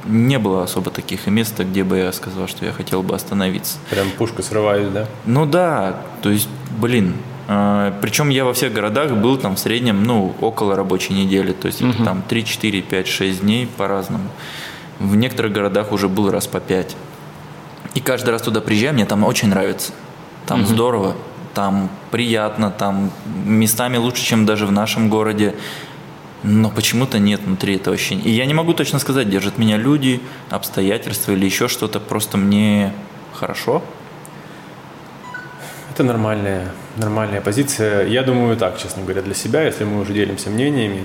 [0.04, 3.78] не было особо таких мест, где бы я сказал, что я хотел бы остановиться.
[3.90, 5.06] Прям пушка срываюсь, да?
[5.24, 6.48] Ну да, то есть,
[6.78, 7.14] блин,
[7.48, 11.66] э, причем я во всех городах был там в среднем, ну, около рабочей недели, то
[11.66, 12.04] есть угу.
[12.04, 14.28] там 3, 4, 5, 6 дней по-разному.
[14.98, 16.96] В некоторых городах уже был раз по 5.
[17.94, 19.92] И каждый раз туда приезжаю, мне там очень нравится.
[20.46, 20.68] Там угу.
[20.68, 21.14] здорово,
[21.54, 23.10] там приятно, там
[23.44, 25.54] местами лучше, чем даже в нашем городе
[26.42, 28.22] но почему-то нет внутри этого ощущения.
[28.22, 30.20] И я не могу точно сказать, держат меня люди,
[30.50, 32.92] обстоятельства или еще что-то, просто мне
[33.32, 33.82] хорошо.
[35.90, 38.06] Это нормальная, нормальная позиция.
[38.06, 41.04] Я думаю так, честно говоря, для себя, если мы уже делимся мнениями,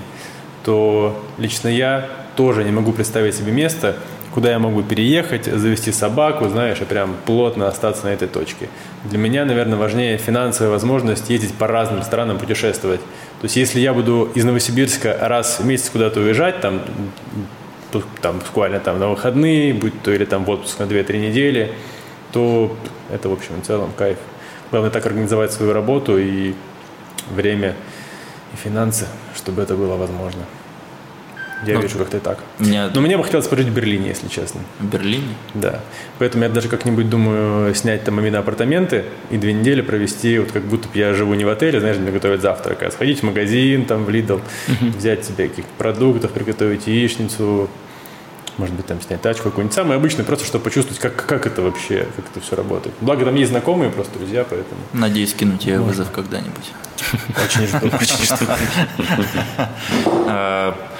[0.64, 3.96] то лично я тоже не могу представить себе место,
[4.38, 8.68] куда я могу переехать, завести собаку, знаешь, и прям плотно остаться на этой точке.
[9.02, 13.00] Для меня, наверное, важнее финансовая возможность ездить по разным странам, путешествовать.
[13.00, 16.82] То есть, если я буду из Новосибирска раз в месяц куда-то уезжать, там,
[18.22, 21.72] там буквально там на выходные, будь то или там в отпуск на 2-3 недели,
[22.30, 22.76] то
[23.12, 24.18] это, в общем и целом, кайф.
[24.70, 26.54] Главное так организовать свою работу и
[27.28, 27.74] время,
[28.52, 30.42] и финансы, чтобы это было возможно.
[31.66, 32.38] Я ну, вижу как-то так.
[32.58, 32.90] Меня...
[32.94, 34.60] Но мне бы хотелось пожить в Берлине, если честно.
[34.78, 35.34] В Берлине?
[35.54, 35.80] Да.
[36.18, 40.62] Поэтому я даже как-нибудь думаю снять там именно апартаменты и две недели провести, вот как
[40.64, 43.84] будто бы я живу не в отеле, знаешь, мне готовят завтрак, а сходить в магазин,
[43.86, 44.96] там, в Lidl, uh-huh.
[44.96, 47.68] взять себе каких-то продуктов, приготовить яичницу,
[48.56, 49.74] может быть, там снять тачку какую-нибудь.
[49.74, 52.94] Самое обычное, просто чтобы почувствовать, как, как это вообще, как это все работает.
[53.00, 54.80] Благо, там есть знакомые, просто друзья, поэтому...
[54.92, 56.72] Надеюсь, кинуть тебе вызов когда-нибудь.
[57.44, 58.46] Очень жду, очень жду.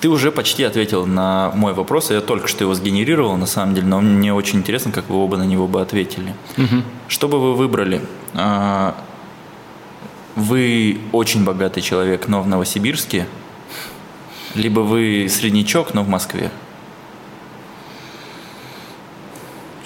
[0.00, 3.86] Ты уже почти ответил на мой вопрос, я только что его сгенерировал, на самом деле,
[3.86, 6.34] но мне очень интересно, как вы оба на него бы ответили.
[6.56, 6.82] Угу.
[7.08, 8.00] Что бы вы выбрали?
[8.34, 8.96] А,
[10.36, 13.26] вы очень богатый человек, но в Новосибирске,
[14.54, 16.50] либо вы среднячок, но в Москве?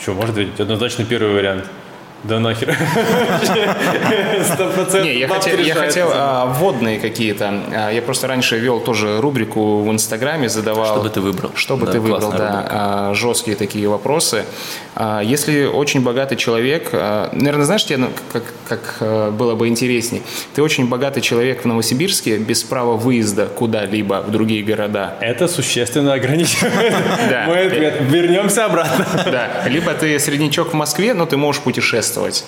[0.00, 1.68] Что, может быть, однозначно первый вариант–
[2.24, 2.74] да нахер.
[5.02, 7.52] Не, я хотел, я хотел а, вводные какие-то.
[7.74, 10.94] А, я просто раньше вел тоже рубрику в Инстаграме, задавал.
[10.94, 11.50] Что бы ты выбрал?
[11.54, 12.66] Что бы да, ты выбрал, да.
[12.70, 14.44] А, жесткие такие вопросы.
[15.22, 20.22] Если очень богатый человек, наверное, знаешь, тебе ну, как, как было бы интересней?
[20.54, 25.16] Ты очень богатый человек в Новосибирске без права выезда куда-либо в другие города.
[25.20, 26.94] Это существенно ограничивает
[27.46, 27.96] мой ответ.
[28.02, 29.06] Вернемся обратно.
[29.26, 29.68] Да.
[29.68, 32.44] Либо ты среднячок в Москве, но ты можешь путешествовать участвовать.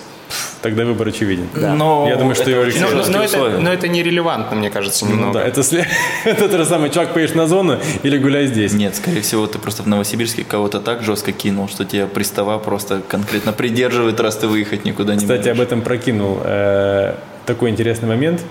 [0.61, 1.47] Тогда выбор очевиден.
[1.55, 1.73] Да.
[1.73, 2.81] Но Я думаю, что это, Алексей...
[2.81, 5.27] но, но, это, но это нерелевантно, мне кажется, ну немного.
[5.27, 5.61] Ну, да, это,
[6.25, 8.73] это тот же самый чувак, поедешь на зону или гуляй здесь.
[8.73, 13.01] Нет, скорее всего, ты просто в Новосибирске кого-то так жестко кинул, что тебя пристава просто
[13.07, 15.53] конкретно придерживает, раз ты выехать никуда не Кстати, можешь.
[15.53, 17.13] об этом прокинул э,
[17.45, 18.41] такой интересный момент.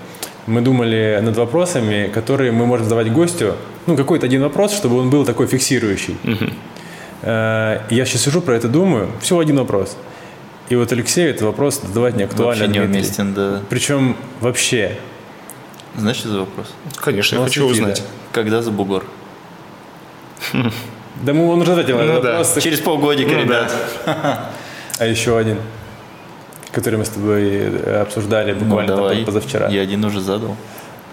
[0.47, 3.53] Мы думали над вопросами, которые мы можем задавать гостю.
[3.85, 6.17] Ну, какой-то один вопрос, чтобы он был такой фиксирующий.
[6.23, 6.51] Угу.
[7.21, 9.09] Э, я сейчас сижу про это думаю.
[9.21, 9.95] Всего один вопрос–
[10.69, 12.65] и вот Алексею этот вопрос задавать не актуально.
[12.65, 13.61] Вообще неуместен, да.
[13.69, 14.97] Причем вообще.
[15.95, 16.73] Знаешь, что за вопрос?
[16.97, 18.03] Конечно, я хочу узнать.
[18.31, 19.03] Когда за бугор?
[21.23, 22.53] Да мы он уже задал ну, вопрос.
[22.53, 22.61] Да.
[22.61, 23.71] Через полгодика, ну, ребят.
[24.05, 24.51] Да.
[24.99, 25.57] А еще один,
[26.71, 29.23] который мы с тобой э, обсуждали ну, буквально ну, давай.
[29.23, 29.67] позавчера.
[29.67, 30.55] Я один уже задал.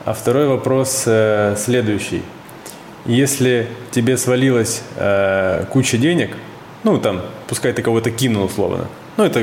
[0.07, 2.23] А второй вопрос э, следующий.
[3.05, 6.31] Если тебе свалилась э, куча денег,
[6.83, 9.43] ну там, пускай ты кого-то кинул условно, Ну, это,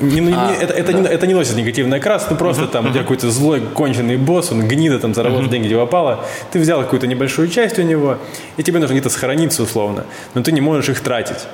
[0.00, 0.98] не, не, а, это, это, да.
[0.98, 4.50] не, это не носит негативный окрас, ну просто там у тебя какой-то злой, конченый босс,
[4.50, 6.24] он гнида там заработал деньги, где попало.
[6.50, 8.18] Ты взял какую-то небольшую часть у него,
[8.56, 11.46] и тебе нужно где-то сохраниться условно, но ты не можешь их тратить.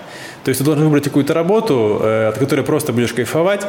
[0.44, 3.66] То есть ты должен выбрать какую-то работу, э, от которой просто будешь кайфовать,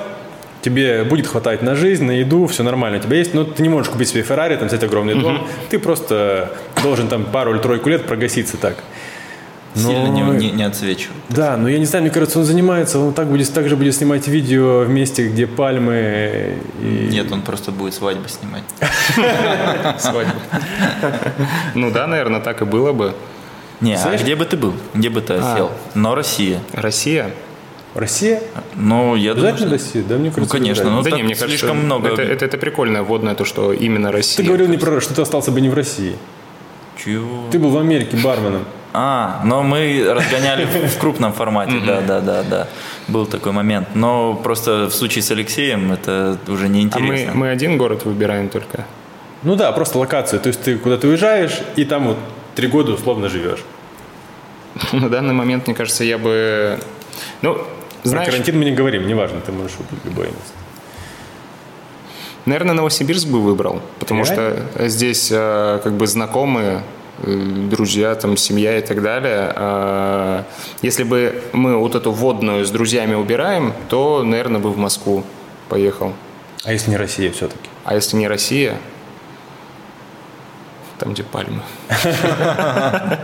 [0.61, 3.69] тебе будет хватать на жизнь, на еду, все нормально у тебя есть, но ты не
[3.69, 5.47] можешь купить себе Феррари, там взять огромный дом, uh-huh.
[5.69, 6.53] ты просто
[6.83, 8.77] должен там пару или тройку лет прогаситься так.
[9.75, 9.81] Но...
[9.81, 11.21] Сильно не, не, не отсвечивает.
[11.29, 14.27] Да, но я не знаю, мне кажется, он занимается, он так будет, также будет снимать
[14.27, 16.57] видео в месте, где пальмы.
[16.81, 17.09] И...
[17.11, 18.63] Нет, он просто будет свадьбу снимать.
[19.99, 20.39] Свадьбу.
[21.75, 23.13] Ну да, наверное, так и было бы.
[23.81, 24.73] Не, а где бы ты был?
[24.93, 25.53] Где бы ты а.
[25.53, 25.71] осел?
[25.93, 26.59] Но Россия.
[26.73, 27.31] Россия?
[27.95, 28.41] Россия?
[28.75, 30.17] Ну, я думаю, Обязательно Россия, да?
[30.17, 30.89] Мне кажется, ну, конечно.
[30.89, 32.09] Ну, да не, мне слишком кажется, много.
[32.09, 34.37] Это, это, это прикольное вводное, то, что именно Россия.
[34.37, 36.15] Ты говорил не про, что ты остался бы не в России.
[37.03, 37.49] Чего?
[37.51, 38.65] Ты был в Америке барменом.
[39.01, 42.67] А, но мы разгоняли в крупном формате, да, да, да, да.
[43.07, 43.87] Был такой момент.
[43.95, 47.31] Но просто в случае с Алексеем это уже не интересно.
[47.31, 48.85] А мы, мы один город выбираем только?
[49.43, 50.41] Ну да, просто локацию.
[50.41, 52.17] То есть ты куда-то уезжаешь, и там вот
[52.55, 53.63] три года условно живешь.
[54.91, 56.77] На данный момент, мне кажется, я бы...
[57.41, 57.57] Ну,
[58.03, 58.25] знаешь...
[58.25, 60.53] Про карантин мы не говорим, неважно, ты можешь выбрать любое место.
[62.45, 64.67] Наверное, Новосибирск бы выбрал, потому Реально?
[64.73, 66.83] что здесь э, как бы знакомые
[67.23, 69.51] друзья, там, семья и так далее.
[69.55, 70.45] А,
[70.81, 75.23] если бы мы вот эту водную с друзьями убираем, то, наверное, бы в Москву
[75.67, 76.13] поехал.
[76.63, 77.69] А если не Россия все-таки?
[77.83, 78.77] А если не Россия?
[80.97, 81.61] Там, где пальмы.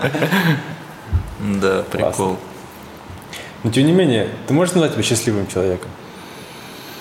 [1.62, 2.38] Да, прикол.
[3.64, 5.92] Но тем не менее, ты можешь назвать себя счастливым человеком?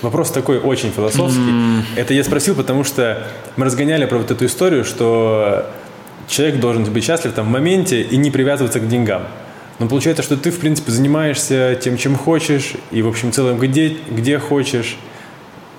[0.03, 1.83] Вопрос такой очень философский.
[1.97, 3.27] Это я спросил, потому что
[3.57, 5.71] мы разгоняли про вот эту историю, что
[6.29, 9.23] человек должен быть счастлив там в моменте и не привязываться к деньгам.
[9.79, 13.97] Но получается, что ты, в принципе, занимаешься тем, чем хочешь, и, в общем, целом, где,
[14.09, 14.97] где хочешь.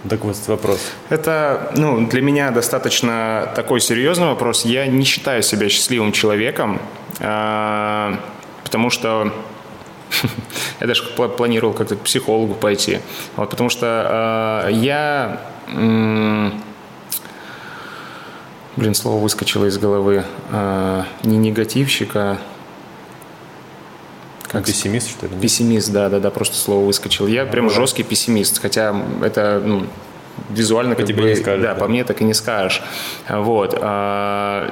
[0.09, 0.80] Так вот вопрос.
[1.09, 4.65] Это, ну, для меня достаточно такой серьезный вопрос.
[4.65, 6.80] Я не считаю себя счастливым человеком,
[7.19, 8.19] а,
[8.63, 9.34] потому что
[10.80, 12.99] я даже планировал как-то к психологу пойти.
[13.35, 15.41] Вот, потому что э, я
[18.76, 20.26] Блин, слово выскочило из головы.
[20.52, 22.39] А, не негативщика,
[24.56, 25.35] как пессимист, что ли?
[25.41, 27.27] Пессимист, да, да, да, просто слово выскочило.
[27.27, 27.81] Я а, прям бывает.
[27.81, 29.88] жесткий пессимист, хотя это, ну,
[30.49, 32.81] визуально как тебе бы, не скажешь, да, да, по мне так и не скажешь.
[33.27, 33.77] Вот.
[33.81, 34.72] А,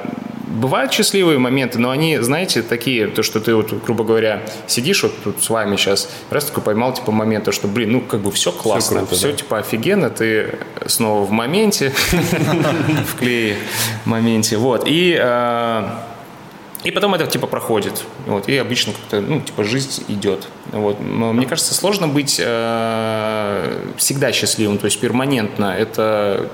[0.54, 5.12] бывают счастливые моменты, но они, знаете, такие, то, что ты вот, грубо говоря, сидишь вот
[5.22, 8.30] тут с вами сейчас, раз такой поймал, типа, момент, то, что, блин, ну, как бы
[8.30, 9.36] все классно, все, круто, все да.
[9.36, 13.56] типа, офигенно, ты снова в моменте, в клее
[14.04, 16.04] моменте, вот, и а,
[16.84, 18.04] и потом это типа проходит.
[18.26, 20.48] Вот, и обычно как-то, ну, типа, жизнь идет.
[20.70, 21.00] Вот.
[21.00, 25.74] Но, мне кажется, сложно быть э, всегда счастливым, то есть перманентно.
[25.74, 26.50] Это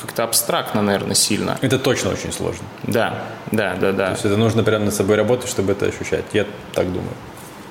[0.00, 1.58] как-то абстрактно, наверное, сильно.
[1.60, 2.64] Это точно очень сложно.
[2.84, 4.06] Да, да, да, да.
[4.06, 6.24] То есть это нужно прямо над собой работать, чтобы это ощущать.
[6.32, 7.14] Я так думаю.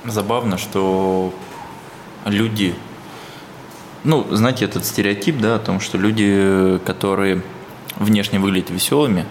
[0.06, 1.34] Забавно, что
[2.26, 2.76] люди,
[4.04, 7.42] ну, знаете, этот стереотип, да, о том, что люди, которые
[7.96, 9.26] внешне выглядят веселыми,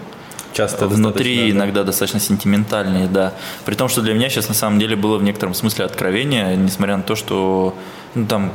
[0.53, 1.57] часто внутри да.
[1.57, 3.33] иногда достаточно сентиментальные, да.
[3.65, 6.97] При том, что для меня сейчас на самом деле было в некотором смысле откровение, несмотря
[6.97, 7.75] на то, что
[8.15, 8.51] ну, там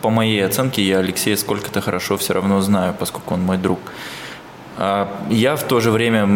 [0.00, 3.80] по моей оценке, я Алексея сколько-то хорошо все равно знаю, поскольку он мой друг.
[4.78, 6.26] А я в то же время,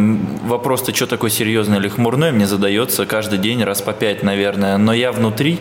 [0.44, 4.78] вопрос-то, что такое серьезное или хмурное, мне задается каждый день раз по пять, наверное.
[4.78, 5.60] Но я внутри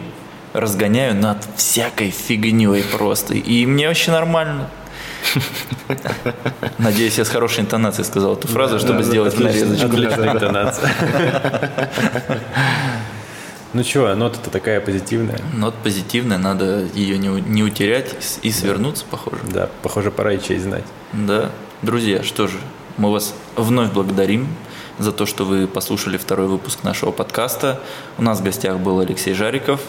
[0.53, 3.35] разгоняю над всякой фигней просто.
[3.35, 4.69] И мне вообще нормально.
[6.77, 9.87] Надеюсь, я с хорошей интонацией сказал эту фразу, чтобы сделать нарезочку.
[9.87, 10.91] Отличная интонация.
[13.71, 15.39] Ну что, нота-то такая позитивная.
[15.53, 19.41] Нота позитивная, надо ее не, не утерять и свернуться, похоже.
[19.53, 20.85] Да, похоже, пора и честь знать.
[21.13, 21.51] Да.
[21.83, 22.57] Друзья, что же,
[22.97, 24.47] мы вас вновь благодарим
[24.97, 27.79] за то, что вы послушали второй выпуск нашего подкаста.
[28.17, 29.81] У нас в гостях был Алексей Жариков,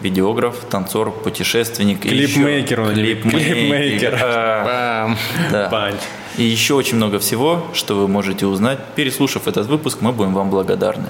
[0.00, 2.00] видеограф, танцор, путешественник.
[2.00, 2.80] Клипмейкер.
[2.80, 4.18] он Клипмейкер.
[4.18, 5.14] А,
[5.52, 5.68] да.
[5.68, 6.00] Панч.
[6.38, 8.78] И еще очень много всего, что вы можете узнать.
[8.94, 11.08] Переслушав этот выпуск, мы будем вам благодарны.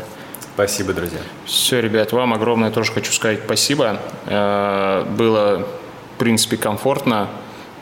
[0.56, 1.18] Спасибо, друзья.
[1.44, 4.00] Все, ребят, вам огромное тоже хочу сказать спасибо.
[4.24, 5.66] Э, было,
[6.14, 7.28] в принципе, комфортно,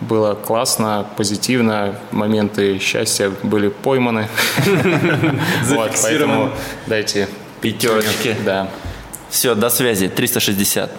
[0.00, 4.26] было классно, позитивно, моменты счастья были пойманы.
[5.66, 6.50] Вот, поэтому
[6.88, 7.28] дайте
[7.60, 8.34] пятерочки.
[8.44, 8.68] Да.
[9.30, 10.08] Все, до связи.
[10.08, 10.90] 360.